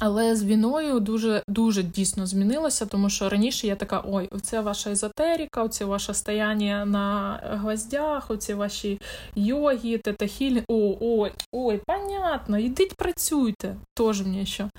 Але 0.00 0.36
з 0.36 0.44
війною 0.44 1.00
дуже 1.00 1.42
дуже 1.48 1.82
дійсно 1.82 2.26
змінилося, 2.26 2.86
тому 2.86 3.10
що 3.10 3.28
раніше 3.28 3.66
я 3.66 3.76
така: 3.76 4.02
ой, 4.06 4.28
оце 4.30 4.60
ваша 4.60 4.90
езотерика, 4.90 5.62
оце 5.62 5.84
ваше 5.84 6.14
стояння 6.14 6.84
на 6.84 7.40
гвоздях, 7.42 8.30
оці 8.30 8.54
ваші 8.54 9.00
йоги, 9.34 9.98
тетахілі. 9.98 10.62
О, 10.68 10.96
ой, 11.00 11.32
ой, 11.52 11.80
понятно, 11.86 12.58
ідіть 12.58 12.94
працюйте. 12.94 13.76
Тож 13.94 14.22
мені 14.22 14.46
що. 14.46 14.70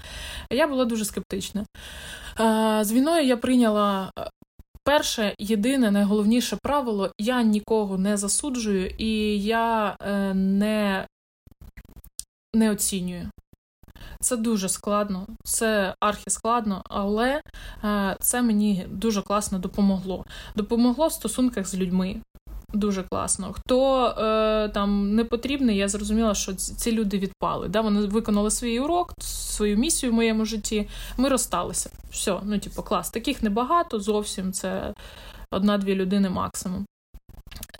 Я 0.50 0.68
була 0.68 0.86
дуже 0.86 1.06
скептична. 1.06 1.66
З 2.82 2.92
війною 2.92 3.26
я 3.26 3.38
прийняла. 3.38 4.12
Е, 4.20 4.30
перше, 4.84 5.36
єдине, 5.40 5.92
найголовніше 5.92 6.58
правило: 6.64 7.12
я 7.20 7.42
нікого 7.42 7.98
не 7.98 8.18
засуджую 8.18 8.92
і 8.98 9.42
я 9.44 9.98
е, 10.02 10.34
не 10.34 11.08
не 12.54 12.72
оцінюю. 12.72 13.30
Це 14.22 14.38
дуже 14.38 14.70
складно, 14.70 15.28
це 15.44 15.96
архіскладно, 16.00 16.82
але 16.90 17.42
е, 17.84 18.18
це 18.20 18.42
мені 18.42 18.86
дуже 18.90 19.22
класно 19.22 19.60
допомогло. 19.60 20.26
Допомогло 20.56 21.08
в 21.08 21.14
стосунках 21.14 21.68
з 21.68 21.76
людьми. 21.76 22.22
Дуже 22.74 23.04
класно. 23.04 23.54
Хто 23.54 24.08
е, 24.08 24.70
там 24.70 25.16
не 25.16 25.24
потрібний, 25.24 25.78
я 25.78 25.88
зрозуміла, 25.88 26.36
що 26.36 26.54
ці 26.54 26.92
люди 26.92 27.20
відпали. 27.20 27.68
Да? 27.68 27.82
Вони 27.82 28.02
виконали 28.02 28.52
свій 28.52 28.80
урок, 28.80 29.14
свою 29.20 29.78
місію 29.78 30.12
в 30.12 30.16
моєму 30.16 30.46
житті. 30.46 30.88
Ми 31.18 31.30
розсталися. 31.30 31.90
Все, 32.12 32.40
ну 32.44 32.60
типу, 32.60 32.84
клас. 32.84 33.10
Таких 33.10 33.44
небагато, 33.44 34.00
зовсім 34.00 34.54
це 34.54 34.94
одна-дві 35.52 35.96
людини 35.96 36.30
максимум. 36.30 36.86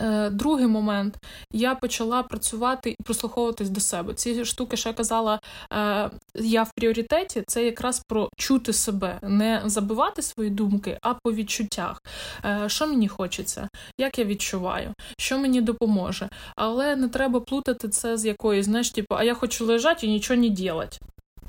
Е, 0.00 0.30
другий 0.30 0.66
момент 0.66 1.16
я 1.52 1.74
почала 1.74 2.22
працювати 2.22 2.90
і 2.90 3.02
прослуховуватись 3.02 3.70
до 3.70 3.80
себе. 3.80 4.14
Ці 4.14 4.44
штуки, 4.44 4.76
що 4.76 4.88
я 4.88 4.94
казала, 4.94 5.40
е, 5.72 6.10
я 6.34 6.62
в 6.62 6.72
пріоритеті, 6.74 7.42
це 7.46 7.64
якраз 7.64 8.00
про 8.08 8.28
чути 8.36 8.72
себе, 8.72 9.18
не 9.22 9.62
забивати 9.64 10.22
свої 10.22 10.50
думки, 10.50 10.98
а 11.02 11.14
по 11.14 11.32
відчуттях. 11.32 12.02
Е, 12.44 12.64
що 12.66 12.86
мені 12.86 13.08
хочеться, 13.08 13.68
як 13.98 14.18
я 14.18 14.24
відчуваю, 14.24 14.94
що 15.18 15.38
мені 15.38 15.60
допоможе. 15.60 16.28
Але 16.56 16.96
не 16.96 17.08
треба 17.08 17.40
плутати 17.40 17.88
це 17.88 18.16
з 18.16 18.24
якоюсь, 18.24 18.66
знаєш, 18.66 18.90
типу, 18.90 19.14
а 19.14 19.24
я 19.24 19.34
хочу 19.34 19.66
лежати 19.66 20.06
і 20.06 20.10
нічого 20.10 20.40
не 20.40 20.70
робити. 20.70 20.98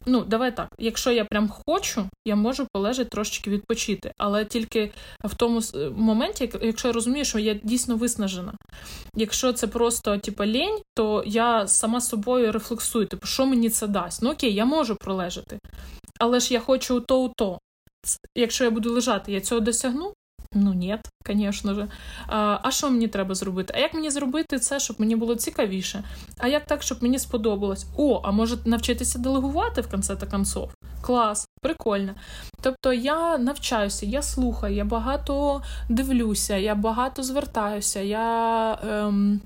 Ну, 0.05 0.23
давай 0.23 0.55
так. 0.55 0.69
Якщо 0.79 1.11
я 1.11 1.25
прям 1.25 1.49
хочу, 1.65 2.09
я 2.25 2.35
можу 2.35 2.67
полежати 2.73 3.09
трошечки 3.09 3.49
відпочити. 3.49 4.11
Але 4.17 4.45
тільки 4.45 4.91
в 5.23 5.35
тому 5.35 5.61
моменті, 5.95 6.51
якщо 6.61 6.87
я 6.87 6.93
розумію, 6.93 7.25
що 7.25 7.39
я 7.39 7.53
дійсно 7.53 7.95
виснажена. 7.95 8.53
Якщо 9.15 9.53
це 9.53 9.67
просто 9.67 10.17
типу, 10.17 10.45
лінь, 10.45 10.79
то 10.95 11.23
я 11.25 11.67
сама 11.67 12.01
собою 12.01 12.51
рефлексую, 12.51 13.05
типу, 13.05 13.27
що 13.27 13.45
мені 13.45 13.69
це 13.69 13.87
дасть? 13.87 14.21
Ну 14.21 14.31
окей, 14.31 14.53
я 14.53 14.65
можу 14.65 14.95
пролежати. 14.95 15.59
Але 16.19 16.39
ж 16.39 16.53
я 16.53 16.59
хочу 16.59 17.01
то, 17.01 17.31
то. 17.37 17.59
Якщо 18.35 18.63
я 18.63 18.71
буду 18.71 18.93
лежати, 18.93 19.31
я 19.31 19.41
цього 19.41 19.61
досягну. 19.61 20.13
Ну, 20.53 20.73
ні, 20.73 20.97
звісно 21.27 21.73
ж. 21.73 21.87
А 22.27 22.71
що 22.71 22.89
мені 22.89 23.07
треба 23.07 23.35
зробити? 23.35 23.73
А 23.75 23.79
як 23.79 23.93
мені 23.93 24.09
зробити 24.09 24.59
це, 24.59 24.79
щоб 24.79 25.01
мені 25.01 25.15
було 25.15 25.35
цікавіше? 25.35 26.03
А 26.37 26.47
як 26.47 26.65
так, 26.65 26.83
щоб 26.83 27.03
мені 27.03 27.19
сподобалось? 27.19 27.85
О, 27.97 28.21
а 28.23 28.31
може 28.31 28.57
навчитися 28.65 29.19
делегувати 29.19 29.81
в 29.81 29.91
конце 29.91 30.15
та 30.15 30.25
концов? 30.25 30.71
Клас, 31.01 31.47
прикольно. 31.61 32.15
Тобто 32.61 32.93
я 32.93 33.37
навчаюся, 33.37 34.05
я 34.05 34.21
слухаю, 34.21 34.75
я 34.75 34.85
багато 34.85 35.63
дивлюся, 35.89 36.57
я 36.57 36.75
багато 36.75 37.23
звертаюся, 37.23 37.99
я. 37.99 38.79
Ем... 38.83 39.41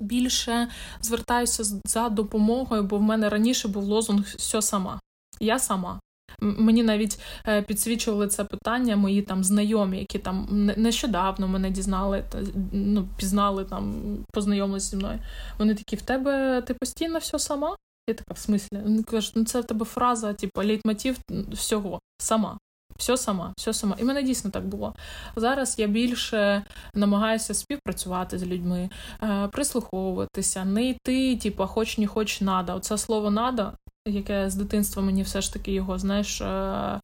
Більше 0.00 0.68
звертаюся 1.00 1.64
за 1.84 2.08
допомогою, 2.08 2.82
бо 2.82 2.98
в 2.98 3.02
мене 3.02 3.28
раніше 3.28 3.68
був 3.68 3.84
лозунг 3.84 4.22
все 4.22 4.62
сама. 4.62 5.00
Я 5.40 5.58
сама. 5.58 6.00
Мені 6.40 6.82
навіть 6.82 7.20
е, 7.48 7.62
підсвічували 7.62 8.28
це 8.28 8.44
питання 8.44 8.96
мої 8.96 9.22
там 9.22 9.44
знайомі, 9.44 9.98
які 9.98 10.18
там 10.18 10.46
нещодавно 10.76 11.48
мене 11.48 11.70
дізнали, 11.70 12.24
та 12.28 12.38
ну, 12.72 13.08
пізнали 13.16 13.64
там, 13.64 13.94
познайомилися 14.32 14.90
зі 14.90 14.96
мною. 14.96 15.18
Вони 15.58 15.74
такі: 15.74 15.96
в 15.96 16.02
тебе 16.02 16.62
ти 16.66 16.74
постійно 16.74 17.18
все 17.18 17.38
сама? 17.38 17.76
Я 18.08 18.14
така, 18.14 18.34
в 18.34 18.38
смислі? 18.38 18.78
Вони 18.82 19.02
кажуть, 19.02 19.32
ну 19.34 19.44
це 19.44 19.60
в 19.60 19.64
тебе 19.64 19.84
фраза, 19.84 20.32
типу, 20.32 20.60
лейтмотив 20.60 21.18
всього 21.52 22.00
сама. 22.18 22.58
Все 22.98 23.16
сама, 23.16 23.52
все 23.56 23.74
сама. 23.74 23.96
І 23.98 24.04
мене 24.04 24.22
дійсно 24.22 24.50
так 24.50 24.66
було. 24.66 24.94
Зараз 25.36 25.78
я 25.78 25.86
більше 25.86 26.64
намагаюся 26.94 27.54
співпрацювати 27.54 28.38
з 28.38 28.44
людьми, 28.44 28.90
е, 29.22 29.48
прислуховуватися, 29.52 30.64
не 30.64 30.88
йти, 30.88 31.36
типу, 31.36 31.66
хоч 31.66 31.98
не 31.98 32.06
хоч 32.06 32.40
надо. 32.40 32.74
Оце 32.76 32.98
слово 32.98 33.30
надо, 33.30 33.72
яке 34.10 34.50
з 34.50 34.54
дитинства 34.54 35.02
мені 35.02 35.22
все 35.22 35.40
ж 35.40 35.52
таки 35.52 35.72
його, 35.72 35.98
знаєш, 35.98 36.40
е, 36.40 37.00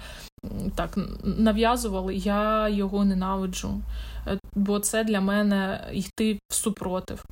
так 0.75 0.99
нав'язували, 1.25 2.15
я 2.15 2.69
його 2.69 3.05
ненавиджу. 3.05 3.81
Е, 4.27 4.39
бо 4.55 4.79
це 4.81 5.05
для 5.05 5.21
мене 5.21 5.91
йти 5.93 6.39
в 6.51 6.55
супротив. 6.55 7.25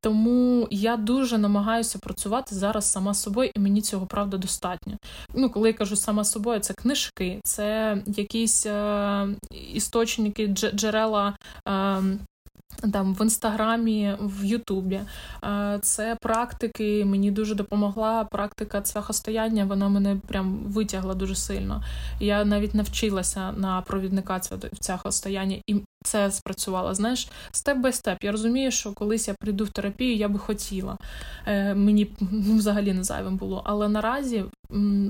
Тому 0.00 0.68
я 0.70 0.96
дуже 0.96 1.38
намагаюся 1.38 1.98
працювати 1.98 2.54
зараз 2.54 2.92
сама 2.92 3.14
собою, 3.14 3.50
і 3.54 3.60
мені 3.60 3.82
цього 3.82 4.06
правда 4.06 4.36
достатньо. 4.36 4.96
Ну, 5.34 5.50
коли 5.50 5.68
я 5.68 5.74
кажу 5.74 5.96
сама 5.96 6.24
собою, 6.24 6.60
це 6.60 6.74
книжки, 6.74 7.40
це 7.44 7.98
якісь 8.06 8.66
е, 8.66 9.28
істочники, 9.74 10.46
джерела. 10.46 11.36
Е, 11.68 12.02
там 12.92 13.14
в 13.14 13.22
інстаграмі, 13.22 14.16
в 14.20 14.44
Ютубі. 14.44 15.00
Це 15.82 16.16
практики, 16.20 17.04
мені 17.04 17.30
дуже 17.30 17.54
допомогла. 17.54 18.24
Практика 18.24 18.80
цвяхостояння, 18.80 19.64
вона 19.64 19.88
мене 19.88 20.16
прям 20.26 20.58
витягла 20.66 21.14
дуже 21.14 21.34
сильно. 21.34 21.82
Я 22.20 22.44
навіть 22.44 22.74
навчилася 22.74 23.52
на 23.52 23.80
провідника 23.80 24.40
цвяхостояння, 24.80 25.56
і 25.66 25.82
це 26.02 26.30
спрацювало. 26.30 26.94
Знаєш, 26.94 27.28
степ 27.52 27.78
бай 27.78 27.92
степ. 27.92 28.18
Я 28.22 28.32
розумію, 28.32 28.70
що 28.70 28.92
колись 28.92 29.28
я 29.28 29.34
прийду 29.40 29.64
в 29.64 29.68
терапію, 29.68 30.16
я 30.16 30.28
би 30.28 30.38
хотіла. 30.38 30.96
Е, 31.46 31.74
Мені 31.74 32.10
ну, 32.20 32.56
взагалі 32.56 32.92
не 32.92 33.04
зайвим 33.04 33.36
було. 33.36 33.62
Але 33.64 33.88
наразі, 33.88 34.44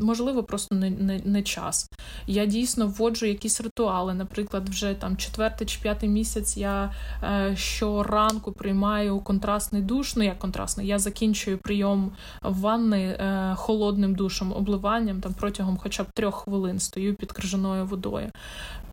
можливо, 0.03 0.43
просто 0.43 0.75
не, 0.75 0.91
не, 0.91 1.21
не 1.25 1.43
час. 1.43 1.91
Я 2.27 2.47
дійсно 2.47 2.87
вводжу 2.87 3.27
якісь 3.27 3.61
ритуали. 3.61 4.15
Наприклад, 4.15 4.69
вже 4.69 4.95
там 4.95 5.17
четвертий 5.17 5.67
чи 5.67 5.81
п'ятий 5.83 6.09
місяць 6.09 6.57
я 6.57 6.93
е, 7.23 7.52
щоранку 7.57 8.53
приймаю 8.53 9.21
контрастний 9.21 9.83
душ. 9.83 10.17
Ну, 10.17 10.25
як 10.25 10.39
контрастний, 10.39 10.87
я 10.87 10.99
закінчую 10.99 11.59
прийом 11.59 12.13
ванни 12.43 13.03
е, 13.03 13.55
холодним 13.57 14.15
душем, 14.15 14.53
обливанням 14.53 15.21
там 15.21 15.35
протягом 15.35 15.77
хоча 15.77 16.03
б 16.03 16.07
трьох 16.15 16.35
хвилин 16.35 16.79
стою 16.79 17.15
під 17.15 17.33
крижаною 17.33 17.87
водою. 17.87 18.31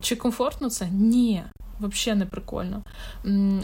Чи 0.01 0.15
комфортно 0.15 0.69
це? 0.69 0.87
Ні. 0.91 1.43
Взагалі 1.79 2.19
не 2.19 2.25
прикольно. 2.25 2.83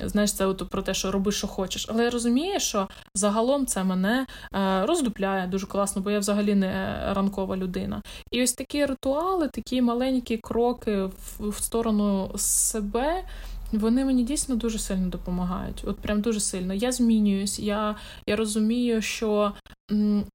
Знаєш, 0.05 0.33
це 0.33 0.45
от 0.45 0.69
про 0.69 0.81
те, 0.81 0.93
що 0.93 1.11
роби, 1.11 1.31
що 1.31 1.47
хочеш. 1.47 1.87
Але 1.89 2.03
я 2.03 2.09
розумію, 2.09 2.59
що 2.59 2.87
загалом 3.13 3.65
це 3.65 3.83
мене 3.83 4.25
е, 4.53 4.85
роздупляє 4.85 5.47
дуже 5.47 5.67
класно, 5.67 6.01
бо 6.01 6.11
я 6.11 6.19
взагалі 6.19 6.55
не 6.55 7.01
ранкова 7.13 7.57
людина. 7.57 8.01
І 8.31 8.43
ось 8.43 8.53
такі 8.53 8.85
ритуали, 8.85 9.47
такі 9.47 9.81
маленькі 9.81 10.37
кроки 10.37 11.09
в 11.39 11.63
сторону 11.63 12.31
себе. 12.37 13.23
Вони 13.71 14.05
мені 14.05 14.23
дійсно 14.23 14.55
дуже 14.55 14.79
сильно 14.79 15.07
допомагають. 15.07 15.83
От 15.87 15.99
прям 15.99 16.21
дуже 16.21 16.39
сильно. 16.39 16.73
Я 16.73 16.91
змінююсь. 16.91 17.59
Я 17.59 17.95
я 18.27 18.35
розумію, 18.35 19.01
що 19.01 19.53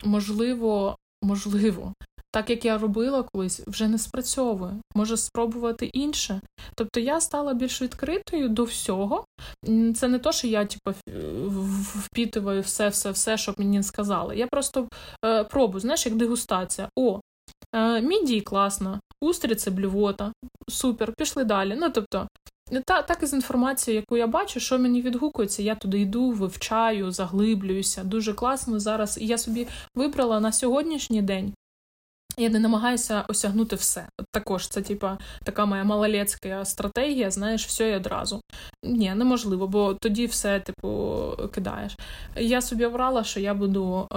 можливо, 0.04 0.96
можливо, 1.22 1.94
так 2.32 2.50
як 2.50 2.64
я 2.64 2.78
робила 2.78 3.22
колись, 3.22 3.60
вже 3.66 3.88
не 3.88 3.98
спрацьовує. 3.98 4.72
Може 4.94 5.16
спробувати 5.16 5.86
інше. 5.86 6.40
Тобто 6.74 7.00
я 7.00 7.20
стала 7.20 7.54
більш 7.54 7.82
відкритою 7.82 8.48
до 8.48 8.64
всього. 8.64 9.24
Це 9.94 10.08
не 10.08 10.18
то, 10.18 10.32
що 10.32 10.46
я 10.46 10.64
типу, 10.64 10.98
впітую 11.94 12.62
все, 12.62 12.88
все, 12.88 13.10
все, 13.10 13.38
що 13.38 13.54
мені 13.58 13.82
сказали. 13.82 14.36
Я 14.36 14.46
просто 14.46 14.88
е, 15.24 15.44
пробую, 15.44 15.80
знаєш, 15.80 16.06
як 16.06 16.16
дегустація. 16.16 16.88
О, 16.96 17.20
е, 17.74 18.00
мідії 18.00 18.40
класно, 18.40 19.00
устриці, 19.20 19.70
блювота, 19.70 20.32
супер, 20.68 21.12
пішли 21.18 21.44
далі. 21.44 21.76
Ну 21.80 21.90
тобто. 21.90 22.28
Та, 22.86 23.02
так 23.02 23.22
і 23.22 23.26
з 23.26 23.32
інформацією, 23.32 24.00
яку 24.00 24.16
я 24.16 24.26
бачу, 24.26 24.60
що 24.60 24.78
мені 24.78 25.02
відгукується, 25.02 25.62
я 25.62 25.74
туди 25.74 26.00
йду, 26.00 26.30
вивчаю, 26.30 27.10
заглиблююся. 27.10 28.04
Дуже 28.04 28.34
класно 28.34 28.80
зараз. 28.80 29.18
І 29.20 29.26
я 29.26 29.38
собі 29.38 29.66
вибрала 29.94 30.40
на 30.40 30.52
сьогоднішній 30.52 31.22
день 31.22 31.52
я 32.36 32.48
не 32.48 32.58
намагаюся 32.58 33.24
осягнути 33.28 33.76
все. 33.76 34.08
Також 34.30 34.68
це, 34.68 34.82
типа, 34.82 35.18
така 35.44 35.66
моя 35.66 35.84
малолецька 35.84 36.64
стратегія, 36.64 37.30
знаєш, 37.30 37.66
все 37.66 37.90
і 37.90 37.94
одразу. 37.94 38.40
Ні, 38.84 39.14
неможливо, 39.14 39.66
бо 39.66 39.94
тоді 39.94 40.26
все, 40.26 40.60
типу, 40.60 41.22
кидаєш. 41.54 41.96
Я 42.36 42.60
собі 42.60 42.84
обрала, 42.84 43.24
що 43.24 43.40
я 43.40 43.54
буду 43.54 44.08
е, 44.12 44.16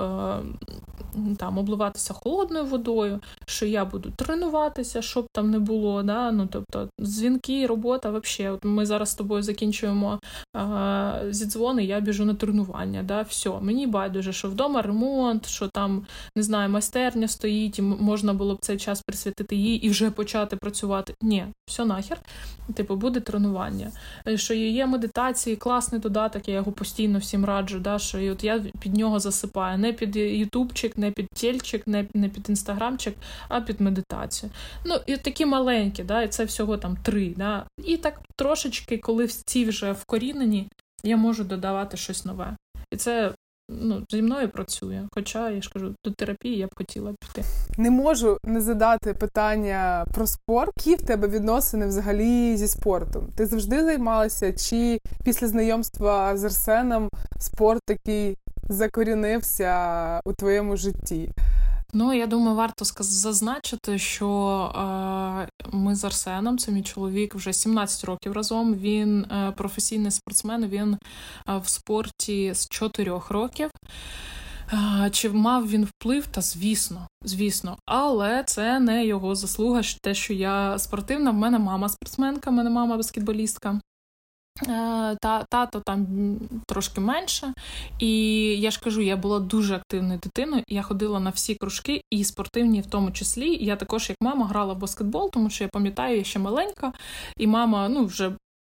там 1.37 1.57
обливатися 1.57 2.13
холодною 2.13 2.65
водою, 2.65 3.19
що 3.45 3.65
я 3.65 3.85
буду 3.85 4.11
тренуватися, 4.15 5.01
щоб 5.01 5.25
там 5.31 5.51
не 5.51 5.59
було. 5.59 6.03
Да? 6.03 6.31
Ну, 6.31 6.47
тобто, 6.51 6.89
дзвінки, 7.01 7.67
робота, 7.67 8.09
взагалі. 8.09 8.55
От 8.55 8.65
ми 8.65 8.85
зараз 8.85 9.09
з 9.09 9.15
тобою 9.15 9.43
закінчуємо 9.43 10.19
е, 10.57 11.25
зі 11.29 11.45
дзвони, 11.45 11.85
я 11.85 11.99
біжу 11.99 12.25
на 12.25 12.33
тренування. 12.33 13.03
Да? 13.03 13.21
Все, 13.21 13.49
мені 13.61 13.87
байдуже, 13.87 14.33
що 14.33 14.49
вдома 14.49 14.81
ремонт, 14.81 15.45
що 15.45 15.67
там 15.67 16.05
не 16.35 16.43
знаю, 16.43 16.69
майстерня 16.69 17.27
стоїть, 17.27 17.79
можна 18.03 18.33
було 18.33 18.55
б 18.55 18.57
цей 18.61 18.77
час 18.77 19.01
присвятити 19.01 19.55
їй 19.55 19.75
і 19.75 19.89
вже 19.89 20.11
почати 20.11 20.55
працювати. 20.55 21.13
Ні, 21.21 21.45
все 21.65 21.85
нахер. 21.85 22.19
Типу, 22.73 22.95
буде 22.95 23.19
тренування. 23.19 23.91
Е, 24.27 24.37
що 24.37 24.53
є 24.53 24.85
медитації, 24.85 25.55
класний 25.55 26.01
додаток, 26.01 26.47
я 26.47 26.55
його 26.55 26.71
постійно 26.71 27.19
всім 27.19 27.45
раджу. 27.45 27.79
да, 27.79 27.99
Що 27.99 28.19
і 28.19 28.29
от 28.29 28.43
я 28.43 28.65
під 28.79 28.97
нього 28.97 29.19
засипаю. 29.19 29.77
Не 29.77 29.93
під 29.93 30.15
ютубчик, 30.15 30.97
не 30.97 31.11
під 31.11 31.27
тельчик, 31.29 31.87
не 31.87 32.05
не 32.13 32.29
під 32.29 32.49
інстаграмчик, 32.49 33.15
а 33.47 33.61
під 33.61 33.81
медитацію. 33.81 34.51
Ну, 34.85 34.95
і 35.05 35.17
такі 35.17 35.45
маленькі, 35.45 36.03
да, 36.03 36.21
і 36.21 36.27
це 36.27 36.45
всього 36.45 36.77
там 36.77 36.97
три. 37.03 37.33
Да. 37.37 37.65
І 37.85 37.97
так 37.97 38.21
трошечки, 38.35 38.97
коли 38.97 39.27
ці 39.27 39.65
вже 39.65 39.91
вкорінені, 39.91 40.67
я 41.03 41.17
можу 41.17 41.43
додавати 41.43 41.97
щось 41.97 42.25
нове. 42.25 42.57
І 42.91 42.97
це 42.97 43.33
ну, 43.69 44.05
зі 44.09 44.21
мною 44.21 44.49
працює. 44.49 45.07
Хоча 45.11 45.49
я 45.49 45.61
ж 45.61 45.69
кажу, 45.73 45.95
до 46.05 46.11
терапії 46.11 46.57
я 46.57 46.67
б 46.67 46.69
хотіла 46.75 47.13
піти. 47.19 47.47
Не 47.77 47.91
можу 47.91 48.37
не 48.43 48.61
задати 48.61 49.13
питання 49.13 50.05
про 50.13 50.27
спорт. 50.27 50.71
Які 50.77 51.03
в 51.03 51.07
тебе 51.07 51.27
відносини 51.27 51.87
взагалі 51.87 52.57
зі 52.57 52.67
спортом? 52.67 53.27
Ти 53.35 53.45
завжди 53.45 53.83
займалася? 53.83 54.53
Чи 54.53 54.99
після 55.23 55.47
знайомства 55.47 56.37
з 56.37 56.43
Арсеном 56.43 57.09
спорт 57.39 57.81
такий 57.85 58.37
закорінився 58.69 60.21
у 60.25 60.33
твоєму 60.33 60.77
житті? 60.77 61.29
Ну, 61.95 62.13
я 62.13 62.27
думаю, 62.27 62.55
варто 62.55 62.85
зазначити, 62.99 63.97
що 63.99 64.27
е, 64.75 65.67
ми 65.71 65.95
з 65.95 66.03
Арсеном, 66.03 66.57
це 66.57 66.71
мій 66.71 66.83
чоловік, 66.83 67.35
вже 67.35 67.53
17 67.53 68.03
років 68.03 68.31
разом. 68.31 68.75
Він 68.75 69.21
е, 69.21 69.53
професійний 69.57 70.11
спортсмен, 70.11 70.67
він 70.67 70.93
е, 70.93 71.57
в 71.57 71.67
спорті 71.67 72.53
з 72.53 72.67
4 72.67 73.21
років. 73.29 73.69
Чи 75.11 75.29
мав 75.29 75.69
він 75.69 75.85
вплив? 75.85 76.27
Та 76.27 76.41
звісно, 76.41 77.07
звісно, 77.25 77.77
але 77.85 78.43
це 78.43 78.79
не 78.79 79.05
його 79.05 79.35
заслуга. 79.35 79.81
Те, 80.01 80.13
що 80.13 80.33
я 80.33 80.79
спортивна. 80.79 81.31
В 81.31 81.33
мене 81.33 81.59
мама 81.59 81.89
спортсменка, 81.89 82.49
в 82.49 82.53
мене 82.53 82.69
мама 82.69 82.97
баскетболістка. 82.97 83.79
Е, 84.61 85.17
та 85.21 85.43
тато 85.49 85.79
там 85.79 86.07
трошки 86.67 87.01
менше, 87.01 87.53
і 87.99 88.11
я 88.59 88.71
ж 88.71 88.79
кажу, 88.79 89.01
я 89.01 89.17
була 89.17 89.39
дуже 89.39 89.75
активною 89.75 90.19
дитиною. 90.23 90.63
Я 90.67 90.81
ходила 90.81 91.19
на 91.19 91.29
всі 91.29 91.55
кружки, 91.55 92.01
і 92.11 92.23
спортивні, 92.23 92.81
в 92.81 92.85
тому 92.85 93.11
числі. 93.11 93.65
Я 93.65 93.75
також, 93.75 94.09
як 94.09 94.17
мама, 94.21 94.45
грала 94.45 94.73
в 94.73 94.77
баскетбол, 94.77 95.31
тому 95.31 95.49
що 95.49 95.63
я 95.63 95.69
пам'ятаю, 95.73 96.17
я 96.17 96.23
ще 96.23 96.39
маленька, 96.39 96.93
і 97.37 97.47
мама 97.47 97.89
ну 97.89 98.05
вже 98.05 98.31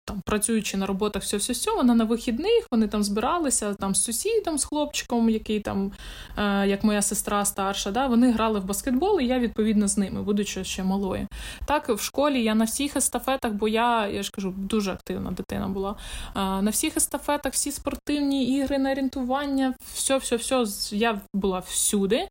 там 0.06 0.20
працюючи 0.24 0.76
на 0.76 0.86
роботах, 0.86 1.22
все 1.22 1.36
все 1.36 1.52
все 1.52 1.74
вона 1.74 1.94
на 1.94 2.04
вихідних, 2.04 2.66
вони 2.70 2.88
там 2.88 3.02
збиралися 3.02 3.74
там 3.74 3.94
з 3.94 4.02
сусідом, 4.02 4.58
з 4.58 4.64
хлопчиком, 4.64 5.30
який 5.30 5.60
там, 5.60 5.92
е, 6.38 6.68
як 6.68 6.84
моя 6.84 7.02
сестра 7.02 7.44
старша, 7.44 7.90
да, 7.90 8.06
вони 8.06 8.32
грали 8.32 8.60
в 8.60 8.64
баскетбол, 8.64 9.20
і 9.20 9.26
я 9.26 9.38
відповідно 9.38 9.88
з 9.88 9.98
ними, 9.98 10.22
будучи 10.22 10.64
ще 10.64 10.84
малою. 10.84 11.26
Так, 11.64 11.88
в 11.88 12.00
школі 12.00 12.42
я 12.42 12.54
на 12.54 12.64
всіх 12.64 12.96
естафетах, 12.96 13.52
бо 13.52 13.68
я, 13.68 14.08
я 14.08 14.22
ж 14.22 14.30
кажу, 14.30 14.54
дуже 14.56 14.92
активна 14.92 15.30
дитина 15.30 15.68
була. 15.68 15.96
Е, 16.36 16.40
на 16.62 16.70
всіх 16.70 16.96
естафетах, 16.96 17.52
всі 17.52 17.72
спортивні 17.72 18.56
ігри 18.56 18.78
на 18.78 18.90
орієнтування, 18.90 19.74
все, 19.94 20.16
все, 20.16 20.36
все, 20.36 20.64
я 20.96 21.20
була 21.34 21.58
всюди. 21.58 22.28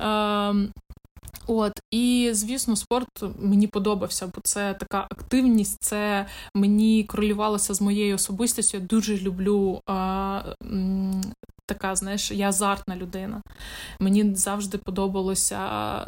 Е, 0.00 0.54
От 1.46 1.72
і 1.90 2.30
звісно, 2.32 2.76
спорт 2.76 3.24
мені 3.38 3.66
подобався, 3.66 4.26
бо 4.26 4.40
це 4.40 4.74
така 4.74 5.06
активність, 5.10 5.76
це 5.80 6.26
мені 6.54 7.04
корелювалося 7.04 7.74
з 7.74 7.80
моєю 7.80 8.14
особистістю. 8.14 8.76
Я 8.78 8.84
дуже 8.84 9.18
люблю 9.18 9.80
а, 9.86 10.42
така, 11.68 11.96
знаєш, 11.96 12.30
я 12.30 12.48
азартна 12.48 12.96
людина. 12.96 13.42
Мені 14.00 14.34
завжди 14.34 14.78
подобалося 14.78 15.60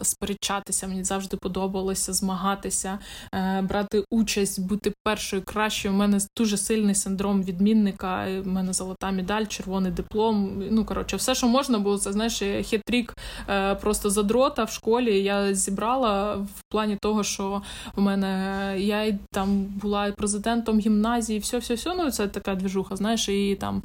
сперечатися, 0.03 0.87
мені 0.87 1.05
завжди 1.05 1.37
подобалося 1.37 2.13
змагатися, 2.13 2.99
е, 3.35 3.63
брати 3.63 4.05
участь, 4.11 4.61
бути 4.61 4.93
першою 5.05 5.43
кращою. 5.43 5.95
У 5.95 5.97
мене 5.97 6.19
дуже 6.39 6.57
сильний 6.57 6.95
синдром 6.95 7.43
відмінника. 7.43 8.27
У 8.45 8.49
мене 8.49 8.73
золота 8.73 9.11
медаль, 9.11 9.45
червоний 9.45 9.93
диплом. 9.93 10.63
Ну 10.71 10.85
коротше, 10.85 11.17
все, 11.17 11.35
що 11.35 11.49
можна 11.49 11.79
було, 11.79 11.99
це 11.99 12.13
знаєш, 12.13 12.43
хитрік 12.69 13.15
е, 13.49 13.75
просто 13.75 14.11
задрота 14.11 14.65
в 14.65 14.71
школі. 14.71 15.23
Я 15.23 15.55
зібрала 15.55 16.35
в 16.35 16.63
плані 16.69 16.99
того, 17.03 17.25
що 17.25 17.63
в 17.97 18.01
мене 18.01 18.75
я 18.79 19.19
там 19.33 19.65
була 19.65 20.13
президентом 20.13 20.79
гімназії, 20.79 21.39
все, 21.39 21.59
все, 21.59 21.75
все. 21.75 21.95
Ну 21.95 22.11
це 22.11 22.29
така 22.29 22.55
двіжуха, 22.55 22.97
знаєш, 22.97 23.29
і 23.29 23.57
там 23.61 23.83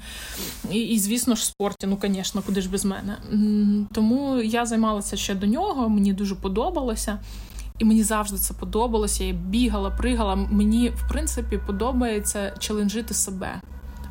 і, 0.71 0.80
і 0.80 0.99
звісно 0.99 1.36
ж, 1.36 1.53
спорті. 1.66 1.88
Ну, 1.88 1.99
звісно, 2.01 2.41
куди 2.45 2.61
ж 2.61 2.70
без 2.70 2.86
мене. 2.86 3.18
Тому 3.93 4.38
я 4.38 4.66
займалася 4.66 5.18
ще 5.18 5.36
до 5.36 5.47
нього, 5.47 5.89
мені 5.89 6.13
дуже 6.13 6.36
подобалося. 6.36 7.20
І 7.80 7.86
мені 7.86 8.03
завжди 8.03 8.38
це 8.38 8.53
подобалося. 8.53 9.24
Я 9.24 9.34
бігала, 9.34 9.89
пригала. 9.89 10.36
Мені, 10.36 10.89
в 10.89 11.09
принципі, 11.09 11.59
подобається 11.68 12.53
челенджити 12.59 13.13
себе. 13.13 13.61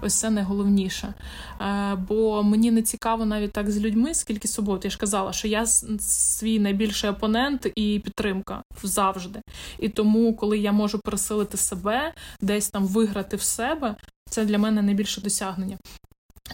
Ось 0.03 0.15
це 0.15 0.31
найголовніше. 0.31 1.15
Е, 1.61 1.95
бо 2.09 2.43
мені 2.43 2.71
не 2.71 2.83
цікаво 2.83 3.25
навіть 3.25 3.53
так 3.53 3.71
з 3.71 3.79
людьми, 3.79 4.15
скільки 4.15 4.49
собою. 4.49 4.81
Я 4.85 4.91
ж 4.91 4.99
казала, 4.99 5.33
що 5.33 5.49
я 5.49 5.67
свій 5.67 6.59
найбільший 6.59 7.11
опонент 7.11 7.67
і 7.77 8.01
підтримка 8.05 8.63
завжди. 8.83 9.43
І 9.79 9.89
тому, 9.89 10.37
коли 10.37 10.59
я 10.59 10.73
можу 10.73 10.99
пересилити 10.99 11.57
себе, 11.57 12.15
десь 12.41 12.71
там 12.71 12.87
виграти 12.87 13.37
в 13.37 13.43
себе, 13.43 13.97
це 14.31 14.45
для 14.45 14.59
мене 14.59 14.83
найбільше 14.83 15.21
досягнення. 15.21 15.77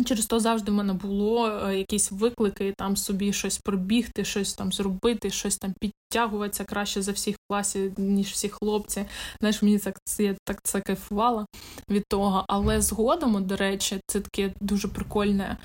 Через 0.04 0.26
то 0.26 0.40
завжди 0.40 0.72
в 0.72 0.74
мене 0.74 0.92
було 0.92 1.48
е, 1.48 1.78
якісь 1.78 2.12
виклики, 2.12 2.74
там 2.78 2.96
собі 2.96 3.32
щось 3.32 3.58
пробігти, 3.58 4.24
щось 4.24 4.54
там 4.54 4.72
зробити, 4.72 5.30
щось 5.30 5.56
там 5.56 5.74
підтягуватися 5.80 6.64
краще 6.64 7.02
за 7.02 7.12
всіх 7.12 7.36
в 7.36 7.38
класі, 7.48 7.92
ніж 7.96 8.26
всі 8.28 8.48
хлопці. 8.48 9.04
Знаєш, 9.40 9.62
мені 9.62 9.78
так 9.78 9.98
я 10.18 10.36
так 10.44 10.60
це 10.62 10.80
кайфувала 10.80 11.46
від 11.90 12.04
того. 12.08 12.44
Але 12.48 12.80
згодом, 12.80 13.44
до 13.46 13.56
речі, 13.56 14.00
це 14.06 14.20
таке 14.20 14.52
дуже 14.60 14.88
прикольне 14.88 15.56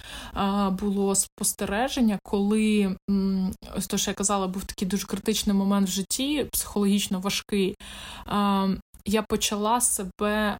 було 0.71 1.15
спостереження, 1.15 2.19
коли 2.23 2.95
ось 3.77 3.87
то, 3.87 3.97
що 3.97 4.11
я 4.11 4.15
казала, 4.15 4.47
був 4.47 4.63
такий 4.63 4.87
дуже 4.87 5.07
критичний 5.07 5.55
момент 5.55 5.87
в 5.87 5.91
житті, 5.91 6.47
психологічно 6.51 7.19
важкий. 7.19 7.75
Я 9.05 9.21
почала 9.29 9.81
себе 9.81 10.57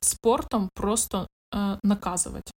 спортом 0.00 0.68
просто 0.74 1.26
е, 1.54 1.78
наказувати. 1.84 2.50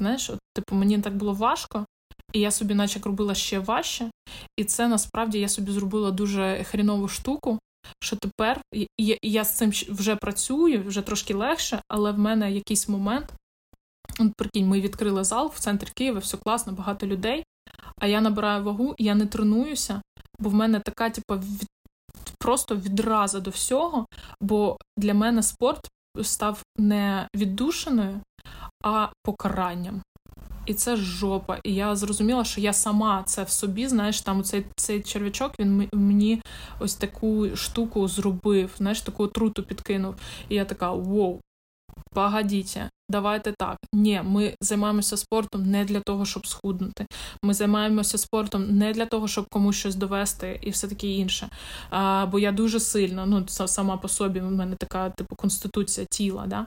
Знаєш, 0.00 0.30
от, 0.30 0.38
типу, 0.54 0.74
мені 0.74 0.98
так 0.98 1.16
було 1.16 1.32
важко, 1.32 1.86
і 2.32 2.40
я 2.40 2.50
собі, 2.50 2.74
наче 2.74 3.00
робила 3.00 3.34
ще 3.34 3.58
важче. 3.58 4.10
І 4.56 4.64
це 4.64 4.88
насправді 4.88 5.38
я 5.38 5.48
собі 5.48 5.72
зробила 5.72 6.10
дуже 6.10 6.64
хрінову 6.64 7.08
штуку. 7.08 7.58
Що 8.02 8.16
тепер 8.16 8.60
я, 8.98 9.16
я 9.22 9.44
з 9.44 9.56
цим 9.56 9.70
вже 9.70 10.16
працюю, 10.16 10.82
вже 10.86 11.02
трошки 11.02 11.34
легше, 11.34 11.82
але 11.88 12.12
в 12.12 12.18
мене 12.18 12.52
якийсь 12.52 12.88
момент. 12.88 13.32
От 14.18 14.32
прикинь, 14.36 14.68
ми 14.68 14.80
відкрили 14.80 15.24
зал 15.24 15.52
в 15.54 15.58
центрі 15.58 15.88
Києва, 15.94 16.18
все 16.18 16.36
класно, 16.36 16.72
багато 16.72 17.06
людей. 17.06 17.44
А 18.00 18.06
я 18.06 18.20
набираю 18.20 18.64
вагу, 18.64 18.94
я 18.98 19.14
не 19.14 19.26
тренуюся, 19.26 20.02
бо 20.38 20.50
в 20.50 20.54
мене 20.54 20.80
така, 20.80 21.10
типу, 21.10 21.34
від, 21.34 21.68
просто 22.38 22.76
відраза 22.76 23.40
до 23.40 23.50
всього. 23.50 24.06
Бо 24.40 24.76
для 24.96 25.14
мене 25.14 25.42
спорт 25.42 25.88
став 26.22 26.62
не 26.78 27.28
віддушеною, 27.36 28.20
а 28.84 29.08
покаранням. 29.24 30.02
І 30.66 30.74
це 30.74 30.96
жопа. 30.96 31.58
І 31.64 31.74
я 31.74 31.96
зрозуміла, 31.96 32.44
що 32.44 32.60
я 32.60 32.72
сама 32.72 33.22
це 33.26 33.42
в 33.42 33.50
собі, 33.50 33.88
знаєш, 33.88 34.20
там 34.20 34.44
цей 34.44 34.64
цей 34.76 35.02
черв'ячок 35.02 35.52
він 35.60 35.88
мені 35.92 36.42
ось 36.80 36.94
таку 36.94 37.56
штуку 37.56 38.08
зробив, 38.08 38.70
знаєш, 38.78 39.00
таку 39.00 39.24
отруту 39.24 39.62
підкинув. 39.62 40.14
І 40.48 40.54
я 40.54 40.64
така: 40.64 40.90
воу, 40.90 41.40
погодіться, 42.14 42.90
давайте 43.08 43.52
так. 43.58 43.76
Ні, 43.94 44.20
ми 44.24 44.54
займаємося 44.60 45.16
спортом 45.16 45.70
не 45.70 45.84
для 45.84 46.00
того, 46.00 46.24
щоб 46.24 46.46
схуднути. 46.46 47.06
Ми 47.44 47.54
займаємося 47.54 48.18
спортом 48.18 48.78
не 48.78 48.92
для 48.92 49.06
того, 49.06 49.28
щоб 49.28 49.46
комусь 49.50 49.76
щось 49.76 49.94
довести 49.94 50.58
і 50.62 50.70
все 50.70 50.88
таке 50.88 51.06
інше. 51.06 51.48
А, 51.90 52.26
Бо 52.26 52.38
я 52.38 52.52
дуже 52.52 52.80
сильно, 52.80 53.26
ну 53.26 53.48
сама 53.48 53.96
по 53.96 54.08
собі, 54.08 54.40
в 54.40 54.50
мене 54.50 54.76
така 54.76 55.10
типу 55.10 55.36
конституція 55.36 56.06
тіла. 56.10 56.46
Да? 56.46 56.66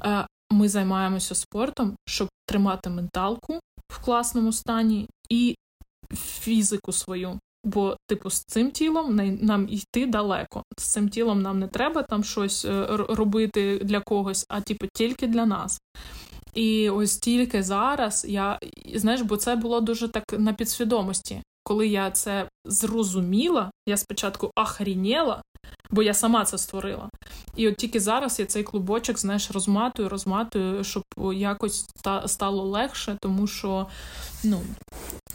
А, 0.00 0.26
Ми 0.54 0.68
займаємося 0.68 1.34
спортом, 1.34 1.96
щоб 2.06 2.28
тримати 2.46 2.90
менталку 2.90 3.60
в 3.92 4.04
класному 4.04 4.52
стані 4.52 5.08
і 5.30 5.54
фізику 6.14 6.92
свою. 6.92 7.38
Бо, 7.64 7.96
типу, 8.06 8.30
з 8.30 8.44
цим 8.44 8.70
тілом 8.70 9.16
нам 9.42 9.68
йти 9.68 10.06
далеко. 10.06 10.62
З 10.78 10.84
цим 10.84 11.08
тілом 11.08 11.42
нам 11.42 11.58
не 11.58 11.68
треба 11.68 12.02
там 12.02 12.24
щось 12.24 12.64
е, 12.64 12.86
робити 13.08 13.78
для 13.78 14.00
когось, 14.00 14.46
а 14.48 14.60
типу 14.60 14.86
тільки 14.94 15.26
для 15.26 15.46
нас. 15.46 15.80
І 16.54 16.90
ось 16.90 17.16
тільки 17.16 17.62
зараз 17.62 18.26
я 18.28 18.58
знаєш, 18.94 19.20
бо 19.22 19.36
це 19.36 19.56
було 19.56 19.80
дуже 19.80 20.08
так 20.08 20.24
на 20.38 20.52
підсвідомості. 20.52 21.42
Коли 21.64 21.88
я 21.88 22.10
це 22.10 22.48
зрозуміла, 22.64 23.70
я 23.86 23.96
спочатку 23.96 24.50
охрініла, 24.56 25.42
бо 25.90 26.02
я 26.02 26.14
сама 26.14 26.44
це 26.44 26.58
створила. 26.58 27.08
І 27.56 27.68
от 27.68 27.76
тільки 27.76 28.00
зараз 28.00 28.40
я 28.40 28.46
цей 28.46 28.62
клубочок, 28.62 29.18
знаєш, 29.18 29.50
розматую, 29.50 30.08
розматую, 30.08 30.84
щоб 30.84 31.04
якось 31.34 31.86
стало 32.26 32.62
легше, 32.62 33.18
тому 33.20 33.46
що, 33.46 33.86
ну, 34.44 34.60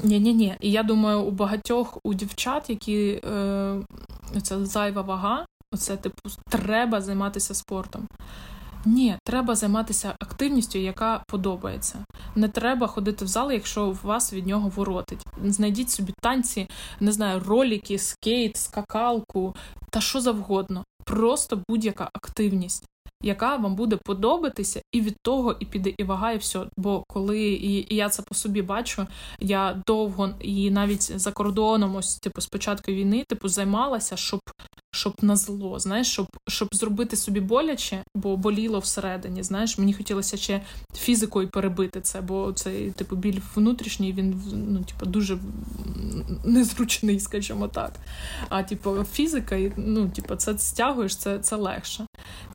ні-ні-ні. 0.03 0.55
І 0.59 0.71
я 0.71 0.83
думаю, 0.83 1.21
у 1.21 1.31
багатьох 1.31 1.97
у 2.03 2.13
дівчат, 2.13 2.69
які 2.69 3.21
е, 3.25 3.81
це 4.43 4.65
зайва 4.65 5.01
вага, 5.01 5.45
оце 5.71 5.97
типу, 5.97 6.29
треба 6.49 7.01
займатися 7.01 7.53
спортом. 7.53 8.07
Ні, 8.85 9.17
треба 9.23 9.55
займатися 9.55 10.15
активністю, 10.19 10.79
яка 10.79 11.23
подобається. 11.27 12.05
Не 12.35 12.47
треба 12.47 12.87
ходити 12.87 13.25
в 13.25 13.27
зал, 13.27 13.51
якщо 13.51 13.97
вас 14.03 14.33
від 14.33 14.47
нього 14.47 14.71
воротить. 14.75 15.25
Знайдіть 15.43 15.89
собі 15.89 16.13
танці, 16.21 16.67
не 16.99 17.11
знаю, 17.11 17.41
ролики, 17.47 17.99
скейт, 17.99 18.57
скакалку 18.57 19.55
та 19.89 20.01
що 20.01 20.21
завгодно. 20.21 20.83
Просто 21.05 21.61
будь-яка 21.69 22.09
активність 22.13 22.85
яка 23.23 23.55
вам 23.55 23.75
буде 23.75 23.95
подобатися, 23.95 24.81
і 24.91 25.01
від 25.01 25.15
того 25.21 25.55
і 25.59 25.65
піде 25.65 25.93
і 25.97 26.03
вага, 26.03 26.31
і 26.31 26.37
все. 26.37 26.65
Бо 26.77 27.03
коли 27.07 27.39
і, 27.39 27.93
і 27.93 27.95
я 27.95 28.09
це 28.09 28.21
по 28.21 28.35
собі 28.35 28.61
бачу, 28.61 29.07
я 29.39 29.81
довго 29.87 30.29
і 30.39 30.71
навіть 30.71 31.19
за 31.19 31.31
кордоном, 31.31 31.95
ось 31.95 32.17
типу, 32.17 32.41
з 32.41 32.47
початку 32.47 32.91
війни, 32.91 33.23
типу, 33.27 33.47
займалася, 33.47 34.17
щоб 34.17 34.39
щоб 34.91 35.13
на 35.21 35.35
зло, 35.35 35.79
знаєш, 35.79 36.07
щоб 36.07 36.27
щоб 36.47 36.69
зробити 36.71 37.15
собі 37.15 37.39
боляче, 37.39 38.03
бо 38.15 38.37
боліло 38.37 38.79
всередині. 38.79 39.43
Знаєш, 39.43 39.77
мені 39.77 39.93
хотілося 39.93 40.37
ще 40.37 40.61
фізикою 40.95 41.47
перебити 41.47 42.01
це, 42.01 42.21
бо 42.21 42.51
цей 42.51 42.91
типу 42.91 43.15
біль 43.15 43.39
внутрішній, 43.55 44.13
він 44.13 44.41
ну, 44.53 44.83
типу, 44.83 45.05
дуже 45.05 45.37
незручний, 46.45 47.19
скажімо 47.19 47.67
так. 47.67 47.91
А 48.49 48.63
типу, 48.63 49.03
фізика, 49.11 49.59
ну, 49.77 50.09
типу, 50.09 50.35
це 50.35 50.57
стягуєш, 50.57 51.15
це 51.15 51.39
це 51.39 51.55
легше. 51.55 52.05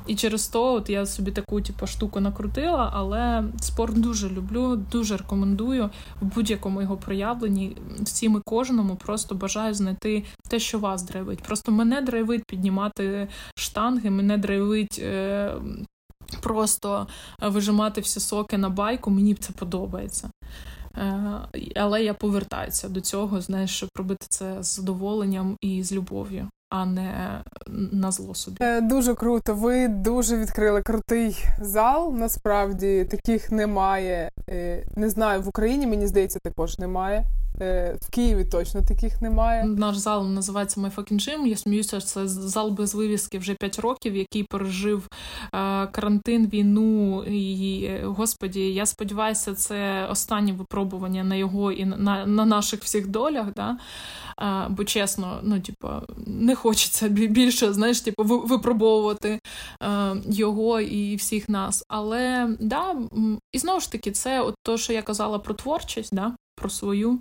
І 0.07 0.15
через 0.15 0.49
то 0.49 0.75
от 0.75 0.91
я 0.91 1.07
собі 1.07 1.31
таку 1.31 1.61
типу, 1.61 1.87
штуку 1.87 2.21
накрутила, 2.21 2.91
але 2.95 3.45
спорт 3.61 4.01
дуже 4.01 4.31
люблю, 4.31 4.77
дуже 4.93 5.17
рекомендую 5.17 5.91
в 6.21 6.35
будь-якому 6.35 6.83
його 6.83 6.97
проявленні. 6.97 7.77
Всім 8.01 8.37
і 8.37 8.41
кожному 8.45 8.97
просто 8.97 9.35
бажаю 9.35 9.75
знайти 9.75 10.25
те, 10.49 10.59
що 10.59 10.79
вас 10.79 11.03
драйвить. 11.03 11.43
Просто 11.43 11.73
мене 11.73 12.01
драйвить 12.01 12.34
піднімати 12.43 13.29
штанги, 13.57 14.11
мене 14.11 14.39
драйвить. 14.39 14.99
Е- 15.03 15.55
Просто 16.43 17.07
вижимати 17.43 18.01
всі 18.01 18.21
соки 18.21 18.59
на 18.59 18.69
байку, 18.69 19.11
мені 19.11 19.35
це 19.35 19.53
подобається. 19.53 20.31
Е, 20.97 21.41
але 21.77 22.05
я 22.05 22.15
повертаюся 22.15 22.89
до 22.89 23.01
цього, 23.01 23.41
знаєш, 23.41 23.71
щоб 23.77 23.89
робити 23.97 24.27
це 24.29 24.63
з 24.63 24.77
задоволенням 24.77 25.57
і 25.61 25.83
з 25.83 25.93
любов'ю 25.93 26.49
а 26.75 26.87
не 26.87 27.43
на 27.93 28.13
зло 28.13 28.35
собі. 28.35 28.57
Е, 28.61 28.81
дуже 28.81 29.15
круто. 29.15 29.55
Ви 29.55 29.89
дуже 29.89 30.37
відкрили 30.37 30.83
крутий 30.83 31.45
зал. 31.61 32.15
Насправді 32.15 33.05
таких 33.05 33.53
немає. 33.53 34.31
Не 34.97 35.11
знаю, 35.11 35.43
в 35.43 35.49
Україні 35.49 35.87
мені 35.87 36.07
здається, 36.07 36.39
також 36.43 36.79
немає. 36.79 37.25
Е, 37.61 37.97
в 38.03 38.11
Києві 38.11 38.45
точно 38.45 38.83
таких 38.83 39.23
немає. 39.23 39.65
Наш 39.65 39.97
зал 39.97 40.29
називається 40.29 40.81
My 40.81 40.95
Fucking 40.95 41.29
Gym. 41.29 41.47
Я 41.47 41.57
сміюся, 41.57 42.01
це 42.01 42.29
зал 42.29 42.71
без 42.71 42.95
вивіски 42.95 43.39
вже 43.39 43.55
5 43.55 43.79
років, 43.79 44.17
який 44.17 44.43
пережив 44.43 45.09
е, 45.55 45.87
карантин, 45.87 46.47
війну. 46.47 47.25
І 47.25 47.91
господі, 48.05 48.61
я 48.61 48.87
сподіваюся, 48.87 49.55
це 49.55 50.07
останнє 50.07 50.53
випробування 50.53 51.25
на 51.25 51.35
його 51.35 51.73
і 51.73 51.85
на 51.85 52.27
на 52.27 52.45
наших 52.45 52.83
всіх 52.83 53.07
долях. 53.07 53.47
Да? 53.57 53.79
Е, 54.41 54.67
бо 54.69 54.85
чесно, 54.85 55.41
ну 55.43 55.61
типу, 55.61 55.89
не 56.27 56.55
хочеться 56.55 57.09
більше 57.09 57.73
знаєш, 57.73 58.01
типу, 58.01 58.25
випробовувати 58.25 59.39
його 60.27 60.81
і 60.81 61.17
всіх 61.17 61.49
нас. 61.49 61.85
Але 61.89 62.57
да, 62.61 62.97
і 63.53 63.59
знову 63.59 63.81
ж 63.81 63.93
таки, 63.93 64.11
це 64.11 64.41
от 64.41 64.55
то, 64.63 64.79
що 64.79 64.93
я 64.93 65.03
казала 65.03 65.39
про 65.39 65.55
творчість, 65.55 66.15
да, 66.15 66.37
про 66.57 66.71
свою. 66.71 67.21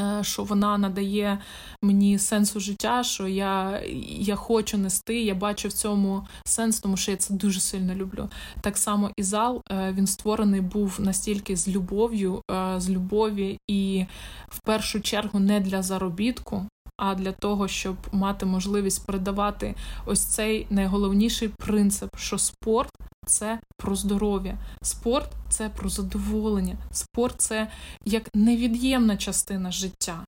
Е, 0.00 0.24
що 0.24 0.44
вона 0.44 0.78
надає 0.78 1.38
мені 1.82 2.18
сенсу 2.18 2.60
життя, 2.60 3.02
що 3.02 3.28
я 3.28 3.82
я 4.06 4.36
хочу 4.36 4.78
нести, 4.78 5.22
я 5.22 5.34
бачу 5.34 5.68
в 5.68 5.72
цьому 5.72 6.26
сенс, 6.44 6.80
тому 6.80 6.96
що 6.96 7.10
я 7.10 7.16
це 7.16 7.34
дуже 7.34 7.60
сильно 7.60 7.94
люблю. 7.94 8.28
Так 8.60 8.78
само 8.78 9.10
і 9.16 9.22
зал 9.22 9.62
е, 9.70 9.92
він 9.96 10.06
створений 10.06 10.60
був 10.60 10.96
настільки 10.98 11.56
з 11.56 11.68
любов'ю, 11.68 12.42
е, 12.50 12.74
з 12.80 12.90
любові, 12.90 13.58
і 13.68 14.06
в 14.48 14.60
першу 14.60 15.00
чергу 15.00 15.38
не 15.38 15.60
для 15.60 15.82
заробітку. 15.82 16.66
А 16.96 17.14
для 17.14 17.32
того, 17.32 17.68
щоб 17.68 17.96
мати 18.12 18.46
можливість 18.46 19.06
передавати 19.06 19.74
ось 20.06 20.24
цей 20.24 20.66
найголовніший 20.70 21.48
принцип, 21.48 22.10
що 22.16 22.38
спорт 22.38 22.90
це 23.26 23.58
про 23.76 23.96
здоров'я, 23.96 24.58
спорт 24.82 25.28
це 25.48 25.68
про 25.68 25.88
задоволення, 25.88 26.76
спорт 26.92 27.40
це 27.40 27.68
як 28.04 28.28
невід'ємна 28.34 29.16
частина 29.16 29.70
життя. 29.72 30.24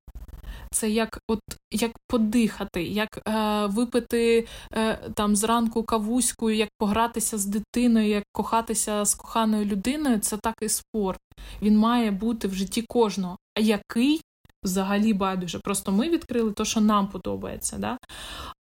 Це 0.70 0.90
як 0.90 1.18
от 1.28 1.40
як 1.72 1.92
подихати, 2.08 2.82
як 2.82 3.08
е, 3.28 3.66
випити 3.66 4.46
е, 4.72 4.96
там 5.14 5.36
зранку 5.36 5.82
кавуську, 5.82 6.50
як 6.50 6.68
погратися 6.78 7.38
з 7.38 7.46
дитиною, 7.46 8.08
як 8.08 8.24
кохатися 8.32 9.04
з 9.04 9.14
коханою 9.14 9.64
людиною, 9.64 10.18
це 10.18 10.36
так 10.36 10.54
і 10.62 10.68
спорт. 10.68 11.18
Він 11.62 11.78
має 11.78 12.10
бути 12.10 12.48
в 12.48 12.54
житті 12.54 12.84
кожного. 12.88 13.36
А 13.58 13.60
який 13.60 14.20
взагалі 14.64 15.12
байдуже? 15.12 15.58
Просто 15.58 15.92
ми 15.92 16.08
відкрили 16.08 16.52
те, 16.52 16.64
що 16.64 16.80
нам 16.80 17.08
подобається. 17.08 17.78
Да? 17.78 17.98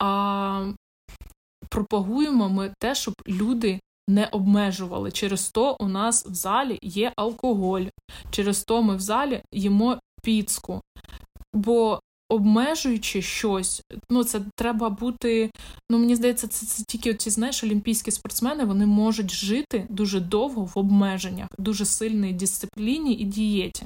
А 0.01 0.71
пропагуємо 1.69 2.49
ми 2.49 2.73
те, 2.79 2.95
щоб 2.95 3.13
люди 3.27 3.79
не 4.09 4.25
обмежували. 4.25 5.11
Через 5.11 5.49
то 5.49 5.77
у 5.79 5.87
нас 5.87 6.25
в 6.25 6.33
залі 6.33 6.79
є 6.81 7.13
алкоголь, 7.15 7.85
через 8.31 8.63
то 8.63 8.83
ми 8.83 8.95
в 8.95 8.99
залі 8.99 9.41
їмо 9.51 9.99
піцку. 10.23 10.81
Бо 11.53 11.99
обмежуючи 12.29 13.21
щось, 13.21 13.81
ну 14.09 14.23
це 14.23 14.41
треба 14.55 14.89
бути. 14.89 15.51
Ну 15.91 15.99
мені 15.99 16.15
здається, 16.15 16.47
це 16.47 16.65
це 16.65 16.83
тільки 16.87 17.11
оці 17.11 17.29
знаєш, 17.29 17.63
олімпійські 17.63 18.11
спортсмени 18.11 18.65
вони 18.65 18.85
можуть 18.85 19.31
жити 19.31 19.87
дуже 19.89 20.19
довго 20.19 20.63
в 20.63 20.71
обмеженнях, 20.75 21.47
дуже 21.57 21.85
сильній 21.85 22.33
дисципліні 22.33 23.13
і 23.13 23.23
дієті. 23.23 23.85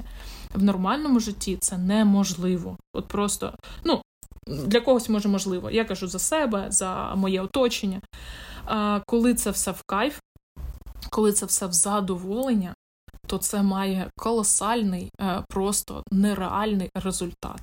В 0.54 0.62
нормальному 0.62 1.20
житті 1.20 1.56
це 1.60 1.78
неможливо. 1.78 2.76
От 2.94 3.08
просто 3.08 3.54
ну 3.84 4.02
для 4.46 4.80
когось 4.80 5.08
може 5.08 5.28
можливо. 5.28 5.70
Я 5.70 5.84
кажу 5.84 6.08
за 6.08 6.18
себе, 6.18 6.66
за 6.68 7.14
моє 7.14 7.40
оточення 7.40 8.00
коли 9.06 9.34
це 9.34 9.50
все 9.50 9.70
в 9.70 9.82
кайф, 9.86 10.20
коли 11.10 11.32
це 11.32 11.46
все 11.46 11.66
в 11.66 11.72
задоволення, 11.72 12.74
то 13.26 13.38
це 13.38 13.62
має 13.62 14.10
колосальний, 14.16 15.10
е, 15.20 15.44
просто 15.48 16.02
нереальний 16.12 16.90
результат. 16.94 17.60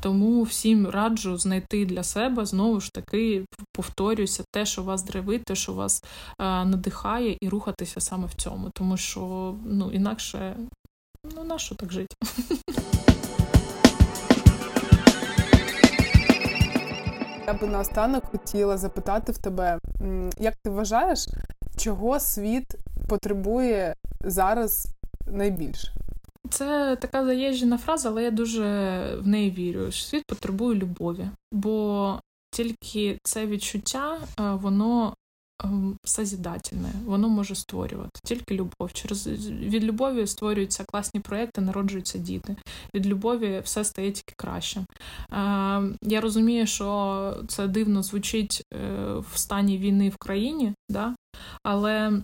Тому 0.00 0.42
всім 0.42 0.88
раджу 0.88 1.36
знайти 1.36 1.86
для 1.86 2.02
себе 2.02 2.46
знову 2.46 2.80
ж 2.80 2.92
таки, 2.92 3.44
повторюся, 3.72 4.44
те, 4.52 4.66
що 4.66 4.82
вас 4.82 5.02
древить, 5.02 5.44
те, 5.44 5.54
що 5.54 5.72
вас 5.72 6.04
е, 6.04 6.64
надихає, 6.64 7.36
і 7.40 7.48
рухатися 7.48 8.00
саме 8.00 8.26
в 8.26 8.34
цьому. 8.34 8.70
Тому 8.74 8.96
що 8.96 9.54
ну, 9.64 9.90
інакше, 9.92 10.56
ну 11.36 11.44
на 11.44 11.58
що 11.58 11.74
так 11.74 11.92
жити? 11.92 12.16
Я 17.46 17.54
би 17.54 17.66
наостанок 17.66 18.24
хотіла 18.24 18.76
запитати 18.78 19.32
в 19.32 19.38
тебе, 19.38 19.78
як 20.38 20.54
ти 20.56 20.70
вважаєш, 20.70 21.26
чого 21.76 22.20
світ 22.20 22.64
потребує 23.08 23.94
зараз 24.20 24.86
найбільше? 25.26 25.92
Це 26.50 26.96
така 26.96 27.24
заїжджена 27.24 27.78
фраза, 27.78 28.08
але 28.08 28.22
я 28.22 28.30
дуже 28.30 28.62
в 29.20 29.26
неї 29.26 29.50
вірю. 29.50 29.92
Світ 29.92 30.24
потребує 30.28 30.78
любові, 30.78 31.28
бо 31.52 32.20
тільки 32.50 33.18
це 33.22 33.46
відчуття, 33.46 34.18
е, 34.40 34.42
воно 34.42 35.14
созідательне, 36.04 36.92
воно 37.04 37.28
може 37.28 37.54
створювати 37.54 38.20
тільки 38.24 38.54
любов. 38.54 38.92
Через 38.92 39.26
від 39.48 39.84
любові 39.84 40.26
створюються 40.26 40.84
класні 40.84 41.20
проекти, 41.20 41.60
народжуються 41.60 42.18
діти. 42.18 42.56
Від 42.94 43.06
любові 43.06 43.60
все 43.64 43.84
стає 43.84 44.12
тільки 44.12 44.34
краще. 44.36 44.84
Ем, 45.32 45.96
я 46.02 46.20
розумію, 46.20 46.66
що 46.66 47.44
це 47.48 47.68
дивно 47.68 48.02
звучить 48.02 48.62
е, 48.74 48.78
в 49.32 49.38
стані 49.38 49.78
війни 49.78 50.08
в 50.08 50.16
країні, 50.16 50.74
да? 50.88 51.14
але. 51.62 52.22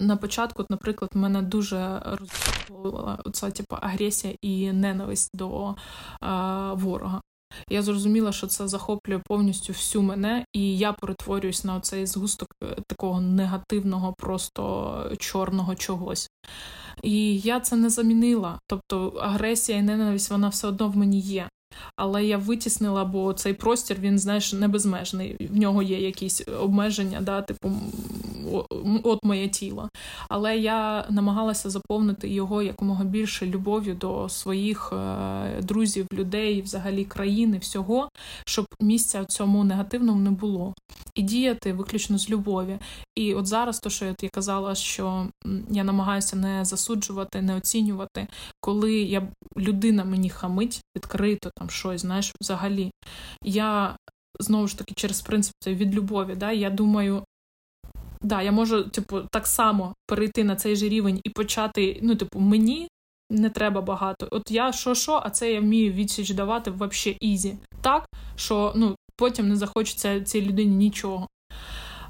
На 0.00 0.16
початку, 0.16 0.66
наприклад, 0.70 1.10
мене 1.14 1.42
дуже 1.42 2.02
розбувала 2.04 3.18
ця 3.32 3.50
типу, 3.50 3.76
агресія 3.80 4.34
і 4.42 4.72
ненависть 4.72 5.30
до 5.34 5.70
е, 5.70 5.76
ворога. 6.74 7.20
Я 7.70 7.82
зрозуміла, 7.82 8.32
що 8.32 8.46
це 8.46 8.68
захоплює 8.68 9.20
повністю 9.28 9.72
всю 9.72 10.02
мене, 10.02 10.44
і 10.52 10.78
я 10.78 10.92
перетворююсь 10.92 11.64
на 11.64 11.80
цей 11.80 12.06
згусток 12.06 12.48
е, 12.62 12.76
такого 12.86 13.20
негативного, 13.20 14.14
просто 14.18 15.16
чорного 15.18 15.74
чогось. 15.74 16.28
І 17.02 17.38
я 17.38 17.60
це 17.60 17.76
не 17.76 17.90
замінила. 17.90 18.58
Тобто 18.66 19.08
агресія 19.08 19.78
і 19.78 19.82
ненависть, 19.82 20.30
вона 20.30 20.48
все 20.48 20.68
одно 20.68 20.88
в 20.88 20.96
мені 20.96 21.20
є. 21.20 21.48
Але 21.96 22.24
я 22.24 22.38
витіснила, 22.38 23.04
бо 23.04 23.32
цей 23.32 23.54
простір, 23.54 23.96
він, 24.00 24.18
знаєш, 24.18 24.52
не 24.52 24.68
безмежний. 24.68 25.36
В 25.50 25.56
нього 25.56 25.82
є 25.82 26.00
якісь 26.00 26.42
обмеження, 26.60 27.20
да, 27.20 27.42
типу, 27.42 27.72
от 29.02 29.24
моє 29.24 29.48
тіло. 29.48 29.88
Але 30.28 30.58
я 30.58 31.06
намагалася 31.10 31.70
заповнити 31.70 32.28
його 32.28 32.62
якомога 32.62 33.04
більше 33.04 33.46
любов'ю 33.46 33.94
до 33.94 34.28
своїх 34.28 34.92
е, 34.92 35.60
друзів, 35.62 36.06
людей, 36.12 36.62
взагалі 36.62 37.04
країни, 37.04 37.58
всього, 37.58 38.08
щоб 38.46 38.66
місця 38.80 39.24
цьому 39.24 39.64
негативному 39.64 40.20
не 40.20 40.30
було. 40.30 40.74
І 41.14 41.22
діяти 41.22 41.72
виключно 41.72 42.18
з 42.18 42.30
любові. 42.30 42.78
І 43.14 43.34
от 43.34 43.46
зараз, 43.46 43.80
то, 43.80 43.90
що 43.90 44.04
я 44.04 44.14
казала, 44.32 44.74
що 44.74 45.28
я 45.70 45.84
намагаюся 45.84 46.36
не 46.36 46.64
засуджувати, 46.64 47.42
не 47.42 47.56
оцінювати, 47.56 48.26
коли 48.60 48.92
я 48.92 49.28
людина 49.56 50.04
мені 50.04 50.30
хамить 50.30 50.80
відкрито 50.96 51.50
там 51.56 51.70
щось, 51.70 52.00
знаєш, 52.00 52.34
взагалі. 52.40 52.90
Я 53.44 53.96
знову 54.40 54.68
ж 54.68 54.78
таки 54.78 54.94
через 54.94 55.20
принцип 55.20 55.54
від 55.66 55.94
любові, 55.94 56.34
да, 56.36 56.52
я 56.52 56.70
думаю, 56.70 57.24
да, 58.22 58.42
я 58.42 58.52
можу, 58.52 58.84
типу, 58.84 59.20
так 59.32 59.46
само 59.46 59.94
перейти 60.06 60.44
на 60.44 60.56
цей 60.56 60.76
же 60.76 60.88
рівень 60.88 61.20
і 61.24 61.30
почати, 61.30 62.00
ну, 62.02 62.16
типу, 62.16 62.40
мені 62.40 62.88
не 63.30 63.50
треба 63.50 63.80
багато. 63.80 64.28
От 64.30 64.50
я 64.50 64.72
що, 64.72 64.94
що, 64.94 65.20
а 65.24 65.30
це 65.30 65.52
я 65.52 65.60
вмію 65.60 65.92
відсіч 65.92 66.30
давати 66.30 66.70
вообще 66.70 67.16
easy. 67.20 67.58
Так, 67.80 68.06
що 68.36 68.72
ну, 68.76 68.96
потім 69.16 69.48
не 69.48 69.56
захочеться 69.56 70.20
цій 70.20 70.42
людині 70.42 70.76
нічого. 70.76 71.28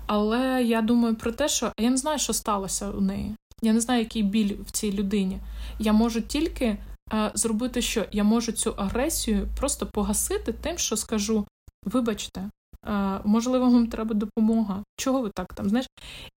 Але 0.07 0.63
я 0.65 0.83
думаю 0.83 1.15
про 1.15 1.33
те, 1.33 1.49
що 1.49 1.73
я 1.81 1.91
не 1.91 1.97
знаю, 1.97 2.19
що 2.19 2.33
сталося 2.33 2.91
у 2.91 3.01
неї. 3.01 3.35
Я 3.63 3.73
не 3.73 3.81
знаю, 3.81 4.01
який 4.01 4.23
біль 4.23 4.57
в 4.67 4.71
цій 4.71 4.93
людині. 4.93 5.39
Я 5.79 5.93
можу 5.93 6.21
тільки 6.21 6.65
е, 7.13 7.31
зробити 7.35 7.83
що? 7.83 8.05
Я 8.13 8.25
можу 8.25 8.53
цю 8.53 8.71
агресію 8.71 9.49
просто 9.59 9.87
погасити 9.87 10.53
тим, 10.53 10.79
що 10.79 10.97
скажу: 10.97 11.47
вибачте, 11.85 12.51
е, 12.87 13.21
можливо, 13.25 13.71
вам 13.71 13.87
треба 13.87 14.15
допомога. 14.15 14.85
Чого 14.97 15.23
ви 15.23 15.31
так 15.35 15.55
там? 15.55 15.69
Знаєш? 15.69 15.87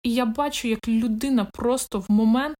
І 0.03 0.13
я 0.13 0.25
бачу, 0.25 0.67
як 0.67 0.87
людина 0.87 1.47
просто 1.53 1.99
в 1.99 2.05
момент. 2.11 2.57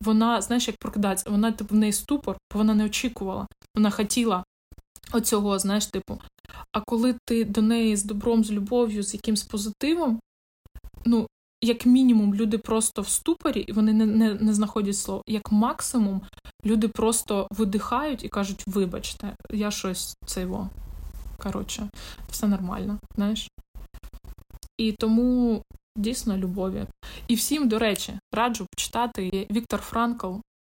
Вона, 0.00 0.40
знаєш, 0.40 0.68
як 0.68 0.76
прокидається, 0.76 1.30
вона 1.30 1.52
типу, 1.52 1.74
в 1.74 1.78
неї 1.78 1.92
ступор, 1.92 2.36
бо 2.52 2.58
вона 2.58 2.74
не 2.74 2.84
очікувала. 2.84 3.46
Вона 3.74 3.90
хотіла 3.90 4.44
оцього, 5.12 5.58
знаєш, 5.58 5.86
типу. 5.86 6.20
А 6.72 6.80
коли 6.80 7.14
ти 7.24 7.44
до 7.44 7.62
неї 7.62 7.96
з 7.96 8.04
добром, 8.04 8.44
з 8.44 8.50
любов'ю, 8.50 9.02
з 9.02 9.14
якимсь 9.14 9.42
позитивом, 9.42 10.20
ну, 11.04 11.26
як 11.62 11.86
мінімум, 11.86 12.34
люди 12.34 12.58
просто 12.58 13.02
в 13.02 13.08
ступорі, 13.08 13.60
і 13.60 13.72
вони 13.72 13.92
не 13.92 14.06
не, 14.06 14.34
не 14.34 14.54
знаходять 14.54 14.96
слов. 14.96 15.22
Як 15.26 15.52
максимум, 15.52 16.22
люди 16.64 16.88
просто 16.88 17.48
видихають 17.50 18.24
і 18.24 18.28
кажуть: 18.28 18.64
вибачте, 18.66 19.36
я 19.50 19.70
щось 19.70 20.16
цейво. 20.26 20.70
Коротше, 21.42 21.88
все 22.30 22.46
нормально, 22.46 22.98
знаєш. 23.14 23.48
І 24.78 24.92
тому 24.92 25.62
дійсно 25.96 26.36
любові. 26.36 26.86
І 27.28 27.34
всім, 27.34 27.68
до 27.68 27.78
речі, 27.78 28.18
раджу 28.32 28.66
почитати 28.76 29.46
Віктор 29.50 29.80
Франкл 29.80 30.34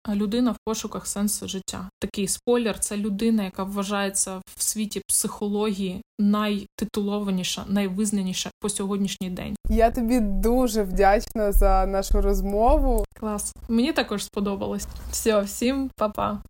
людина 0.08 0.52
в 0.52 0.56
пошуках 0.64 1.06
сенсу 1.06 1.48
життя. 1.48 1.88
Такий 2.00 2.28
спойлер 2.28 2.78
це 2.78 2.96
людина, 2.96 3.44
яка 3.44 3.64
вважається 3.64 4.40
в 4.56 4.62
світі 4.62 5.02
психології 5.08 6.02
найтитулованіша, 6.18 7.64
найвизнаніша 7.68 8.50
по 8.60 8.68
сьогоднішній 8.68 9.30
день. 9.30 9.56
Я 9.70 9.90
тобі 9.90 10.20
дуже 10.20 10.82
вдячна 10.82 11.52
за 11.52 11.86
нашу 11.86 12.20
розмову. 12.20 13.04
Клас. 13.20 13.54
Мені 13.68 13.92
також 13.92 14.24
сподобалось. 14.24 14.86
Все, 15.10 15.40
всім 15.40 15.90
па-па. 15.96 16.42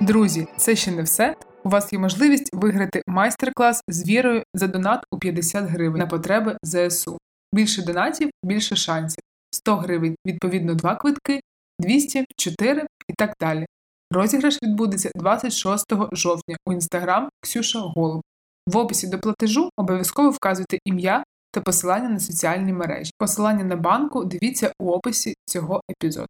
Друзі, 0.00 0.46
це 0.56 0.76
ще 0.76 0.90
не 0.90 1.02
все. 1.02 1.34
У 1.64 1.68
вас 1.68 1.92
є 1.92 1.98
можливість 1.98 2.50
виграти 2.52 3.02
майстер-клас 3.06 3.82
з 3.88 4.08
вірою 4.08 4.42
за 4.54 4.66
донат 4.66 5.04
у 5.10 5.18
50 5.18 5.64
гривень 5.64 5.98
на 5.98 6.06
потреби 6.06 6.56
ЗСУ. 6.62 7.18
Більше 7.52 7.82
донатів, 7.82 8.30
більше 8.44 8.76
шансів. 8.76 9.22
100 9.50 9.76
гривень, 9.76 10.16
відповідно, 10.26 10.74
2 10.74 10.96
квитки, 10.96 11.40
200, 11.80 12.24
4 12.36 12.86
і 13.08 13.12
так 13.12 13.34
далі. 13.40 13.66
Розіграш 14.10 14.62
відбудеться 14.62 15.10
26 15.14 15.86
жовтня 16.12 16.56
у 16.66 16.72
інстаграм 16.72 17.28
Ксюша 17.40 17.78
Голуб. 17.78 18.22
В 18.66 18.76
описі 18.76 19.06
до 19.06 19.18
платежу 19.18 19.70
обов'язково 19.76 20.30
вказуйте 20.30 20.78
ім'я 20.84 21.24
та 21.50 21.60
посилання 21.60 22.08
на 22.08 22.20
соціальні 22.20 22.72
мережі. 22.72 23.12
Посилання 23.18 23.64
на 23.64 23.76
банку 23.76 24.24
дивіться 24.24 24.72
у 24.80 24.90
описі 24.90 25.34
цього 25.46 25.82
епізоду. 25.90 26.26